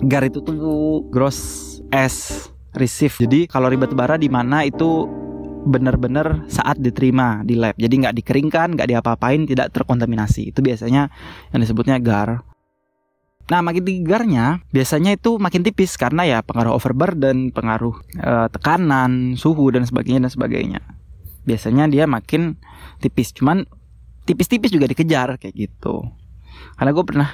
gar 0.07 0.26
itu 0.26 0.43
tuh 0.43 1.03
gross 1.11 1.78
as 1.95 2.49
receive. 2.74 3.14
Jadi 3.14 3.47
kalori 3.47 3.78
batu 3.78 3.95
bara 3.95 4.18
di 4.18 4.26
mana 4.26 4.66
itu 4.66 5.07
benar-benar 5.62 6.51
saat 6.51 6.82
diterima 6.82 7.47
di 7.47 7.55
lab. 7.55 7.78
Jadi 7.78 7.95
nggak 8.03 8.16
dikeringkan, 8.18 8.74
nggak 8.74 8.88
diapa-apain, 8.90 9.47
tidak 9.47 9.70
terkontaminasi. 9.70 10.51
Itu 10.51 10.59
biasanya 10.64 11.07
yang 11.55 11.61
disebutnya 11.62 12.03
gar. 12.03 12.43
Nah, 13.51 13.61
makin 13.61 13.82
tinggi 13.82 14.03
garnya 14.07 14.62
biasanya 14.70 15.18
itu 15.18 15.36
makin 15.36 15.66
tipis 15.66 15.99
karena 15.99 16.22
ya 16.24 16.38
pengaruh 16.47 16.78
overburden, 16.78 17.51
pengaruh 17.51 17.99
uh, 18.22 18.47
tekanan, 18.49 19.34
suhu 19.34 19.72
dan 19.74 19.82
sebagainya 19.82 20.28
dan 20.28 20.32
sebagainya. 20.32 20.80
Biasanya 21.43 21.90
dia 21.90 22.07
makin 22.07 22.55
tipis. 23.03 23.34
Cuman 23.34 23.66
tipis-tipis 24.26 24.70
juga 24.70 24.86
dikejar 24.86 25.34
kayak 25.38 25.55
gitu 25.55 26.07
karena 26.78 26.90
gue 26.95 27.05
pernah 27.05 27.28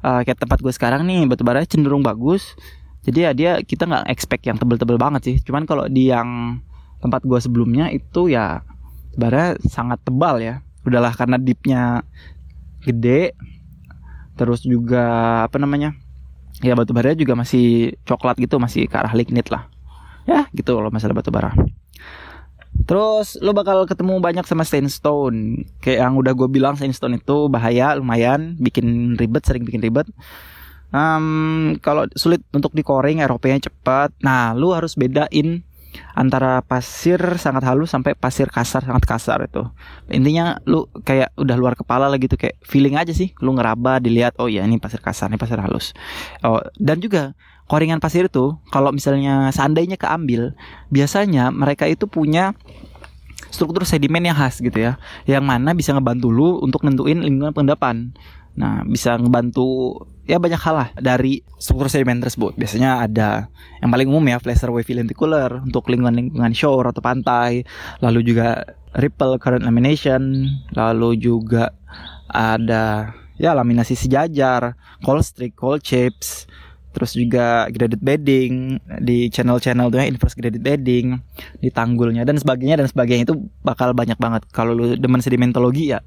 uh, 0.00 0.20
kayak 0.24 0.40
tempat 0.40 0.58
gue 0.64 0.72
sekarang 0.72 1.04
nih 1.04 1.28
batu 1.28 1.44
bara 1.44 1.64
cenderung 1.68 2.00
bagus 2.00 2.56
jadi 3.04 3.18
ya 3.18 3.30
dia 3.32 3.52
kita 3.64 3.88
nggak 3.88 4.04
expect 4.12 4.44
yang 4.48 4.56
tebel-tebel 4.56 4.96
banget 4.96 5.22
sih 5.24 5.36
cuman 5.44 5.64
kalau 5.68 5.84
di 5.88 6.08
yang 6.08 6.60
tempat 7.00 7.24
gue 7.24 7.38
sebelumnya 7.40 7.88
itu 7.92 8.28
ya 8.28 8.64
sebenarnya 9.16 9.56
sangat 9.68 10.00
tebal 10.04 10.40
ya 10.40 10.64
udahlah 10.84 11.12
karena 11.12 11.36
dipnya 11.36 12.04
gede 12.84 13.36
terus 14.40 14.64
juga 14.64 15.04
apa 15.44 15.60
namanya 15.60 15.92
ya 16.64 16.72
batu 16.72 16.96
bara 16.96 17.12
juga 17.12 17.36
masih 17.36 17.92
coklat 18.08 18.40
gitu 18.40 18.56
masih 18.56 18.88
ke 18.88 18.96
arah 18.96 19.12
lignit 19.12 19.52
lah. 19.52 19.68
Ya 20.24 20.48
gitu 20.56 20.80
loh 20.80 20.88
masalah 20.88 21.12
batu 21.12 21.28
bara. 21.28 21.52
Terus 22.88 23.36
lo 23.44 23.52
bakal 23.52 23.84
ketemu 23.84 24.16
banyak 24.24 24.48
sama 24.48 24.64
sandstone. 24.64 25.68
Kayak 25.84 26.08
yang 26.08 26.14
udah 26.16 26.32
gue 26.32 26.48
bilang 26.48 26.80
sandstone 26.80 27.20
itu 27.20 27.50
bahaya 27.52 27.92
lumayan 27.98 28.56
Bikin 28.56 29.20
ribet, 29.20 29.44
sering 29.44 29.68
bikin 29.68 29.84
ribet. 29.84 30.08
Um, 30.90 31.76
Kalau 31.84 32.08
sulit 32.16 32.40
untuk 32.56 32.72
di 32.72 32.80
coring, 32.80 33.20
ROP-nya 33.20 33.60
cepat. 33.60 34.16
Nah 34.24 34.56
lu 34.56 34.72
harus 34.72 34.96
bedain 34.96 35.60
antara 36.14 36.62
pasir 36.62 37.18
sangat 37.38 37.66
halus 37.66 37.90
sampai 37.90 38.14
pasir 38.14 38.50
kasar 38.50 38.86
sangat 38.86 39.04
kasar 39.06 39.38
itu. 39.46 39.66
Intinya 40.10 40.58
lu 40.66 40.86
kayak 41.02 41.34
udah 41.36 41.56
luar 41.58 41.74
kepala 41.74 42.06
lah 42.06 42.18
gitu 42.18 42.38
kayak 42.38 42.58
feeling 42.62 42.94
aja 42.96 43.10
sih. 43.10 43.34
Lu 43.42 43.54
ngeraba 43.54 43.98
dilihat 43.98 44.38
oh 44.38 44.46
ya 44.46 44.62
ini 44.66 44.78
pasir 44.78 45.02
kasar 45.02 45.30
ini 45.30 45.38
pasir 45.38 45.58
halus. 45.58 45.92
Oh 46.42 46.62
dan 46.78 47.02
juga 47.02 47.34
koringan 47.70 48.02
pasir 48.02 48.26
itu 48.26 48.58
kalau 48.74 48.90
misalnya 48.90 49.54
seandainya 49.54 49.94
keambil 49.94 50.58
biasanya 50.90 51.54
mereka 51.54 51.86
itu 51.86 52.10
punya 52.10 52.54
struktur 53.50 53.82
sedimen 53.82 54.22
yang 54.22 54.38
khas 54.38 54.62
gitu 54.62 54.78
ya. 54.78 54.98
Yang 55.26 55.44
mana 55.44 55.70
bisa 55.74 55.94
ngebantu 55.94 56.30
lu 56.30 56.58
untuk 56.62 56.86
nentuin 56.86 57.22
lingkungan 57.22 57.54
pengendapan 57.54 58.14
Nah, 58.58 58.82
bisa 58.82 59.14
ngebantu 59.16 59.94
ya 60.26 60.38
banyak 60.38 60.60
hal 60.62 60.74
lah 60.74 60.88
dari 60.98 61.42
struktur 61.58 61.90
sedimen 61.90 62.22
tersebut. 62.22 62.54
Biasanya 62.54 63.06
ada 63.06 63.50
yang 63.82 63.90
paling 63.90 64.06
umum 64.10 64.22
ya 64.26 64.38
flasher 64.38 64.70
wave 64.70 64.90
lenticular 64.90 65.62
untuk 65.62 65.90
lingkungan-lingkungan 65.90 66.54
shore 66.54 66.90
atau 66.90 67.02
pantai, 67.02 67.66
lalu 68.02 68.22
juga 68.22 68.62
ripple 68.94 69.38
current 69.38 69.62
lamination, 69.62 70.46
lalu 70.74 71.18
juga 71.18 71.74
ada 72.30 73.14
ya 73.40 73.56
laminasi 73.56 73.96
sejajar, 73.96 74.78
cold 75.02 75.24
streak, 75.24 75.56
cold 75.58 75.82
chips, 75.82 76.46
terus 76.90 77.14
juga 77.14 77.70
graded 77.70 78.02
bedding 78.02 78.82
di 79.02 79.30
channel-channel 79.30 79.94
tuh 79.94 79.98
ya 80.02 80.06
inverse 80.10 80.34
graded 80.34 80.62
bedding 80.62 81.22
di 81.62 81.70
tanggulnya 81.70 82.26
dan 82.26 82.36
sebagainya 82.36 82.82
dan 82.82 82.86
sebagainya. 82.90 83.30
Itu 83.30 83.50
bakal 83.62 83.94
banyak 83.94 84.18
banget. 84.18 84.42
Kalau 84.50 84.74
lu 84.74 84.98
demen 84.98 85.22
sedimentologi 85.22 85.94
ya 85.94 86.02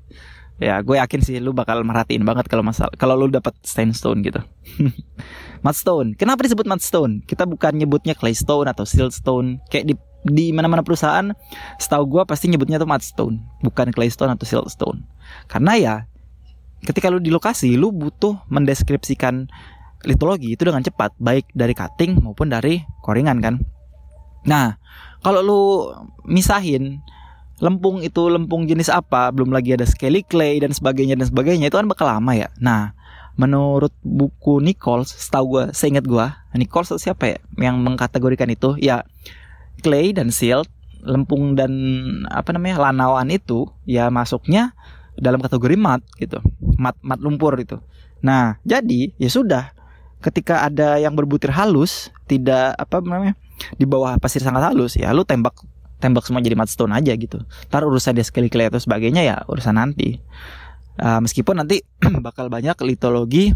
ya 0.61 0.79
gue 0.85 0.95
yakin 0.97 1.21
sih 1.25 1.41
lu 1.41 1.51
bakal 1.51 1.81
merhatiin 1.81 2.21
banget 2.21 2.45
kalau 2.45 2.61
masalah 2.61 2.93
kalau 2.97 3.17
lu 3.17 3.29
dapat 3.29 3.53
sandstone 3.65 4.21
gitu. 4.21 4.41
Mudstone 5.65 6.13
kenapa 6.19 6.43
disebut 6.43 6.67
mudstone 6.67 7.23
kita 7.23 7.47
bukan 7.47 7.79
nyebutnya 7.79 8.13
claystone 8.13 8.67
atau 8.67 8.83
siltstone 8.83 9.63
kayak 9.71 9.87
di 9.89 9.95
di 10.23 10.51
mana-mana 10.51 10.83
perusahaan 10.83 11.31
setahu 11.79 12.07
gue 12.07 12.23
pasti 12.27 12.51
nyebutnya 12.51 12.79
tuh 12.79 12.87
mudstone 12.87 13.39
bukan 13.63 13.95
claystone 13.95 14.31
atau 14.35 14.43
siltstone 14.43 15.07
karena 15.47 15.73
ya 15.79 15.95
ketika 16.83 17.07
lu 17.07 17.23
di 17.23 17.31
lokasi 17.31 17.79
lu 17.79 17.95
butuh 17.95 18.43
mendeskripsikan 18.51 19.47
litologi 20.03 20.51
itu 20.51 20.67
dengan 20.67 20.83
cepat 20.83 21.15
baik 21.15 21.47
dari 21.55 21.71
cutting 21.71 22.19
maupun 22.19 22.51
dari 22.51 22.83
koringan 22.99 23.39
kan. 23.39 23.55
Nah 24.43 24.75
kalau 25.23 25.39
lu 25.39 25.61
misahin 26.27 26.99
lempung 27.63 28.03
itu 28.03 28.27
lempung 28.27 28.67
jenis 28.67 28.91
apa, 28.91 29.31
belum 29.31 29.55
lagi 29.55 29.71
ada 29.71 29.87
scaly 29.87 30.27
clay 30.27 30.59
dan 30.59 30.75
sebagainya 30.75 31.15
dan 31.15 31.31
sebagainya 31.31 31.71
itu 31.71 31.79
kan 31.79 31.87
bakal 31.87 32.11
lama 32.11 32.35
ya. 32.35 32.51
Nah, 32.59 32.91
menurut 33.39 33.95
buku 34.03 34.59
Nichols, 34.59 35.15
setahu 35.15 35.45
gue, 35.47 35.65
seingat 35.71 36.03
gue, 36.03 36.27
Nichols 36.59 36.91
siapa 36.99 37.23
ya 37.23 37.37
yang 37.55 37.79
mengkategorikan 37.79 38.51
itu? 38.51 38.75
Ya, 38.83 39.07
clay 39.79 40.11
dan 40.11 40.27
silt, 40.35 40.67
lempung 41.07 41.55
dan 41.55 41.71
apa 42.27 42.51
namanya 42.51 42.91
lanawan 42.91 43.31
itu 43.31 43.71
ya 43.87 44.11
masuknya 44.11 44.75
dalam 45.15 45.39
kategori 45.39 45.79
mat 45.79 46.03
gitu, 46.19 46.43
mat 46.75 46.99
mat 46.99 47.23
lumpur 47.23 47.55
itu. 47.55 47.79
Nah, 48.19 48.59
jadi 48.67 49.15
ya 49.15 49.31
sudah, 49.31 49.71
ketika 50.19 50.67
ada 50.67 50.99
yang 50.99 51.15
berbutir 51.15 51.55
halus, 51.55 52.11
tidak 52.27 52.75
apa 52.75 52.99
namanya 52.99 53.39
di 53.79 53.87
bawah 53.87 54.19
pasir 54.19 54.43
sangat 54.43 54.67
halus, 54.67 54.99
ya 54.99 55.15
lu 55.15 55.23
tembak 55.23 55.55
tembak 56.03 56.27
semua 56.27 56.43
jadi 56.43 56.59
mudstone 56.59 56.91
aja 56.91 57.15
gitu. 57.15 57.39
Ntar 57.71 57.87
urusan 57.87 58.19
dia 58.19 58.27
sekali 58.27 58.51
atau 58.51 58.83
sebagainya 58.83 59.23
ya 59.23 59.35
urusan 59.47 59.79
nanti. 59.79 60.19
Uh, 60.99 61.23
meskipun 61.23 61.63
nanti 61.63 61.79
bakal 62.27 62.51
banyak 62.51 62.75
litologi 62.83 63.55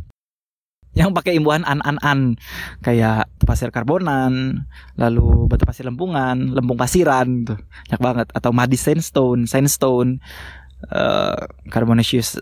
yang 0.97 1.13
pakai 1.13 1.37
imbuhan 1.37 1.61
an-an-an 1.61 2.41
kayak 2.81 3.29
pasir 3.45 3.69
karbonan, 3.69 4.65
lalu 4.97 5.45
batu 5.45 5.67
pasir 5.67 5.85
lempungan, 5.85 6.55
lempung 6.55 6.79
pasiran 6.79 7.45
tuh. 7.45 7.59
Banyak 7.91 8.01
banget 8.01 8.27
atau 8.33 8.49
muddy 8.49 8.79
sandstone, 8.79 9.45
sandstone, 9.45 10.23
uh, 10.89 11.45
carbonaceous 11.69 12.41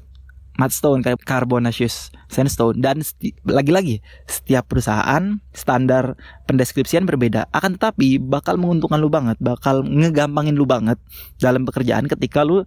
mudstone 0.56 1.04
carbonaceous 1.24 2.12
sandstone. 2.32 2.80
Dan 2.80 3.04
lagi-lagi 3.48 4.00
setiap 4.28 4.72
perusahaan 4.72 5.40
standar 5.52 6.16
pendeskripsian 6.48 7.04
berbeda. 7.08 7.48
Akan 7.52 7.76
tetapi 7.80 8.20
bakal 8.20 8.60
menguntungkan 8.60 9.00
lu 9.00 9.12
banget 9.12 9.38
bakal 9.40 9.84
ngegampangin 9.84 10.56
lu 10.56 10.68
banget 10.68 11.00
dalam 11.40 11.64
pekerjaan 11.68 12.08
ketika 12.08 12.44
lu 12.44 12.64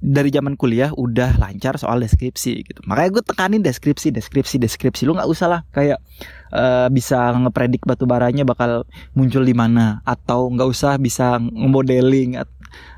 dari 0.00 0.32
zaman 0.32 0.56
kuliah 0.56 0.88
udah 0.96 1.36
lancar 1.36 1.76
soal 1.76 2.00
deskripsi 2.00 2.64
gitu. 2.64 2.80
Makanya 2.88 3.20
gue 3.20 3.24
tekanin 3.24 3.60
deskripsi 3.60 4.08
deskripsi 4.08 4.56
deskripsi. 4.56 5.04
Lu 5.04 5.12
nggak 5.12 5.28
usah 5.28 5.46
lah 5.52 5.60
kayak 5.76 6.00
uh, 6.56 6.88
bisa 6.88 7.36
ngepredik 7.36 7.84
batu 7.84 8.08
baranya 8.08 8.48
bakal 8.48 8.88
muncul 9.12 9.44
di 9.44 9.52
mana. 9.52 10.00
Atau 10.08 10.48
nggak 10.56 10.68
usah 10.72 10.96
bisa 10.96 11.36
ngemodeling 11.36 12.40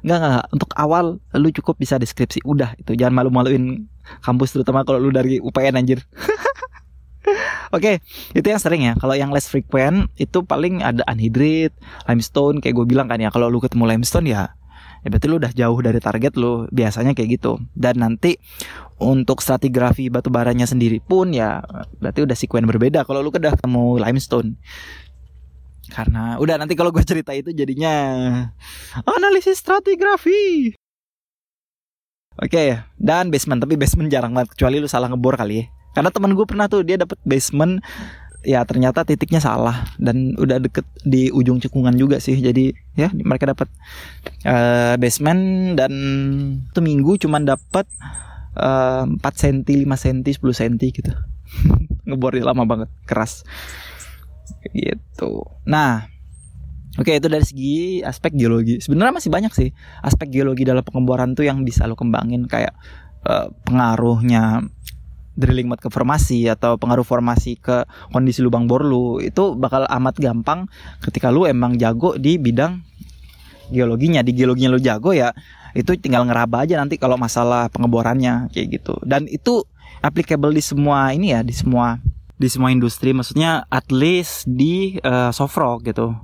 nggak 0.05 0.19
nggak 0.19 0.45
untuk 0.55 0.71
awal 0.77 1.19
lu 1.37 1.49
cukup 1.51 1.79
bisa 1.79 1.97
deskripsi. 1.97 2.45
Udah 2.45 2.75
itu. 2.79 2.95
Jangan 2.97 3.23
malu-maluin 3.23 3.89
kampus 4.21 4.55
terutama 4.55 4.83
kalau 4.83 4.99
lu 4.99 5.11
dari 5.15 5.39
UPN 5.39 5.79
anjir. 5.79 6.03
Oke, 7.73 7.97
okay, 8.03 8.37
itu 8.37 8.45
yang 8.45 8.61
sering 8.61 8.85
ya. 8.85 8.93
Kalau 9.01 9.17
yang 9.17 9.33
less 9.33 9.49
frequent 9.49 10.13
itu 10.21 10.45
paling 10.45 10.85
ada 10.85 11.01
anhydrite, 11.09 11.73
limestone 12.05 12.61
kayak 12.61 12.77
gue 12.77 12.85
bilang 12.85 13.09
kan 13.09 13.17
ya. 13.17 13.33
Kalau 13.33 13.49
lu 13.49 13.65
ketemu 13.65 13.89
limestone 13.97 14.29
ya 14.29 14.53
ya 15.03 15.11
berarti 15.11 15.27
lu 15.27 15.37
udah 15.43 15.53
jauh 15.57 15.79
dari 15.83 15.99
target 15.99 16.33
lu. 16.39 16.67
Biasanya 16.71 17.13
kayak 17.17 17.41
gitu. 17.41 17.59
Dan 17.75 18.03
nanti 18.03 18.39
untuk 19.03 19.43
stratigrafi 19.43 20.13
batu 20.13 20.31
baranya 20.31 20.63
sendiri 20.63 21.03
pun 21.03 21.35
ya 21.35 21.65
berarti 21.99 22.23
udah 22.23 22.37
sekuen 22.39 22.67
berbeda. 22.67 23.03
Kalau 23.03 23.25
lu 23.25 23.35
udah 23.35 23.55
ketemu 23.59 23.99
limestone 23.99 24.55
karena 25.93 26.41
udah 26.41 26.57
nanti 26.57 26.73
kalau 26.73 26.89
gue 26.89 27.05
cerita 27.05 27.37
itu 27.37 27.53
jadinya 27.53 27.93
analisis 29.05 29.61
stratigrafi. 29.61 30.73
Oke 32.41 32.49
okay, 32.49 32.69
dan 32.97 33.29
basement. 33.29 33.61
Tapi 33.61 33.77
basement 33.77 34.09
jarang 34.09 34.33
banget 34.33 34.57
kecuali 34.57 34.81
lu 34.81 34.89
salah 34.89 35.13
ngebor 35.13 35.37
kali 35.37 35.61
ya. 35.61 35.65
Karena 35.93 36.09
teman 36.09 36.33
gue 36.33 36.47
pernah 36.49 36.65
tuh 36.73 36.81
dia 36.81 36.97
dapet 36.97 37.21
basement. 37.29 37.85
Ya 38.43 38.65
ternyata 38.65 39.05
titiknya 39.05 39.45
salah. 39.45 39.85
Dan 40.01 40.33
udah 40.41 40.57
deket 40.57 40.89
di 41.05 41.29
ujung 41.29 41.61
cekungan 41.61 41.93
juga 42.01 42.25
sih. 42.25 42.41
Jadi 42.41 42.73
ya 42.97 43.13
mereka 43.13 43.53
dapat 43.53 43.69
uh, 44.49 44.97
basement. 44.97 45.77
Dan 45.77 45.93
itu 46.73 46.81
minggu 46.81 47.21
cuman 47.21 47.45
dapat 47.45 47.85
uh, 48.57 49.05
4 49.05 49.21
cm 49.21 49.85
5 49.85 49.93
cm 49.93 50.19
10 50.41 50.41
cm 50.41 50.75
gitu. 50.81 51.13
Ngebornya 52.09 52.49
lama 52.49 52.65
banget 52.65 52.89
keras 53.05 53.45
gitu. 54.73 55.47
Nah 55.67 56.13
Oke 57.01 57.17
itu 57.17 57.25
dari 57.25 57.41
segi 57.41 58.05
aspek 58.05 58.37
geologi. 58.37 58.77
Sebenarnya 58.77 59.17
masih 59.17 59.33
banyak 59.33 59.53
sih 59.57 59.73
Aspek 60.05 60.29
geologi 60.29 60.69
dalam 60.69 60.85
pengeboran 60.85 61.33
tuh 61.33 61.49
yang 61.49 61.65
bisa 61.65 61.89
lo 61.89 61.97
kembangin 61.97 62.45
Kayak 62.45 62.77
uh, 63.25 63.49
pengaruhnya 63.65 64.61
drilling 65.33 65.73
mode 65.73 65.81
ke 65.81 65.89
formasi 65.89 66.45
atau 66.53 66.77
pengaruh 66.77 67.09
formasi 67.09 67.57
ke 67.57 67.89
kondisi 68.13 68.45
lubang 68.45 68.69
bor 68.69 68.85
lu. 68.85 69.25
Itu 69.25 69.57
bakal 69.57 69.89
amat 69.89 70.21
gampang 70.21 70.69
ketika 71.01 71.33
lu 71.33 71.49
emang 71.49 71.81
jago 71.81 72.21
di 72.21 72.37
bidang 72.37 72.85
geologinya. 73.73 74.21
Di 74.21 74.37
geologinya 74.37 74.77
lu 74.77 74.81
jago 74.85 75.17
ya 75.17 75.33
itu 75.73 75.97
tinggal 75.97 76.29
ngeraba 76.29 76.69
aja 76.69 76.77
nanti 76.77 77.01
kalau 77.01 77.17
masalah 77.17 77.73
pengeborannya 77.73 78.53
kayak 78.53 78.69
gitu. 78.69 79.01
Dan 79.01 79.25
itu 79.33 79.65
applicable 80.05 80.53
di 80.53 80.61
semua 80.61 81.17
ini 81.17 81.33
ya 81.33 81.41
di 81.41 81.57
semua 81.57 81.97
di 82.37 82.49
semua 82.51 82.73
industri 82.73 83.13
maksudnya 83.13 83.65
at 83.69 83.89
least 83.93 84.49
di 84.49 84.99
uh, 85.05 85.31
soft 85.31 85.57
rock 85.57 85.87
gitu 85.89 86.17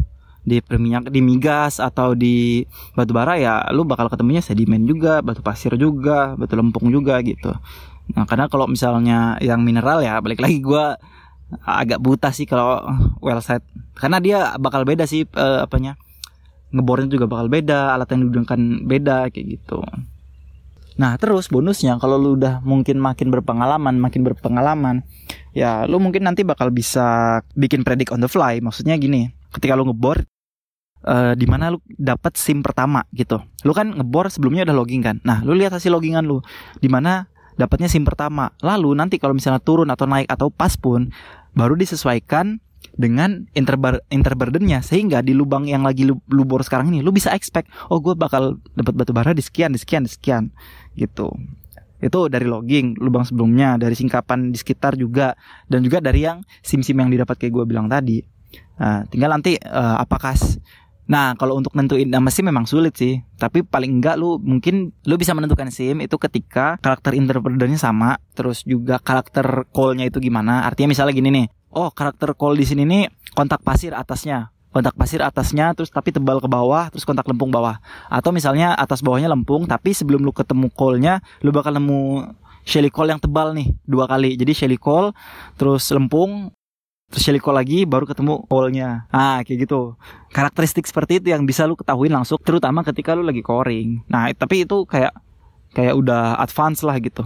di 0.48 0.64
minyak 0.80 1.12
di 1.12 1.20
migas 1.20 1.76
atau 1.76 2.16
di 2.16 2.64
batu 2.96 3.12
bara 3.12 3.36
ya 3.36 3.68
lu 3.74 3.84
bakal 3.84 4.08
ketemunya 4.08 4.40
sedimen 4.40 4.88
juga 4.88 5.20
batu 5.20 5.44
pasir 5.44 5.76
juga 5.76 6.32
batu 6.40 6.56
lempung 6.56 6.88
juga 6.88 7.20
gitu 7.20 7.52
Nah, 8.16 8.24
karena 8.24 8.48
kalau 8.48 8.64
misalnya 8.64 9.36
yang 9.44 9.60
mineral 9.60 10.00
ya 10.00 10.16
balik 10.24 10.40
lagi 10.40 10.64
gue 10.64 10.84
agak 11.64 12.00
buta 12.00 12.32
sih 12.32 12.48
kalau 12.48 12.80
well 13.20 13.40
set. 13.44 13.60
Karena 13.92 14.22
dia 14.22 14.38
bakal 14.56 14.88
beda 14.88 15.04
sih 15.04 15.28
uh, 15.36 15.64
apanya. 15.64 16.00
Ngebornya 16.68 17.08
juga 17.08 17.24
bakal 17.24 17.48
beda, 17.48 17.96
alat 17.96 18.08
yang 18.12 18.28
digunakan 18.28 18.60
beda 18.84 19.18
kayak 19.32 19.46
gitu. 19.56 19.80
Nah 20.98 21.14
terus 21.14 21.46
bonusnya 21.46 21.96
kalau 22.02 22.18
lu 22.18 22.34
udah 22.34 22.60
mungkin 22.66 22.98
makin 22.98 23.30
berpengalaman, 23.30 23.96
makin 24.02 24.26
berpengalaman, 24.26 25.06
ya 25.54 25.86
lu 25.86 26.02
mungkin 26.02 26.26
nanti 26.26 26.42
bakal 26.42 26.74
bisa 26.74 27.38
bikin 27.54 27.86
predik 27.86 28.10
on 28.10 28.18
the 28.18 28.28
fly. 28.28 28.58
Maksudnya 28.58 28.98
gini, 28.98 29.30
ketika 29.54 29.78
lu 29.78 29.86
ngebor, 29.86 30.26
uh, 31.06 31.38
di 31.38 31.46
mana 31.46 31.70
lu 31.70 31.78
dapat 31.86 32.34
SIM 32.34 32.66
pertama 32.66 33.06
gitu. 33.14 33.38
Lu 33.62 33.70
kan 33.70 33.94
ngebor 33.94 34.26
sebelumnya 34.28 34.66
udah 34.66 34.76
logging 34.76 35.02
kan. 35.06 35.16
Nah, 35.22 35.46
lu 35.46 35.54
lihat 35.54 35.70
hasil 35.70 35.94
loggingan 35.94 36.26
lu 36.26 36.42
di 36.82 36.90
mana 36.90 37.30
dapatnya 37.54 37.86
SIM 37.86 38.02
pertama. 38.02 38.50
Lalu 38.62 38.98
nanti 38.98 39.22
kalau 39.22 39.38
misalnya 39.38 39.62
turun 39.62 39.90
atau 39.90 40.06
naik 40.10 40.26
atau 40.26 40.50
pas 40.50 40.74
pun 40.74 41.10
baru 41.54 41.78
disesuaikan 41.78 42.58
dengan 42.98 43.46
interbar 43.54 44.02
interburdennya 44.10 44.82
sehingga 44.82 45.22
di 45.22 45.30
lubang 45.30 45.70
yang 45.70 45.86
lagi 45.86 46.02
lu, 46.02 46.18
lu 46.26 46.42
sekarang 46.58 46.90
ini 46.90 46.98
lu 46.98 47.14
bisa 47.14 47.30
expect 47.30 47.70
oh 47.94 48.02
gue 48.02 48.18
bakal 48.18 48.58
dapat 48.74 48.92
batu 48.98 49.14
bara 49.14 49.30
di 49.30 49.40
sekian 49.40 49.70
di 49.70 49.78
sekian 49.78 50.02
di 50.02 50.10
sekian 50.10 50.50
gitu 50.98 51.30
itu 52.02 52.20
dari 52.26 52.46
logging 52.46 52.98
lubang 52.98 53.22
sebelumnya 53.22 53.78
dari 53.78 53.94
singkapan 53.94 54.50
di 54.50 54.58
sekitar 54.58 54.98
juga 54.98 55.38
dan 55.70 55.86
juga 55.86 56.02
dari 56.02 56.26
yang 56.26 56.42
sim 56.58 56.82
sim 56.82 56.98
yang 56.98 57.06
didapat 57.06 57.38
kayak 57.38 57.54
gue 57.54 57.64
bilang 57.70 57.86
tadi 57.86 58.18
nah, 58.82 59.06
tinggal 59.06 59.30
nanti 59.30 59.54
uh, 59.62 60.02
apakah 60.02 60.34
Nah, 61.08 61.32
kalau 61.40 61.56
untuk 61.56 61.72
nentuin 61.72 62.04
nama 62.04 62.28
SIM 62.28 62.52
memang 62.52 62.68
sulit 62.68 62.92
sih. 63.00 63.24
Tapi 63.40 63.64
paling 63.64 63.96
enggak 63.96 64.20
lu 64.20 64.36
mungkin 64.36 64.92
lu 65.08 65.16
bisa 65.16 65.32
menentukan 65.32 65.72
SIM 65.72 66.04
itu 66.04 66.20
ketika 66.20 66.76
karakter 66.84 67.16
interpreternya 67.16 67.80
sama, 67.80 68.20
terus 68.36 68.60
juga 68.68 69.00
karakter 69.00 69.64
call-nya 69.72 70.04
itu 70.04 70.20
gimana. 70.20 70.68
Artinya 70.68 70.92
misalnya 70.92 71.16
gini 71.16 71.28
nih. 71.32 71.46
Oh, 71.68 71.92
karakter 71.92 72.32
call 72.32 72.56
di 72.56 72.64
sini 72.64 72.88
nih 72.88 73.12
kontak 73.36 73.60
pasir 73.60 73.92
atasnya. 73.92 74.52
Kontak 74.68 74.96
pasir 74.96 75.24
atasnya 75.24 75.72
terus 75.72 75.88
tapi 75.88 76.12
tebal 76.12 76.40
ke 76.40 76.48
bawah, 76.48 76.88
terus 76.92 77.04
kontak 77.04 77.24
lempung 77.28 77.48
bawah. 77.48 77.80
Atau 78.08 78.32
misalnya 78.32 78.76
atas 78.76 79.00
bawahnya 79.00 79.32
lempung, 79.32 79.64
tapi 79.64 79.96
sebelum 79.96 80.20
lu 80.20 80.32
ketemu 80.32 80.68
call-nya, 80.72 81.24
lu 81.44 81.52
bakal 81.52 81.76
nemu 81.76 82.30
Shelly 82.68 82.92
call 82.92 83.08
yang 83.08 83.20
tebal 83.20 83.56
nih 83.56 83.72
dua 83.88 84.04
kali. 84.04 84.36
Jadi 84.36 84.52
Shelly 84.52 84.76
call 84.76 85.16
terus 85.56 85.88
lempung 85.88 86.52
terus 87.08 87.24
Shelly 87.24 87.40
call 87.40 87.56
lagi 87.56 87.88
baru 87.88 88.04
ketemu 88.04 88.44
callnya 88.44 89.08
ah 89.08 89.40
kayak 89.40 89.64
gitu 89.64 89.96
karakteristik 90.28 90.84
seperti 90.84 91.24
itu 91.24 91.32
yang 91.32 91.48
bisa 91.48 91.64
lu 91.64 91.72
ketahuin 91.72 92.12
langsung 92.12 92.36
terutama 92.44 92.84
ketika 92.84 93.16
lu 93.16 93.24
lagi 93.24 93.40
coring 93.40 94.04
nah 94.12 94.28
tapi 94.36 94.68
itu 94.68 94.84
kayak 94.84 95.16
kayak 95.72 95.96
udah 95.96 96.36
advance 96.36 96.84
lah 96.84 97.00
gitu 97.00 97.24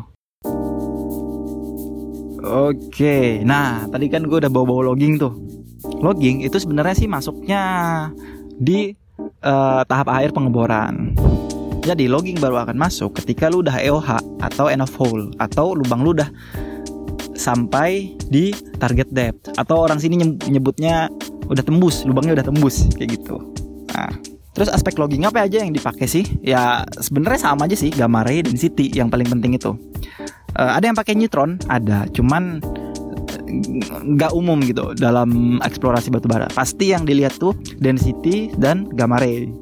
Oke, 2.42 3.38
nah 3.46 3.86
tadi 3.86 4.10
kan 4.10 4.26
gue 4.26 4.38
udah 4.42 4.50
bawa-bawa 4.50 4.90
logging 4.90 5.14
tuh. 5.14 5.30
Logging 6.02 6.42
itu 6.42 6.58
sebenarnya 6.58 6.94
sih 6.98 7.06
masuknya 7.06 7.62
di 8.58 8.98
uh, 9.46 9.86
tahap 9.86 10.10
akhir 10.10 10.34
pengeboran. 10.34 11.14
Jadi 11.82 12.10
logging 12.10 12.42
baru 12.42 12.66
akan 12.66 12.78
masuk 12.78 13.18
ketika 13.22 13.50
lu 13.50 13.62
udah 13.62 13.78
EOH 13.78 14.42
atau 14.42 14.66
end 14.70 14.82
of 14.82 14.90
hole 14.94 15.30
atau 15.38 15.74
lubang 15.74 16.02
lu 16.02 16.14
udah 16.14 16.30
sampai 17.34 18.14
di 18.30 18.54
target 18.78 19.10
depth 19.10 19.50
atau 19.58 19.82
orang 19.82 19.98
sini 19.98 20.38
nyebutnya 20.46 21.10
udah 21.50 21.64
tembus 21.64 22.06
lubangnya 22.06 22.38
udah 22.38 22.46
tembus 22.46 22.86
kayak 22.94 23.18
gitu 23.18 23.36
nah 23.90 24.12
terus 24.54 24.70
aspek 24.70 24.94
logging 25.00 25.26
apa 25.26 25.48
aja 25.48 25.64
yang 25.64 25.74
dipakai 25.74 26.06
sih 26.06 26.22
ya 26.44 26.86
sebenarnya 27.02 27.50
sama 27.50 27.66
aja 27.66 27.76
sih 27.76 27.90
gamma 27.90 28.22
ray 28.22 28.44
density 28.44 28.92
yang 28.94 29.10
paling 29.10 29.26
penting 29.26 29.58
itu 29.58 29.74
uh, 30.56 30.72
ada 30.76 30.84
yang 30.90 30.96
pakai 30.98 31.14
neutron 31.16 31.60
ada 31.68 32.08
cuman 32.12 32.60
nggak 34.16 34.32
umum 34.32 34.64
gitu 34.64 34.96
dalam 34.96 35.60
eksplorasi 35.60 36.08
batu 36.08 36.24
bara 36.24 36.48
pasti 36.56 36.96
yang 36.96 37.04
dilihat 37.04 37.36
tuh 37.36 37.52
density 37.78 38.48
dan 38.56 38.88
gamma 38.96 39.20
ray 39.20 39.52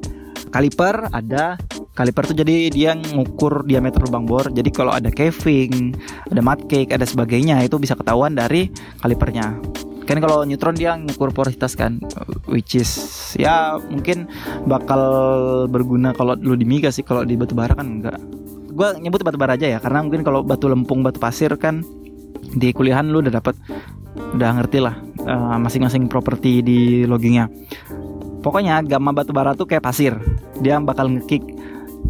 kaliper 0.55 1.11
ada 1.11 1.59
Kaliper 2.01 2.22
tuh 2.22 2.32
jadi 2.32 2.72
dia 2.72 2.97
ngukur 2.97 3.68
diameter 3.68 4.01
lubang 4.07 4.24
bor. 4.24 4.49
Jadi 4.49 4.72
kalau 4.72 4.88
ada 4.88 5.12
caving, 5.12 5.93
ada 6.32 6.41
mud 6.41 6.64
cake, 6.64 6.97
ada 6.97 7.05
sebagainya 7.05 7.61
itu 7.61 7.76
bisa 7.76 7.93
ketahuan 7.93 8.32
dari 8.32 8.72
kalipernya. 9.05 9.59
Kan 10.09 10.16
kalau 10.22 10.49
neutron 10.49 10.80
dia 10.80 10.97
ngukur 10.97 11.28
porositas 11.34 11.76
kan, 11.76 12.01
which 12.49 12.72
is 12.72 12.88
ya 13.36 13.76
mungkin 13.93 14.32
bakal 14.64 15.03
berguna 15.68 16.16
kalau 16.16 16.38
lu 16.41 16.57
di 16.57 16.64
miga 16.64 16.88
sih, 16.88 17.05
kalau 17.05 17.20
di 17.20 17.36
batu 17.36 17.53
bara 17.53 17.76
kan 17.76 18.01
enggak. 18.01 18.16
Gua 18.81 18.97
nyebut 18.97 19.20
batu 19.20 19.37
bara 19.37 19.61
aja 19.61 19.68
ya, 19.68 19.76
karena 19.76 20.01
mungkin 20.01 20.24
kalau 20.24 20.41
batu 20.41 20.64
lempung, 20.64 21.05
batu 21.05 21.20
pasir 21.20 21.53
kan 21.61 21.85
di 22.57 22.72
kuliahan 22.72 23.12
lu 23.12 23.20
udah 23.20 23.37
dapat 23.37 23.53
udah 24.16 24.57
ngerti 24.57 24.81
lah 24.81 24.97
uh, 25.28 25.61
masing-masing 25.61 26.09
properti 26.09 26.64
di 26.64 27.05
loggingnya. 27.05 27.53
Pokoknya 28.41 28.81
gamma 28.81 29.12
batu 29.12 29.37
bara 29.37 29.53
tuh 29.53 29.68
kayak 29.68 29.85
pasir, 29.85 30.16
dia 30.64 30.81
bakal 30.81 31.12
ngekick 31.12 31.45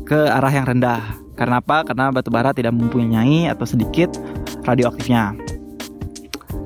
ke 0.06 0.30
arah 0.30 0.54
yang 0.54 0.62
rendah. 0.62 1.02
Karena 1.34 1.58
apa? 1.58 1.82
Karena 1.82 2.14
batu 2.14 2.30
bara 2.30 2.54
tidak 2.54 2.70
mempunyai 2.78 3.50
atau 3.50 3.66
sedikit 3.66 4.14
radioaktifnya. 4.62 5.34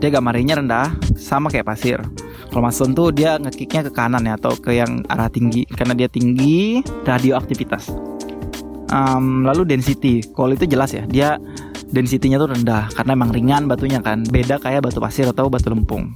Dia 0.05 0.11
gamarinya 0.13 0.61
rendah, 0.61 1.01
sama 1.17 1.49
kayak 1.49 1.65
pasir. 1.65 1.97
Kalau 2.53 2.61
mason 2.61 2.93
tuh 2.93 3.09
dia 3.09 3.41
ngekiknya 3.41 3.89
ke 3.89 3.91
kanan 3.97 4.29
ya 4.29 4.37
atau 4.37 4.53
ke 4.53 4.77
yang 4.77 5.01
arah 5.09 5.33
tinggi 5.33 5.65
karena 5.65 5.97
dia 5.97 6.13
tinggi 6.13 6.85
radioaktivitas. 7.09 8.14
Um, 8.93 9.49
lalu 9.49 9.65
density, 9.65 10.21
kalau 10.37 10.53
itu 10.53 10.69
jelas 10.69 10.93
ya, 10.93 11.03
dia 11.09 11.41
densitinya 11.89 12.37
tuh 12.37 12.53
rendah 12.53 12.91
karena 12.93 13.17
emang 13.17 13.31
ringan 13.33 13.65
batunya 13.65 14.03
kan, 14.03 14.27
beda 14.27 14.61
kayak 14.61 14.85
batu 14.85 15.01
pasir 15.01 15.25
atau 15.31 15.49
batu 15.49 15.73
lempung. 15.73 16.13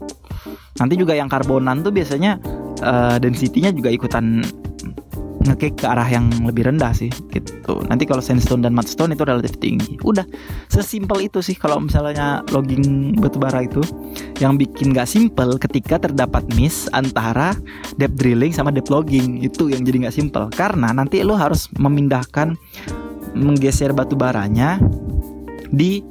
Nanti 0.78 0.94
juga 0.94 1.16
yang 1.16 1.26
karbonan 1.26 1.82
tuh 1.82 1.90
biasanya 1.90 2.38
uh, 2.84 3.16
densitinya 3.18 3.72
juga 3.74 3.90
ikutan 3.90 4.44
ngekick 5.46 5.82
ke 5.82 5.86
arah 5.86 6.06
yang 6.06 6.26
lebih 6.42 6.66
rendah 6.66 6.90
sih 6.90 7.10
gitu. 7.30 7.78
Nanti 7.86 8.04
kalau 8.08 8.18
sandstone 8.18 8.66
dan 8.66 8.74
mudstone 8.74 9.14
itu 9.14 9.22
relatif 9.22 9.54
tinggi. 9.62 9.94
Udah 10.02 10.26
sesimpel 10.66 11.30
itu 11.30 11.38
sih 11.38 11.54
kalau 11.54 11.78
misalnya 11.78 12.42
logging 12.50 13.14
batubara 13.18 13.62
itu 13.62 13.82
yang 14.42 14.58
bikin 14.58 14.90
gak 14.90 15.06
simple 15.06 15.54
ketika 15.58 16.02
terdapat 16.02 16.42
miss 16.58 16.90
antara 16.90 17.54
depth 17.96 18.18
drilling 18.18 18.50
sama 18.50 18.74
depth 18.74 18.90
logging 18.90 19.42
itu 19.42 19.70
yang 19.70 19.86
jadi 19.86 20.10
gak 20.10 20.16
simple 20.16 20.50
karena 20.54 20.90
nanti 20.90 21.22
lo 21.22 21.38
harus 21.38 21.70
memindahkan 21.78 22.58
menggeser 23.38 23.94
batu 23.94 24.18
baranya 24.18 24.82
di 25.68 26.02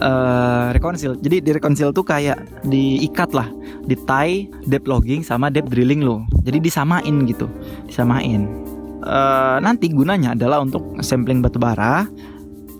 uh, 0.00 0.72
reconcile. 0.72 1.16
Jadi 1.20 1.44
di 1.44 1.50
reconcile 1.52 1.92
tuh 1.92 2.04
kayak 2.04 2.64
diikat 2.66 3.30
lah, 3.32 3.48
di 3.84 3.96
tie 3.96 4.48
depth 4.66 4.88
logging 4.88 5.22
sama 5.22 5.52
depth 5.52 5.70
drilling 5.70 6.02
lo. 6.04 6.24
Jadi 6.42 6.58
disamain 6.60 7.14
gitu, 7.28 7.46
disamain 7.86 8.66
uh, 9.06 9.58
nanti 9.62 9.88
gunanya 9.88 10.34
adalah 10.34 10.60
untuk 10.60 10.98
sampling 11.00 11.40
batu 11.40 11.62
bara 11.62 12.04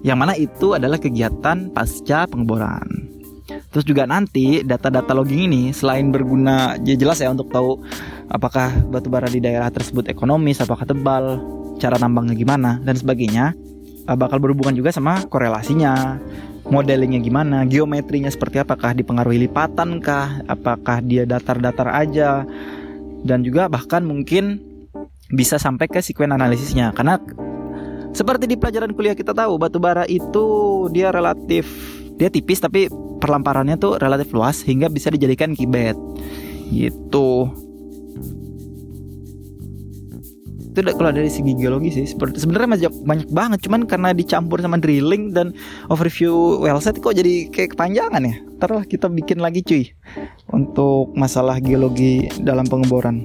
yang 0.02 0.18
mana 0.18 0.34
itu 0.38 0.74
adalah 0.74 0.98
kegiatan 0.98 1.70
pasca 1.74 2.30
pengeboran. 2.30 2.86
Terus 3.46 3.86
juga 3.86 4.06
nanti 4.06 4.62
data-data 4.62 5.14
logging 5.14 5.50
ini 5.50 5.62
selain 5.70 6.10
berguna 6.10 6.78
ya 6.82 6.98
jelas 6.98 7.22
ya 7.22 7.30
untuk 7.30 7.50
tahu 7.50 7.78
apakah 8.30 8.70
batu 8.90 9.06
bara 9.06 9.30
di 9.30 9.38
daerah 9.38 9.70
tersebut 9.70 10.10
ekonomis, 10.10 10.62
apakah 10.62 10.86
tebal, 10.86 11.42
cara 11.78 11.98
nambangnya 11.98 12.34
gimana 12.34 12.78
dan 12.82 12.94
sebagainya, 12.98 13.54
eh, 13.54 13.75
bakal 14.14 14.38
berhubungan 14.38 14.78
juga 14.78 14.94
sama 14.94 15.26
korelasinya, 15.26 16.22
modelingnya 16.70 17.18
gimana, 17.18 17.66
geometrinya 17.66 18.30
seperti 18.30 18.62
apakah 18.62 18.94
dipengaruhi 18.94 19.50
lipatan 19.50 19.98
kah, 19.98 20.38
apakah 20.46 21.02
dia 21.02 21.26
datar-datar 21.26 21.90
aja, 21.90 22.46
dan 23.26 23.42
juga 23.42 23.66
bahkan 23.66 24.06
mungkin 24.06 24.62
bisa 25.34 25.58
sampai 25.58 25.90
ke 25.90 25.98
sekuen 25.98 26.30
analisisnya. 26.30 26.94
Karena 26.94 27.18
seperti 28.14 28.46
di 28.46 28.54
pelajaran 28.54 28.94
kuliah 28.94 29.18
kita 29.18 29.34
tahu 29.34 29.58
batu 29.58 29.82
bara 29.82 30.06
itu 30.06 30.46
dia 30.94 31.10
relatif 31.10 31.66
dia 32.16 32.32
tipis 32.32 32.62
tapi 32.62 32.88
perlamparannya 33.20 33.76
tuh 33.76 33.98
relatif 34.00 34.32
luas 34.32 34.62
hingga 34.62 34.86
bisa 34.86 35.10
dijadikan 35.10 35.52
kibet. 35.52 35.98
Gitu 36.70 37.65
itu 40.76 40.92
kalau 40.92 41.08
dari 41.08 41.32
segi 41.32 41.56
geologi 41.56 41.88
sih. 41.88 42.04
Sebenarnya 42.12 42.68
masih 42.68 42.88
banyak 42.92 43.28
banget 43.32 43.58
cuman 43.64 43.88
karena 43.88 44.12
dicampur 44.12 44.60
sama 44.60 44.76
drilling 44.76 45.32
dan 45.32 45.56
overview 45.88 46.60
well 46.60 46.76
set 46.84 47.00
kok 47.00 47.16
jadi 47.16 47.48
kayak 47.48 47.72
kepanjangan 47.72 48.20
ya. 48.20 48.36
Ntar 48.60 48.84
kita 48.84 49.08
bikin 49.08 49.40
lagi 49.40 49.64
cuy 49.64 49.88
untuk 50.52 51.16
masalah 51.16 51.56
geologi 51.64 52.28
dalam 52.44 52.68
pengeboran. 52.68 53.24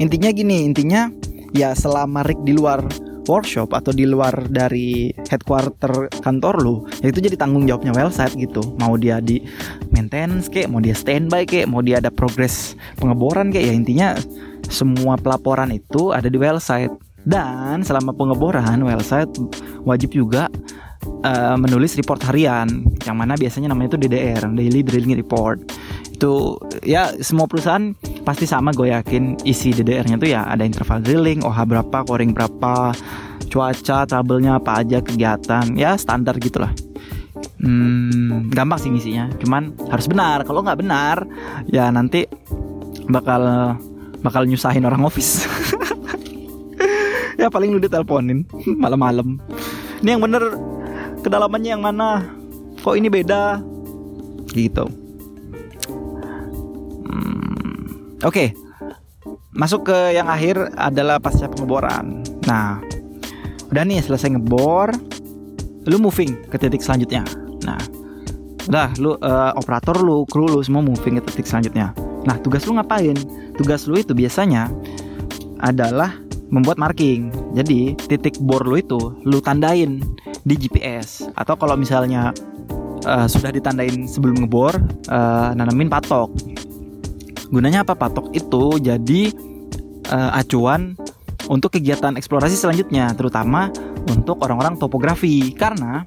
Intinya 0.00 0.32
gini 0.32 0.64
intinya 0.64 1.12
ya 1.52 1.76
selama 1.76 2.24
Rick 2.24 2.40
di 2.48 2.56
luar 2.56 2.80
workshop 3.28 3.76
atau 3.76 3.92
di 3.92 4.08
luar 4.08 4.48
dari 4.48 5.12
headquarter 5.28 6.08
kantor 6.24 6.54
lu 6.58 6.74
ya 7.04 7.12
itu 7.12 7.20
jadi 7.20 7.36
tanggung 7.36 7.68
jawabnya 7.68 7.92
well 7.92 8.08
site 8.08 8.34
gitu. 8.40 8.64
Mau 8.80 8.96
dia 8.96 9.20
di 9.20 9.44
maintenance 9.92 10.48
kek 10.48 10.66
mau 10.72 10.80
dia 10.80 10.96
standby 10.96 11.44
kek 11.44 11.68
mau 11.68 11.84
dia 11.84 12.00
ada 12.00 12.08
progres 12.08 12.74
pengeboran 12.96 13.52
kek 13.52 13.60
ya 13.60 13.76
intinya 13.76 14.08
semua 14.70 15.18
pelaporan 15.18 15.68
itu 15.74 16.14
ada 16.14 16.30
di 16.30 16.38
well 16.38 16.62
site 16.62 16.94
dan 17.26 17.84
selama 17.84 18.16
pengeboran 18.16 18.80
well 18.80 19.02
site 19.02 19.30
wajib 19.84 20.14
juga 20.16 20.48
uh, 21.26 21.56
menulis 21.60 21.98
report 21.98 22.22
harian 22.24 22.86
yang 23.04 23.16
mana 23.18 23.36
biasanya 23.36 23.68
namanya 23.74 23.96
itu 23.96 24.08
DDR 24.08 24.46
daily 24.54 24.80
drilling 24.80 25.18
report 25.18 25.60
itu 26.20 26.60
ya 26.84 27.16
semua 27.24 27.48
perusahaan 27.48 27.96
pasti 28.28 28.44
sama 28.44 28.76
gue 28.76 28.92
yakin 28.92 29.40
isi 29.48 29.72
DDR-nya 29.72 30.20
tuh 30.20 30.28
ya 30.28 30.44
ada 30.44 30.68
interval 30.68 31.00
drilling, 31.00 31.40
OH 31.40 31.58
berapa, 31.64 31.98
coring 32.04 32.36
berapa, 32.36 32.92
cuaca, 33.48 34.04
trouble-nya 34.04 34.60
apa 34.60 34.84
aja, 34.84 35.00
kegiatan, 35.00 35.72
ya 35.80 35.96
standar 35.96 36.36
gitulah. 36.36 36.68
Hmm, 37.56 38.52
gampang 38.52 38.76
sih 38.76 38.92
ngisinya, 38.92 39.32
cuman 39.40 39.72
harus 39.88 40.04
benar. 40.12 40.44
Kalau 40.44 40.60
nggak 40.60 40.80
benar, 40.84 41.24
ya 41.72 41.88
nanti 41.88 42.28
bakal 43.08 43.74
bakal 44.20 44.44
nyusahin 44.44 44.84
orang 44.84 45.04
office. 45.04 45.44
ya 47.40 47.48
paling 47.48 47.72
lu 47.72 47.80
diteleponin 47.80 48.44
malam-malam. 48.82 49.40
Ini 50.04 50.16
yang 50.16 50.22
bener 50.24 50.56
kedalamannya 51.24 51.70
yang 51.76 51.84
mana? 51.84 52.24
Kok 52.80 52.96
ini 52.96 53.08
beda? 53.12 53.60
Gitu. 54.52 54.84
Hmm, 57.04 58.16
Oke, 58.24 58.24
okay. 58.24 58.48
masuk 59.52 59.92
ke 59.92 60.16
yang 60.16 60.28
akhir 60.28 60.72
adalah 60.76 61.20
pasca 61.20 61.48
pengeboran. 61.48 62.24
Nah, 62.48 62.80
udah 63.68 63.82
nih 63.84 64.00
selesai 64.00 64.32
ngebor, 64.32 64.96
lu 65.86 65.96
moving 66.00 66.34
ke 66.48 66.56
titik 66.56 66.80
selanjutnya. 66.80 67.22
Nah, 67.62 67.78
udah 68.66 68.88
lu 68.98 69.14
uh, 69.20 69.52
operator 69.54 70.00
lu, 70.00 70.24
kru 70.26 70.48
lu 70.48 70.60
semua 70.64 70.82
moving 70.82 71.20
ke 71.20 71.22
titik 71.30 71.46
selanjutnya. 71.46 71.92
Nah, 72.24 72.36
tugas 72.40 72.64
lu 72.68 72.76
ngapain? 72.76 73.16
Tugas 73.56 73.88
lu 73.88 73.96
itu 74.00 74.12
biasanya 74.12 74.68
adalah 75.60 76.16
membuat 76.50 76.76
marking. 76.76 77.32
Jadi, 77.56 77.96
titik 77.96 78.36
bor 78.40 78.64
lu 78.66 78.80
itu 78.80 78.98
lu 79.24 79.38
tandain 79.40 80.02
di 80.40 80.54
GPS 80.56 81.28
atau 81.36 81.54
kalau 81.56 81.76
misalnya 81.76 82.32
uh, 83.04 83.26
sudah 83.28 83.52
ditandain 83.52 84.08
sebelum 84.08 84.44
ngebor, 84.44 84.76
uh, 85.08 85.50
nanamin 85.56 85.88
patok. 85.88 86.32
Gunanya 87.50 87.82
apa 87.82 87.98
patok 87.98 88.30
itu? 88.34 88.78
Jadi 88.78 89.32
uh, 90.10 90.30
acuan 90.36 90.94
untuk 91.50 91.74
kegiatan 91.74 92.14
eksplorasi 92.14 92.54
selanjutnya, 92.54 93.10
terutama 93.16 93.72
untuk 94.06 94.38
orang-orang 94.44 94.78
topografi. 94.78 95.50
Karena 95.54 96.06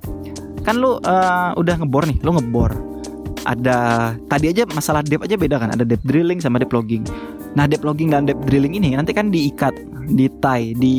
kan 0.63 0.79
lu 0.79 0.97
uh, 1.03 1.51
udah 1.59 1.75
ngebor 1.83 2.07
nih, 2.07 2.17
lu 2.23 2.31
ngebor. 2.37 2.92
Ada 3.43 4.11
tadi 4.31 4.55
aja 4.55 4.63
masalah 4.71 5.03
depth 5.03 5.27
aja 5.27 5.35
beda 5.35 5.59
kan, 5.59 5.75
ada 5.75 5.83
depth 5.83 6.07
drilling 6.07 6.39
sama 6.39 6.63
depth 6.63 6.71
logging. 6.71 7.03
Nah, 7.59 7.67
depth 7.67 7.83
logging 7.83 8.09
dan 8.15 8.23
depth 8.23 8.47
drilling 8.47 8.79
ini 8.79 8.95
nanti 8.95 9.11
kan 9.11 9.27
diikat, 9.29 9.75
di 10.07 10.31
tie, 10.39 10.71
di 10.73 10.95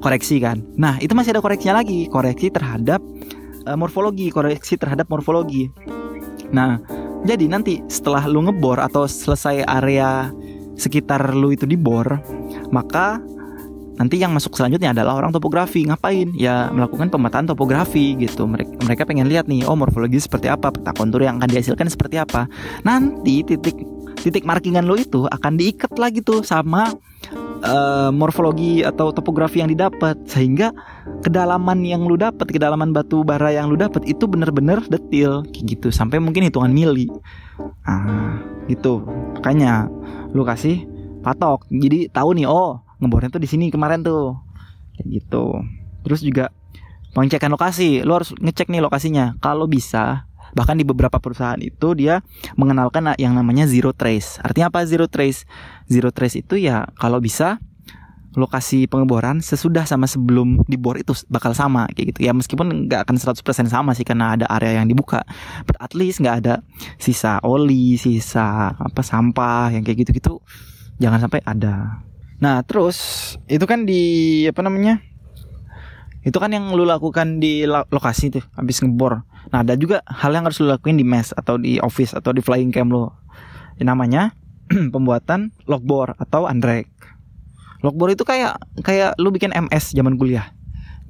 koreksi 0.00 0.40
kan. 0.40 0.64
Nah, 0.80 0.96
itu 0.98 1.12
masih 1.12 1.36
ada 1.36 1.44
koreksinya 1.44 1.84
lagi, 1.84 2.08
koreksi 2.08 2.48
terhadap 2.48 2.98
uh, 3.68 3.76
morfologi, 3.76 4.32
koreksi 4.32 4.80
terhadap 4.80 5.06
morfologi. 5.12 5.70
Nah, 6.50 6.80
jadi 7.22 7.46
nanti 7.46 7.84
setelah 7.86 8.26
lu 8.26 8.48
ngebor 8.48 8.82
atau 8.82 9.06
selesai 9.06 9.62
area 9.68 10.32
sekitar 10.74 11.36
lu 11.36 11.54
itu 11.54 11.68
dibor, 11.68 12.18
maka 12.74 13.22
nanti 14.02 14.18
yang 14.18 14.34
masuk 14.34 14.58
selanjutnya 14.58 14.90
adalah 14.90 15.14
orang 15.14 15.30
topografi. 15.30 15.86
Ngapain? 15.86 16.34
Ya 16.34 16.66
melakukan 16.74 17.06
pemetaan 17.06 17.46
topografi 17.46 18.18
gitu. 18.18 18.50
Mereka 18.50 18.82
mereka 18.82 19.06
pengen 19.06 19.30
lihat 19.30 19.46
nih 19.46 19.62
oh 19.62 19.78
morfologi 19.78 20.18
seperti 20.18 20.50
apa 20.50 20.74
peta 20.74 20.90
kontur 20.90 21.22
yang 21.22 21.38
akan 21.38 21.46
dihasilkan 21.46 21.86
seperti 21.86 22.18
apa. 22.18 22.50
Nanti 22.82 23.46
titik 23.46 23.78
titik 24.18 24.42
markingan 24.42 24.90
lo 24.90 24.98
itu 24.98 25.30
akan 25.30 25.54
diikat 25.54 25.94
lagi 25.98 26.18
tuh 26.22 26.42
sama 26.42 26.90
uh, 27.62 28.10
morfologi 28.10 28.82
atau 28.82 29.14
topografi 29.14 29.62
yang 29.62 29.70
didapat. 29.70 30.18
Sehingga 30.26 30.74
kedalaman 31.22 31.86
yang 31.86 32.02
lu 32.02 32.18
dapat 32.18 32.50
kedalaman 32.50 32.90
batu 32.90 33.22
bara 33.22 33.54
yang 33.54 33.70
lu 33.70 33.78
dapat 33.78 34.02
itu 34.10 34.26
bener-bener 34.26 34.82
detil. 34.90 35.46
Kayak 35.54 35.78
gitu. 35.78 35.88
Sampai 35.94 36.18
mungkin 36.18 36.42
hitungan 36.42 36.74
mili. 36.74 37.06
Ah 37.86 38.42
gitu. 38.66 39.06
Makanya 39.38 39.86
lu 40.34 40.42
kasih 40.42 40.90
patok. 41.22 41.70
Jadi 41.70 42.10
tahu 42.10 42.34
nih 42.34 42.50
oh 42.50 42.82
ngebornya 43.02 43.34
tuh 43.34 43.42
di 43.42 43.50
sini 43.50 43.68
kemarin 43.74 44.06
tuh. 44.06 44.38
Kayak 44.94 45.06
gitu. 45.10 45.58
Terus 46.06 46.20
juga 46.22 46.54
pengecekan 47.12 47.50
lokasi. 47.50 48.06
Lo 48.06 48.22
harus 48.22 48.30
ngecek 48.38 48.70
nih 48.70 48.78
lokasinya. 48.78 49.34
Kalau 49.42 49.66
bisa 49.66 50.30
bahkan 50.52 50.76
di 50.76 50.84
beberapa 50.84 51.16
perusahaan 51.16 51.58
itu 51.60 51.96
dia 51.96 52.20
mengenalkan 52.54 53.16
yang 53.18 53.34
namanya 53.34 53.66
zero 53.66 53.90
trace. 53.90 54.38
Artinya 54.40 54.70
apa 54.70 54.84
zero 54.86 55.08
trace? 55.08 55.48
Zero 55.88 56.14
trace 56.14 56.44
itu 56.44 56.60
ya 56.60 56.86
kalau 56.96 57.18
bisa 57.18 57.58
lokasi 58.32 58.88
pengeboran 58.88 59.44
sesudah 59.44 59.84
sama 59.84 60.08
sebelum 60.08 60.64
dibor 60.64 60.96
itu 60.96 61.12
bakal 61.28 61.52
sama 61.52 61.84
kayak 61.92 62.16
gitu. 62.16 62.28
Ya 62.28 62.32
meskipun 62.32 62.88
nggak 62.88 63.04
akan 63.04 63.16
100% 63.20 63.68
sama 63.68 63.92
sih 63.92 64.08
karena 64.08 64.36
ada 64.36 64.46
area 64.48 64.80
yang 64.80 64.88
dibuka. 64.88 65.20
But 65.68 65.76
at 65.80 65.92
least 65.92 66.24
nggak 66.24 66.36
ada 66.44 66.64
sisa 66.96 67.40
oli 67.44 68.00
sisa 68.00 68.72
apa 68.72 69.04
sampah 69.04 69.72
yang 69.72 69.84
kayak 69.84 70.08
gitu-gitu. 70.08 70.40
Jangan 70.96 71.28
sampai 71.28 71.44
ada 71.44 72.04
Nah, 72.42 72.66
terus 72.66 72.98
itu 73.46 73.62
kan 73.70 73.86
di 73.86 74.02
apa 74.50 74.66
namanya? 74.66 74.98
Itu 76.26 76.42
kan 76.42 76.50
yang 76.50 76.74
lu 76.74 76.82
lakukan 76.82 77.38
di 77.38 77.62
lokasi 77.66 78.34
tuh 78.34 78.42
habis 78.58 78.82
ngebor. 78.82 79.22
Nah, 79.54 79.62
ada 79.62 79.78
juga 79.78 80.02
hal 80.10 80.34
yang 80.34 80.50
harus 80.50 80.58
lu 80.58 80.66
lakuin 80.66 80.98
di 80.98 81.06
mes 81.06 81.30
atau 81.38 81.54
di 81.54 81.78
office 81.78 82.18
atau 82.18 82.34
di 82.34 82.42
flying 82.42 82.74
cam 82.74 82.90
lu. 82.90 83.06
Ini 83.78 83.86
namanya 83.86 84.34
pembuatan 84.94 85.54
logbor 85.70 86.18
atau 86.18 86.50
andrek. 86.50 86.90
Logbor 87.82 88.10
itu 88.10 88.26
kayak 88.26 88.58
kayak 88.82 89.14
lu 89.22 89.30
bikin 89.30 89.54
MS 89.54 89.94
zaman 89.94 90.18
kuliah. 90.18 90.50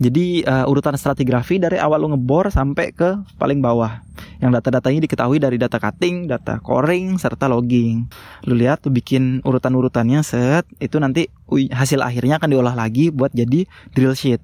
Jadi 0.00 0.42
uh, 0.42 0.64
urutan 0.66 0.96
stratigrafi 0.96 1.60
dari 1.60 1.76
awal 1.76 2.02
lu 2.02 2.16
ngebor 2.16 2.48
sampai 2.48 2.94
ke 2.94 3.20
paling 3.36 3.60
bawah. 3.60 4.00
Yang 4.40 4.60
data-datanya 4.60 5.00
diketahui 5.04 5.38
dari 5.38 5.56
data 5.60 5.76
cutting, 5.78 6.26
data 6.26 6.58
coring, 6.58 7.20
serta 7.20 7.46
logging. 7.46 8.08
Lu 8.48 8.56
lihat, 8.56 8.82
lu 8.88 8.90
bikin 8.90 9.44
urutan-urutannya 9.44 10.24
set, 10.26 10.66
itu 10.82 10.98
nanti 10.98 11.30
hasil 11.70 12.02
akhirnya 12.02 12.42
akan 12.42 12.48
diolah 12.50 12.74
lagi 12.74 13.12
buat 13.12 13.30
jadi 13.30 13.68
drill 13.94 14.16
sheet. 14.16 14.42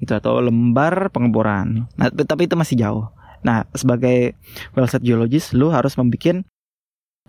Itu 0.00 0.16
atau 0.16 0.40
lembar 0.40 1.12
pengeboran. 1.12 1.90
Nah, 1.98 2.08
tapi 2.12 2.48
itu 2.48 2.56
masih 2.56 2.80
jauh. 2.80 3.06
Nah, 3.44 3.68
sebagai 3.76 4.32
well 4.72 4.88
set 4.88 5.04
geologist, 5.04 5.52
lu 5.52 5.68
harus 5.68 5.92
membuat 6.00 6.48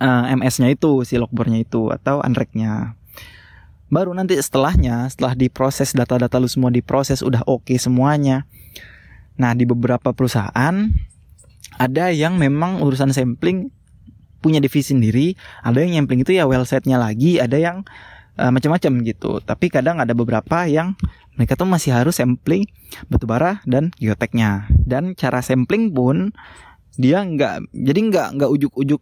uh, 0.00 0.24
eh, 0.28 0.34
MS-nya 0.36 0.72
itu, 0.72 1.04
si 1.04 1.20
logbornya 1.20 1.60
itu 1.60 1.92
atau 1.92 2.24
unrack-nya 2.24 2.96
baru 3.86 4.12
nanti 4.14 4.34
setelahnya 4.38 5.06
setelah 5.06 5.38
diproses 5.38 5.94
data-data 5.94 6.36
lu 6.42 6.50
semua 6.50 6.74
diproses 6.74 7.22
udah 7.22 7.46
oke 7.46 7.70
okay 7.70 7.78
semuanya. 7.78 8.44
Nah 9.38 9.52
di 9.54 9.68
beberapa 9.68 10.10
perusahaan 10.10 10.74
ada 11.76 12.04
yang 12.10 12.40
memang 12.40 12.82
urusan 12.82 13.12
sampling 13.12 13.68
punya 14.40 14.62
divisi 14.62 14.94
sendiri 14.94 15.34
ada 15.60 15.82
yang 15.82 16.04
sampling 16.04 16.22
itu 16.22 16.38
ya 16.38 16.46
well 16.46 16.62
setnya 16.62 16.96
lagi 16.96 17.36
ada 17.42 17.58
yang 17.58 17.86
uh, 18.40 18.50
macam-macam 18.50 18.92
gitu. 19.04 19.38
Tapi 19.42 19.66
kadang 19.70 20.02
ada 20.02 20.12
beberapa 20.12 20.66
yang 20.66 20.94
mereka 21.36 21.54
tuh 21.54 21.68
masih 21.68 21.92
harus 21.92 22.16
sampling 22.16 22.64
batubara 23.12 23.60
dan 23.68 23.92
geoteknya. 24.00 24.66
Dan 24.72 25.12
cara 25.14 25.44
sampling 25.44 25.92
pun 25.92 26.32
dia 26.96 27.20
nggak 27.20 27.76
jadi 27.76 28.00
nggak 28.08 28.28
nggak 28.40 28.50
ujuk-ujuk 28.56 29.00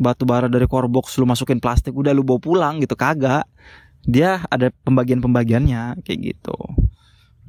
batu 0.00 0.24
bara 0.24 0.48
dari 0.48 0.64
core 0.68 0.88
box 0.88 1.16
lu 1.20 1.28
masukin 1.28 1.60
plastik 1.60 1.92
udah 1.96 2.12
lu 2.12 2.24
bawa 2.24 2.40
pulang 2.40 2.74
gitu 2.80 2.96
kagak 2.96 3.48
dia 4.04 4.44
ada 4.48 4.72
pembagian-pembagiannya 4.84 6.00
kayak 6.04 6.20
gitu. 6.20 6.56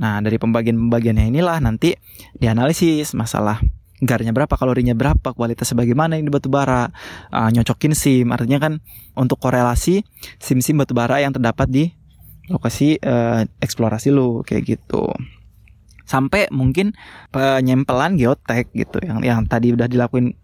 Nah, 0.02 0.18
dari 0.20 0.42
pembagian-pembagiannya 0.42 1.30
inilah 1.30 1.62
nanti 1.62 1.94
dianalisis 2.36 3.14
masalah 3.14 3.62
garnya 4.02 4.34
berapa, 4.34 4.50
kalorinya 4.58 4.98
berapa, 4.98 5.38
kualitas 5.38 5.70
bagaimana 5.78 6.18
ini 6.18 6.34
batu 6.34 6.50
bara, 6.50 6.90
uh, 7.30 7.50
nyocokin 7.54 7.94
SIM, 7.94 8.34
artinya 8.34 8.58
kan 8.58 8.82
untuk 9.14 9.38
korelasi 9.38 10.02
SIM-SIM 10.42 10.82
batu 10.82 10.98
bara 10.98 11.22
yang 11.22 11.38
terdapat 11.38 11.70
di 11.70 11.86
lokasi 12.50 12.98
uh, 12.98 13.46
eksplorasi 13.62 14.10
lu 14.10 14.42
kayak 14.42 14.66
gitu. 14.66 15.06
Sampai 16.10 16.50
mungkin 16.52 16.98
penyempelan 17.30 18.18
geotek 18.18 18.74
gitu 18.76 19.00
yang 19.06 19.22
yang 19.24 19.40
tadi 19.48 19.72
udah 19.72 19.88
dilakuin 19.88 20.36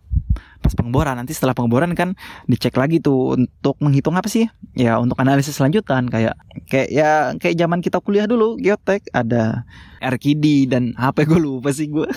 pas 0.62 0.74
pengeboran. 0.74 1.16
Nanti 1.18 1.32
setelah 1.38 1.54
pengeboran 1.54 1.94
kan 1.94 2.18
dicek 2.50 2.76
lagi 2.76 3.00
tuh 3.00 3.38
untuk 3.38 3.76
menghitung 3.80 4.18
apa 4.18 4.28
sih? 4.28 4.50
Ya 4.74 4.98
untuk 4.98 5.18
analisis 5.22 5.58
selanjutan 5.58 6.10
kayak 6.10 6.36
kayak 6.68 6.88
ya 6.92 7.34
kayak 7.38 7.56
zaman 7.56 7.80
kita 7.80 8.02
kuliah 8.02 8.26
dulu 8.26 8.58
geotek 8.58 9.08
ada 9.14 9.66
RKD 10.02 10.72
dan 10.72 10.94
apa 10.98 11.24
gue 11.24 11.40
lupa 11.40 11.74
sih 11.74 11.90
gue 11.90 12.08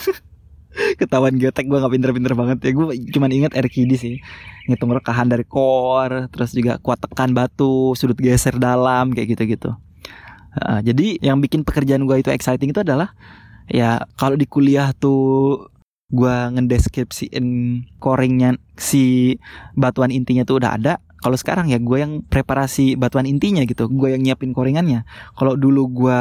ketahuan 1.00 1.36
geotek 1.36 1.66
gue 1.66 1.78
nggak 1.78 1.92
pinter-pinter 1.92 2.32
banget. 2.36 2.58
Ya 2.64 2.72
gue 2.74 2.86
cuma 3.14 3.26
ingat 3.30 3.52
RKD 3.54 3.92
sih. 3.96 4.14
Ngitung 4.68 4.92
rekahan 4.92 5.28
dari 5.28 5.44
core 5.44 6.28
terus 6.32 6.56
juga 6.56 6.80
kuat 6.80 7.00
tekan 7.00 7.36
batu 7.36 7.94
sudut 7.94 8.18
geser 8.18 8.56
dalam 8.56 9.12
kayak 9.12 9.36
gitu-gitu. 9.36 9.76
Uh, 10.50 10.82
jadi 10.82 11.22
yang 11.22 11.38
bikin 11.38 11.62
pekerjaan 11.62 12.10
gue 12.10 12.16
itu 12.18 12.30
exciting 12.34 12.74
itu 12.74 12.82
adalah 12.82 13.14
ya 13.70 14.02
kalau 14.18 14.34
di 14.34 14.50
kuliah 14.50 14.90
tuh 14.98 15.70
gue 16.10 16.36
ngedeskripsiin 16.58 17.46
coringnya 18.02 18.58
si 18.74 19.38
batuan 19.78 20.10
intinya 20.10 20.42
tuh 20.42 20.58
udah 20.58 20.74
ada. 20.74 20.94
Kalau 21.20 21.36
sekarang 21.36 21.70
ya 21.70 21.78
gue 21.78 21.98
yang 22.00 22.26
preparasi 22.26 22.98
batuan 22.98 23.28
intinya 23.30 23.62
gitu. 23.62 23.86
Gue 23.86 24.18
yang 24.18 24.22
nyiapin 24.24 24.50
coringannya. 24.50 25.06
Kalau 25.38 25.54
dulu 25.54 25.86
gue 25.90 26.18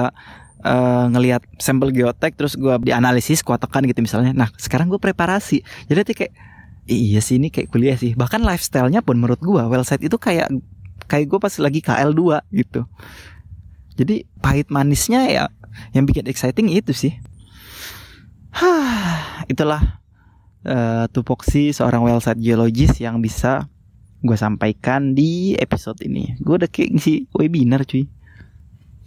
uh, 0.63 1.05
ngelihat 1.09 1.41
sampel 1.57 1.89
geotek 1.89 2.37
terus 2.37 2.53
gue 2.59 2.71
dianalisis 2.85 3.41
kuat 3.41 3.63
tekan 3.65 3.87
gitu 3.89 4.05
misalnya. 4.05 4.35
Nah 4.35 4.49
sekarang 4.61 4.91
gue 4.93 5.01
preparasi. 5.01 5.65
Jadi 5.89 5.97
nanti 5.97 6.13
kayak 6.13 6.33
iya 6.85 7.19
sih 7.23 7.41
ini 7.41 7.49
kayak 7.49 7.73
kuliah 7.73 7.97
sih. 7.97 8.13
Bahkan 8.13 8.45
lifestylenya 8.45 9.01
pun 9.01 9.17
menurut 9.17 9.41
gue 9.41 9.63
well 9.65 9.85
site 9.87 10.05
itu 10.05 10.19
kayak 10.21 10.51
kayak 11.09 11.25
gue 11.25 11.39
pas 11.41 11.53
lagi 11.57 11.79
KL 11.81 12.11
2 12.13 12.45
gitu. 12.53 12.85
Jadi 13.97 14.29
pahit 14.39 14.69
manisnya 14.69 15.25
ya 15.27 15.45
yang 15.95 16.05
bikin 16.05 16.27
exciting 16.27 16.69
itu 16.69 16.91
sih 16.91 17.13
Hah, 18.53 19.43
itulah 19.51 20.01
uh, 20.65 21.05
tupoksi 21.11 21.71
seorang 21.71 22.01
well 22.03 22.21
site 22.21 22.41
geologist 22.41 22.99
yang 22.99 23.21
bisa 23.21 23.69
gue 24.19 24.35
sampaikan 24.35 25.15
di 25.15 25.55
episode 25.55 26.03
ini. 26.03 26.35
Gue 26.43 26.59
udah 26.59 26.67
kayak 26.67 26.99
ngisi 26.99 27.31
webinar 27.31 27.87
cuy. 27.87 28.07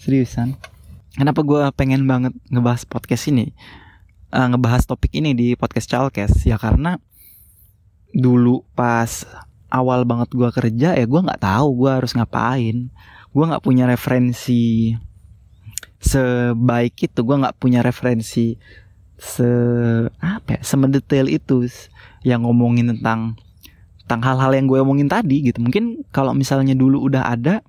Seriusan. 0.01 0.57
Kenapa 1.12 1.45
gue 1.45 1.61
pengen 1.76 2.09
banget 2.09 2.32
ngebahas 2.49 2.88
podcast 2.88 3.28
ini? 3.28 3.53
Uh, 4.32 4.49
ngebahas 4.49 4.88
topik 4.88 5.12
ini 5.12 5.36
di 5.36 5.53
podcast 5.53 5.93
Chalkes 5.93 6.49
ya 6.49 6.57
karena 6.57 6.97
dulu 8.16 8.64
pas 8.72 9.28
awal 9.68 10.05
banget 10.09 10.32
gue 10.32 10.49
kerja 10.53 10.97
ya 10.97 11.05
gue 11.05 11.20
nggak 11.20 11.45
tahu 11.45 11.84
gue 11.84 11.90
harus 11.93 12.16
ngapain. 12.16 12.88
Gue 13.32 13.45
nggak 13.45 13.64
punya 13.64 13.84
referensi 13.84 14.97
sebaik 16.01 17.12
itu. 17.12 17.20
Gue 17.20 17.36
nggak 17.36 17.61
punya 17.61 17.84
referensi 17.84 18.57
se 19.22 19.46
apa 20.18 20.58
ya, 20.58 20.60
semedetail 20.66 21.30
itu 21.30 21.70
yang 22.26 22.42
ngomongin 22.42 22.90
tentang 22.98 23.38
tentang 24.02 24.20
hal-hal 24.26 24.50
yang 24.58 24.66
gue 24.66 24.82
omongin 24.82 25.06
tadi 25.06 25.46
gitu. 25.46 25.62
Mungkin 25.62 26.02
kalau 26.10 26.34
misalnya 26.34 26.74
dulu 26.74 27.06
udah 27.06 27.30
ada 27.30 27.62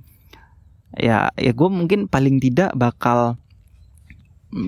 ya 0.98 1.30
ya 1.38 1.52
gue 1.54 1.70
mungkin 1.70 2.10
paling 2.10 2.42
tidak 2.42 2.74
bakal 2.74 3.38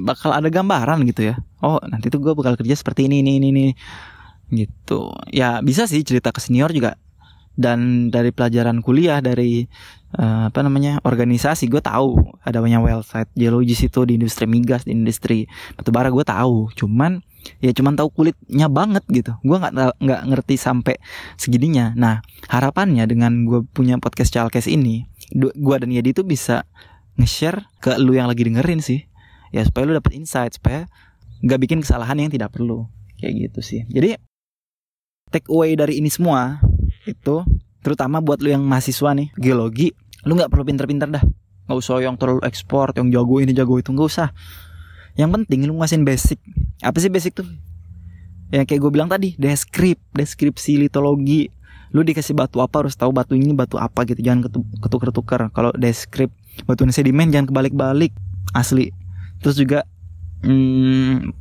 bakal 0.05 0.29
ada 0.29 0.45
gambaran 0.53 1.01
gitu 1.09 1.33
ya. 1.33 1.35
Oh, 1.65 1.81
nanti 1.89 2.13
tuh 2.13 2.21
gue 2.21 2.37
bakal 2.37 2.53
kerja 2.53 2.77
seperti 2.77 3.09
ini 3.09 3.25
ini 3.25 3.41
ini, 3.41 3.47
ini. 3.49 3.65
gitu. 4.53 5.09
Ya 5.33 5.57
bisa 5.65 5.89
sih 5.89 6.05
cerita 6.05 6.29
ke 6.29 6.37
senior 6.37 6.69
juga 6.69 7.01
dan 7.55 8.11
dari 8.11 8.35
pelajaran 8.35 8.83
kuliah 8.83 9.23
dari 9.23 9.63
uh, 10.19 10.51
apa 10.51 10.59
namanya 10.63 10.99
organisasi 11.03 11.71
gue 11.71 11.79
tahu 11.79 12.15
ada 12.43 12.59
banyak 12.59 12.83
well 12.83 13.03
site 13.03 13.31
geologis 13.35 13.83
itu 13.87 14.03
di 14.03 14.19
industri 14.19 14.45
migas 14.47 14.83
di 14.83 14.91
industri 14.95 15.47
batubara 15.75 16.11
gue 16.11 16.23
tahu. 16.27 16.71
Cuman 16.75 17.23
ya 17.63 17.71
cuman 17.71 17.95
tahu 17.95 18.11
kulitnya 18.11 18.67
banget 18.67 19.03
gitu. 19.07 19.39
Gue 19.41 19.57
nggak 19.59 19.99
nggak 19.99 20.21
ngerti 20.31 20.55
sampai 20.59 20.95
segininya. 21.39 21.95
Nah 21.95 22.19
harapannya 22.51 23.07
dengan 23.07 23.47
gue 23.47 23.63
punya 23.63 23.99
podcast 23.99 24.35
chalkes 24.35 24.67
ini 24.67 25.07
gue 25.35 25.75
dan 25.79 25.89
Yadi 25.89 26.13
itu 26.13 26.21
bisa 26.21 26.67
nge-share 27.15 27.65
ke 27.79 27.95
lu 27.97 28.13
yang 28.13 28.27
lagi 28.27 28.43
dengerin 28.43 28.83
sih. 28.83 29.07
Ya 29.55 29.63
supaya 29.63 29.87
lu 29.87 29.95
dapet 29.95 30.11
insight 30.19 30.59
supaya 30.59 30.91
nggak 31.39 31.59
bikin 31.63 31.79
kesalahan 31.79 32.19
yang 32.19 32.31
tidak 32.31 32.51
perlu. 32.51 32.91
Kayak 33.15 33.49
gitu 33.49 33.59
sih. 33.63 33.81
Jadi 33.87 34.19
take 35.31 35.47
away 35.47 35.79
dari 35.79 36.03
ini 36.03 36.11
semua 36.11 36.59
itu 37.05 37.45
terutama 37.85 38.17
buat 38.19 38.41
lu 38.41 38.49
yang 38.49 38.65
mahasiswa 38.65 39.13
nih 39.13 39.29
geologi 39.37 39.93
lu 40.25 40.33
nggak 40.33 40.49
perlu 40.49 40.65
pinter-pinter 40.65 41.07
dah. 41.07 41.23
Nggak 41.69 41.77
usah 41.77 42.01
yang 42.01 42.17
terlalu 42.17 42.41
ekspor 42.45 42.93
yang 42.97 43.13
jago 43.13 43.37
ini 43.39 43.53
jago 43.53 43.77
itu 43.77 43.93
nggak 43.93 44.09
usah. 44.09 44.33
Yang 45.15 45.29
penting 45.41 45.69
lu 45.69 45.77
ngasihin 45.77 46.03
basic. 46.03 46.41
Apa 46.81 46.97
sih 46.97 47.13
basic 47.13 47.37
tuh? 47.37 47.47
Yang 48.49 48.73
kayak 48.73 48.81
gue 48.81 48.91
bilang 48.91 49.09
tadi 49.09 49.37
deskrip 49.37 50.01
deskripsi 50.17 50.81
litologi. 50.81 51.53
Lu 51.93 52.01
dikasih 52.03 52.35
batu 52.35 52.59
apa 52.59 52.83
harus 52.83 52.97
tahu 52.97 53.13
batu 53.13 53.37
ini 53.37 53.53
batu 53.53 53.77
apa 53.77 54.03
gitu. 54.09 54.19
Jangan 54.19 54.49
ketukar-tukar 54.81 55.47
kalau 55.53 55.71
deskrip 55.77 56.33
batu 56.65 56.83
ini 56.83 56.91
sedimen 56.91 57.29
jangan 57.29 57.53
kebalik-balik. 57.53 58.11
Asli. 58.51 58.89
Terus 59.39 59.55
juga 59.61 59.85
hmm, 60.41 61.31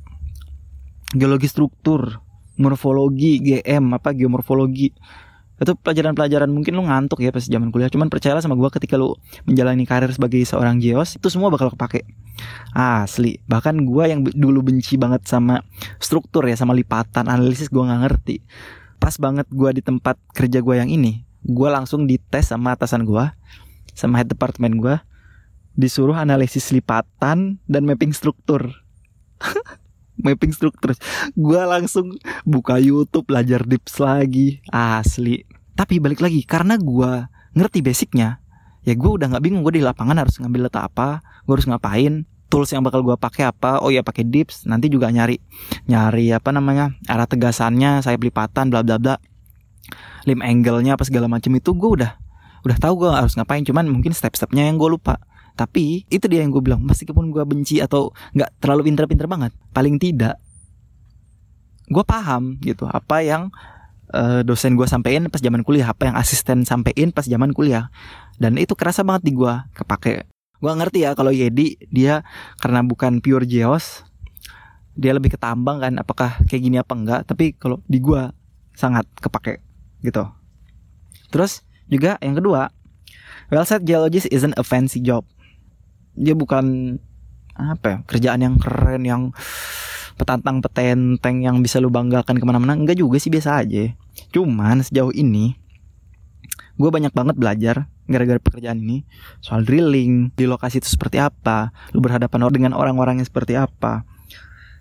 geologi 1.17 1.49
struktur 1.49 2.21
morfologi 2.55 3.43
GM 3.43 3.97
apa 3.99 4.15
geomorfologi 4.15 4.95
itu 5.55 5.73
pelajaran-pelajaran 5.79 6.51
mungkin 6.51 6.75
lu 6.75 6.83
ngantuk 6.87 7.23
ya 7.23 7.31
pas 7.31 7.47
zaman 7.47 7.71
kuliah. 7.71 7.91
Cuman 7.93 8.11
percayalah 8.11 8.43
sama 8.43 8.59
gue 8.59 8.69
ketika 8.75 8.99
lu 8.99 9.15
menjalani 9.47 9.87
karir 9.87 10.11
sebagai 10.11 10.43
seorang 10.43 10.83
geos 10.83 11.15
itu 11.15 11.31
semua 11.31 11.49
bakal 11.51 11.71
kepake. 11.71 12.03
Asli. 12.75 13.39
Bahkan 13.47 13.87
gue 13.87 14.05
yang 14.11 14.21
dulu 14.27 14.67
benci 14.67 14.99
banget 14.99 15.23
sama 15.31 15.63
struktur 16.03 16.43
ya 16.47 16.59
sama 16.59 16.75
lipatan 16.75 17.31
analisis 17.31 17.71
gue 17.71 17.83
nggak 17.83 18.01
ngerti. 18.09 18.37
Pas 18.99 19.15
banget 19.21 19.47
gue 19.53 19.71
di 19.79 19.83
tempat 19.85 20.19
kerja 20.35 20.59
gue 20.59 20.75
yang 20.75 20.91
ini 20.91 21.23
gue 21.45 21.69
langsung 21.69 22.09
dites 22.09 22.49
sama 22.49 22.73
atasan 22.73 23.05
gue 23.05 23.25
sama 23.93 24.17
head 24.21 24.33
department 24.33 24.81
gue 24.81 24.97
disuruh 25.77 26.17
analisis 26.17 26.73
lipatan 26.73 27.61
dan 27.69 27.83
mapping 27.85 28.17
struktur 28.17 28.73
mapping 30.21 30.55
struktur 30.55 30.95
gue 31.35 31.61
langsung 31.67 32.15
buka 32.47 32.79
YouTube 32.79 33.27
belajar 33.27 33.67
dips 33.67 33.99
lagi. 33.99 34.63
Asli. 34.71 35.43
Tapi 35.75 35.99
balik 35.99 36.23
lagi 36.23 36.47
karena 36.47 36.79
gue 36.79 37.27
ngerti 37.55 37.83
basicnya 37.83 38.43
ya 38.85 38.93
gue 38.93 39.11
udah 39.11 39.33
nggak 39.33 39.43
bingung 39.43 39.65
gue 39.65 39.81
di 39.81 39.83
lapangan 39.83 40.21
harus 40.21 40.37
ngambil 40.37 40.69
letak 40.69 40.93
apa 40.93 41.25
gue 41.49 41.55
harus 41.57 41.65
ngapain 41.65 42.29
tools 42.53 42.71
yang 42.71 42.85
bakal 42.85 43.01
gue 43.01 43.17
pakai 43.17 43.49
apa 43.49 43.81
oh 43.81 43.89
ya 43.89 44.05
pakai 44.05 44.29
dips 44.29 44.69
nanti 44.69 44.93
juga 44.93 45.09
nyari 45.09 45.41
nyari 45.89 46.31
apa 46.31 46.53
namanya 46.53 46.93
arah 47.09 47.25
tegasannya 47.25 48.05
saya 48.05 48.21
pelipatan 48.21 48.69
bla 48.71 48.85
bla 48.85 49.01
bla. 49.01 49.17
Lim 50.25 50.41
angle-nya 50.41 50.97
apa 50.97 51.05
segala 51.05 51.29
macam 51.29 51.53
itu 51.53 51.73
gue 51.77 51.91
udah 52.01 52.13
udah 52.65 52.77
tahu 52.81 53.05
gue 53.05 53.11
harus 53.13 53.37
ngapain 53.37 53.61
cuman 53.65 53.85
mungkin 53.89 54.17
step-stepnya 54.17 54.69
yang 54.69 54.81
gue 54.81 54.89
lupa 54.89 55.21
tapi 55.55 56.07
itu 56.11 56.27
dia 56.27 56.43
yang 56.43 56.51
gue 56.51 56.63
bilang 56.63 56.83
meskipun 56.83 57.31
gue 57.31 57.43
benci 57.47 57.79
atau 57.79 58.11
nggak 58.35 58.59
terlalu 58.59 58.91
pinter-pinter 58.91 59.31
banget 59.31 59.55
paling 59.71 60.03
tidak 60.03 60.39
gue 61.89 62.05
paham 62.05 62.59
gitu 62.65 62.89
apa 62.89 63.23
yang 63.23 63.53
uh, 64.15 64.41
dosen 64.47 64.79
gue 64.79 64.87
sampein 64.87 65.27
pas 65.29 65.43
zaman 65.43 65.67
kuliah 65.67 65.91
apa 65.91 66.09
yang 66.09 66.17
asisten 66.17 66.63
sampein 66.63 67.11
pas 67.11 67.27
zaman 67.27 67.51
kuliah. 67.51 67.89
Dan 68.39 68.59
itu 68.59 68.75
kerasa 68.75 69.07
banget 69.07 69.31
di 69.31 69.33
gue 69.35 69.55
kepake. 69.75 70.27
Gue 70.59 70.73
ngerti 70.73 71.05
ya 71.05 71.13
kalau 71.13 71.31
Yedi 71.35 71.77
dia 71.91 72.25
karena 72.63 72.81
bukan 72.83 73.21
pure 73.21 73.45
geos 73.45 74.07
dia 74.95 75.11
lebih 75.11 75.35
ketambang 75.35 75.83
kan 75.83 75.99
apakah 75.99 76.39
kayak 76.47 76.63
gini 76.63 76.79
apa 76.79 76.95
enggak 76.95 77.21
tapi 77.27 77.51
kalau 77.59 77.83
di 77.91 77.99
gue 77.99 78.31
sangat 78.79 79.05
kepake 79.19 79.61
gitu. 80.07 80.25
Terus 81.35 81.67
juga 81.91 82.17
yang 82.23 82.39
kedua 82.39 82.71
well 83.53 83.67
said 83.67 83.85
geologist 83.85 84.31
isn't 84.33 84.57
a 84.57 84.65
fancy 84.65 85.03
job 85.03 85.27
dia 86.15 86.35
bukan 86.39 86.97
apa 87.55 87.87
ya 87.87 87.99
kerjaan 88.11 88.41
yang 88.43 88.55
keren 88.59 89.03
yang 89.07 89.23
petantang 90.15 90.63
petenteng 90.63 91.43
yang 91.43 91.59
bisa 91.63 91.83
lu 91.83 91.91
banggakan 91.91 92.39
ke 92.39 92.45
mana-mana. 92.47 92.79
Enggak 92.79 92.99
juga 92.99 93.19
sih 93.19 93.31
biasa 93.31 93.67
aja. 93.67 93.95
Cuman 94.31 94.83
sejauh 94.83 95.15
ini 95.15 95.59
gue 96.75 96.91
banyak 96.91 97.15
banget 97.15 97.39
belajar 97.39 97.77
gara-gara 98.07 98.39
pekerjaan 98.39 98.79
ini. 98.83 99.07
Soal 99.43 99.67
drilling 99.67 100.35
di 100.35 100.45
lokasi 100.47 100.83
itu 100.83 100.89
seperti 100.91 101.19
apa 101.19 101.75
lu 101.95 102.03
berhadapan 102.03 102.47
dengan 102.51 102.73
orang-orangnya 102.75 103.27
seperti 103.27 103.59
apa. 103.59 104.07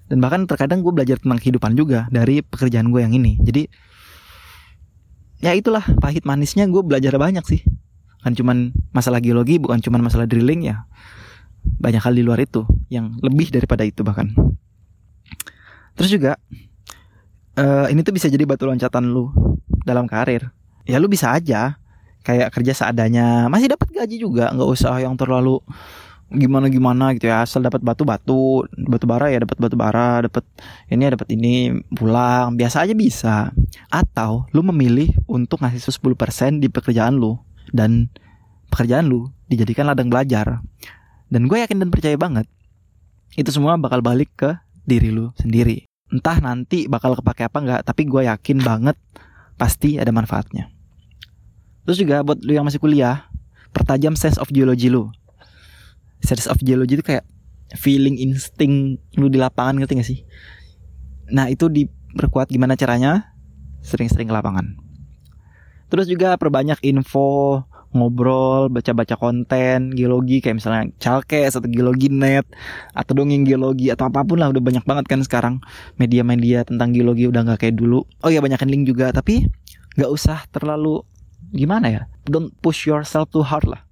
Dan 0.10 0.22
bahkan 0.22 0.46
terkadang 0.46 0.86
gue 0.86 0.94
belajar 0.94 1.18
tentang 1.18 1.42
kehidupan 1.42 1.74
juga 1.74 2.06
dari 2.14 2.46
pekerjaan 2.46 2.94
gue 2.94 3.02
yang 3.02 3.14
ini. 3.18 3.42
Jadi 3.42 3.66
ya 5.42 5.58
itulah 5.58 5.84
pahit 5.98 6.30
manisnya 6.30 6.70
gue 6.70 6.82
belajar 6.86 7.18
banyak 7.18 7.46
sih. 7.50 7.62
Kan 8.22 8.38
cuman 8.38 8.72
masalah 8.94 9.18
geologi 9.18 9.58
bukan 9.58 9.82
cuman 9.82 10.06
masalah 10.06 10.30
drilling 10.30 10.70
ya 10.70 10.86
banyak 11.64 12.02
hal 12.04 12.14
di 12.14 12.24
luar 12.24 12.40
itu 12.44 12.68
yang 12.92 13.16
lebih 13.20 13.50
daripada 13.50 13.84
itu 13.88 14.04
bahkan. 14.06 14.32
Terus 15.94 16.10
juga 16.10 16.32
uh, 17.58 17.88
ini 17.90 18.02
tuh 18.02 18.14
bisa 18.14 18.30
jadi 18.30 18.44
batu 18.46 18.66
loncatan 18.66 19.10
lu 19.10 19.30
dalam 19.84 20.06
karir. 20.10 20.50
Ya 20.84 21.00
lu 21.00 21.08
bisa 21.08 21.32
aja 21.32 21.80
kayak 22.24 22.56
kerja 22.56 22.72
seadanya 22.72 23.52
masih 23.52 23.68
dapat 23.68 23.92
gaji 23.92 24.16
juga 24.16 24.48
nggak 24.56 24.70
usah 24.72 24.96
yang 25.04 25.20
terlalu 25.20 25.60
gimana 26.34 26.66
gimana 26.72 27.14
gitu 27.14 27.30
ya 27.30 27.44
asal 27.46 27.62
dapat 27.62 27.84
batu 27.84 28.08
batu 28.08 28.66
batu 28.90 29.06
bara 29.06 29.30
ya 29.30 29.44
dapat 29.44 29.60
batu 29.60 29.76
bara 29.78 30.24
dapat 30.26 30.42
ini 30.90 31.04
dapat 31.14 31.30
ini 31.30 31.54
pulang 31.94 32.58
biasa 32.58 32.88
aja 32.88 32.96
bisa. 32.98 33.54
Atau 33.94 34.50
lu 34.56 34.66
memilih 34.66 35.14
untuk 35.30 35.62
ngasih 35.62 35.94
10% 35.94 36.64
di 36.64 36.68
pekerjaan 36.74 37.20
lu 37.20 37.38
dan 37.70 38.10
pekerjaan 38.74 39.06
lu 39.06 39.30
dijadikan 39.46 39.86
ladang 39.86 40.10
belajar 40.10 40.66
dan 41.32 41.48
gue 41.48 41.58
yakin 41.60 41.80
dan 41.80 41.90
percaya 41.94 42.18
banget 42.20 42.48
itu 43.34 43.50
semua 43.50 43.78
bakal 43.82 44.00
balik 44.06 44.30
ke 44.38 44.54
diri 44.86 45.10
lu 45.10 45.34
sendiri. 45.40 45.90
Entah 46.14 46.38
nanti 46.38 46.86
bakal 46.86 47.18
kepake 47.18 47.50
apa 47.50 47.58
enggak, 47.58 47.82
tapi 47.82 48.06
gue 48.06 48.30
yakin 48.30 48.62
banget 48.62 48.98
pasti 49.58 49.98
ada 49.98 50.14
manfaatnya. 50.14 50.70
Terus 51.84 51.98
juga 51.98 52.22
buat 52.22 52.38
lu 52.46 52.54
yang 52.54 52.68
masih 52.68 52.78
kuliah, 52.78 53.26
pertajam 53.74 54.14
sense 54.14 54.38
of 54.38 54.54
geology 54.54 54.94
lu. 54.94 55.10
Sense 56.22 56.46
of 56.46 56.62
geology 56.62 57.02
itu 57.02 57.06
kayak 57.06 57.26
feeling 57.74 58.22
insting 58.22 59.02
lu 59.18 59.28
di 59.28 59.42
lapangan 59.42 59.82
ngerti 59.82 59.94
gak 59.98 60.08
sih? 60.08 60.20
Nah 61.34 61.50
itu 61.50 61.68
diperkuat 61.68 62.54
gimana 62.54 62.78
caranya? 62.78 63.34
Sering-sering 63.82 64.30
ke 64.30 64.36
lapangan. 64.36 64.78
Terus 65.90 66.08
juga 66.08 66.38
perbanyak 66.38 66.80
info 66.86 67.62
ngobrol, 67.94 68.68
baca-baca 68.74 69.16
konten 69.16 69.94
geologi 69.94 70.42
kayak 70.42 70.60
misalnya 70.60 70.90
Chalkes 71.00 71.56
atau 71.56 71.70
Geologi 71.70 72.10
Net 72.10 72.46
atau 72.92 73.14
dongeng 73.14 73.46
geologi 73.48 73.94
atau 73.94 74.10
apa 74.10 74.26
pun 74.26 74.42
lah 74.42 74.50
udah 74.50 74.62
banyak 74.62 74.84
banget 74.84 75.06
kan 75.08 75.22
sekarang 75.22 75.56
media-media 76.02 76.66
tentang 76.68 76.92
geologi 76.92 77.30
udah 77.30 77.46
nggak 77.46 77.70
kayak 77.70 77.78
dulu. 77.78 78.04
Oh 78.26 78.30
ya 78.34 78.42
banyakin 78.42 78.70
link 78.70 78.84
juga 78.90 79.14
tapi 79.14 79.48
nggak 79.96 80.10
usah 80.10 80.44
terlalu 80.50 81.06
gimana 81.54 81.88
ya? 81.88 82.02
Don't 82.26 82.52
push 82.60 82.90
yourself 82.90 83.30
too 83.30 83.46
hard 83.46 83.70
lah. 83.70 83.86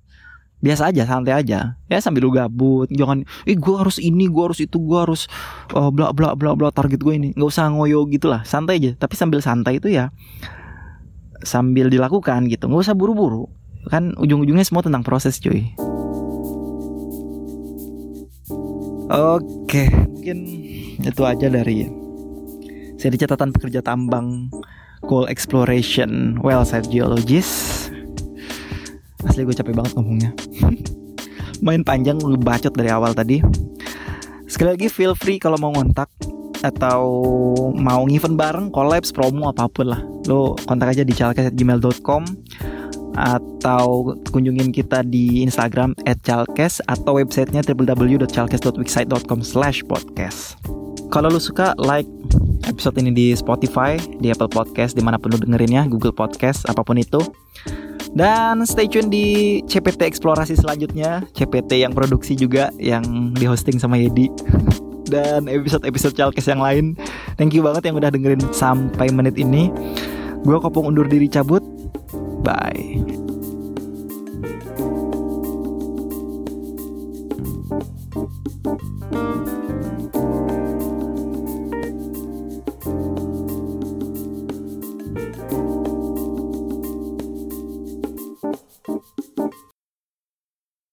biasa 0.61 0.93
aja 0.93 1.09
santai 1.09 1.33
aja 1.33 1.73
ya 1.89 1.97
sambil 1.97 2.29
lu 2.29 2.31
gabut 2.31 2.85
jangan 2.93 3.25
ih 3.49 3.57
gue 3.57 3.75
harus 3.75 3.97
ini 3.97 4.29
gue 4.29 4.43
harus 4.45 4.61
itu 4.61 4.77
gue 4.77 4.93
harus 4.93 5.25
uh, 5.73 5.89
bla 5.89 6.13
bla 6.13 6.37
bla 6.37 6.53
bla 6.53 6.69
target 6.69 7.01
gue 7.01 7.13
ini 7.17 7.29
nggak 7.33 7.49
usah 7.49 7.73
ngoyo 7.73 8.05
gitulah 8.05 8.45
santai 8.45 8.77
aja 8.77 8.91
tapi 8.93 9.17
sambil 9.17 9.41
santai 9.41 9.81
itu 9.81 9.89
ya 9.89 10.13
sambil 11.41 11.89
dilakukan 11.89 12.45
gitu 12.45 12.69
nggak 12.69 12.85
usah 12.85 12.93
buru-buru 12.93 13.49
kan 13.89 14.13
ujung-ujungnya 14.19 14.67
semua 14.67 14.85
tentang 14.85 15.01
proses 15.01 15.41
cuy. 15.41 15.71
Oke 19.11 19.89
mungkin 20.21 20.39
itu 21.01 21.21
aja 21.25 21.49
dari 21.49 21.89
seri 23.01 23.17
catatan 23.17 23.49
pekerja 23.49 23.81
tambang 23.81 24.53
coal 25.01 25.25
exploration 25.25 26.37
well 26.45 26.61
site 26.61 26.85
geologist 26.93 27.89
asli 29.25 29.41
gue 29.45 29.53
capek 29.53 29.73
banget 29.73 29.97
ngomongnya. 29.97 30.31
Main 31.65 31.85
panjang 31.85 32.17
ngebacot 32.21 32.73
dari 32.73 32.89
awal 32.89 33.13
tadi. 33.13 33.41
Sekali 34.49 34.77
lagi 34.77 34.87
feel 34.89 35.13
free 35.13 35.37
kalau 35.37 35.57
mau 35.61 35.73
ngontak 35.73 36.09
atau 36.61 37.01
mau 37.73 38.05
event 38.09 38.37
bareng, 38.37 38.67
collabs, 38.69 39.09
promo 39.09 39.49
apa 39.49 39.65
pun 39.69 39.93
lah. 39.93 40.01
Lo 40.29 40.57
kontak 40.65 40.97
aja 40.97 41.05
di 41.05 41.13
calkes@gmail.com 41.13 42.23
atau 43.15 44.15
kunjungin 44.31 44.71
kita 44.71 45.03
di 45.03 45.43
Instagram 45.43 45.95
@calkes 46.23 46.81
atau 46.87 47.19
websitenya 47.19 47.61
www.calkes.wixsite.com/podcast. 47.65 50.39
Kalau 51.11 51.27
lo 51.27 51.43
suka, 51.43 51.75
like 51.75 52.07
episode 52.71 52.95
ini 53.03 53.11
di 53.11 53.35
Spotify, 53.35 53.99
di 53.99 54.31
Apple 54.31 54.47
Podcast, 54.47 54.95
di 54.95 55.03
mana 55.03 55.19
pun 55.19 55.35
lo 55.35 55.37
dengerinnya, 55.43 55.83
Google 55.91 56.15
Podcast, 56.15 56.63
apa 56.71 56.87
pun 56.87 56.95
itu. 56.95 57.19
Dan 58.11 58.67
stay 58.67 58.91
tune 58.91 59.07
di 59.07 59.59
CPT 59.63 60.03
eksplorasi 60.03 60.59
selanjutnya 60.59 61.23
CPT 61.31 61.79
yang 61.79 61.95
produksi 61.95 62.35
juga 62.35 62.67
Yang 62.75 63.07
di 63.39 63.45
hosting 63.47 63.79
sama 63.79 63.95
Yedi 63.95 64.27
Dan 65.13 65.47
episode-episode 65.47 66.19
Chalkes 66.19 66.51
yang 66.51 66.59
lain 66.59 66.99
Thank 67.39 67.55
you 67.55 67.63
banget 67.63 67.87
yang 67.87 67.95
udah 67.95 68.11
dengerin 68.11 68.43
sampai 68.51 69.07
menit 69.15 69.39
ini 69.39 69.71
Gue 70.43 70.59
kopong 70.59 70.91
undur 70.91 71.07
diri 71.07 71.31
cabut 71.31 71.63
Bye. 72.43 73.30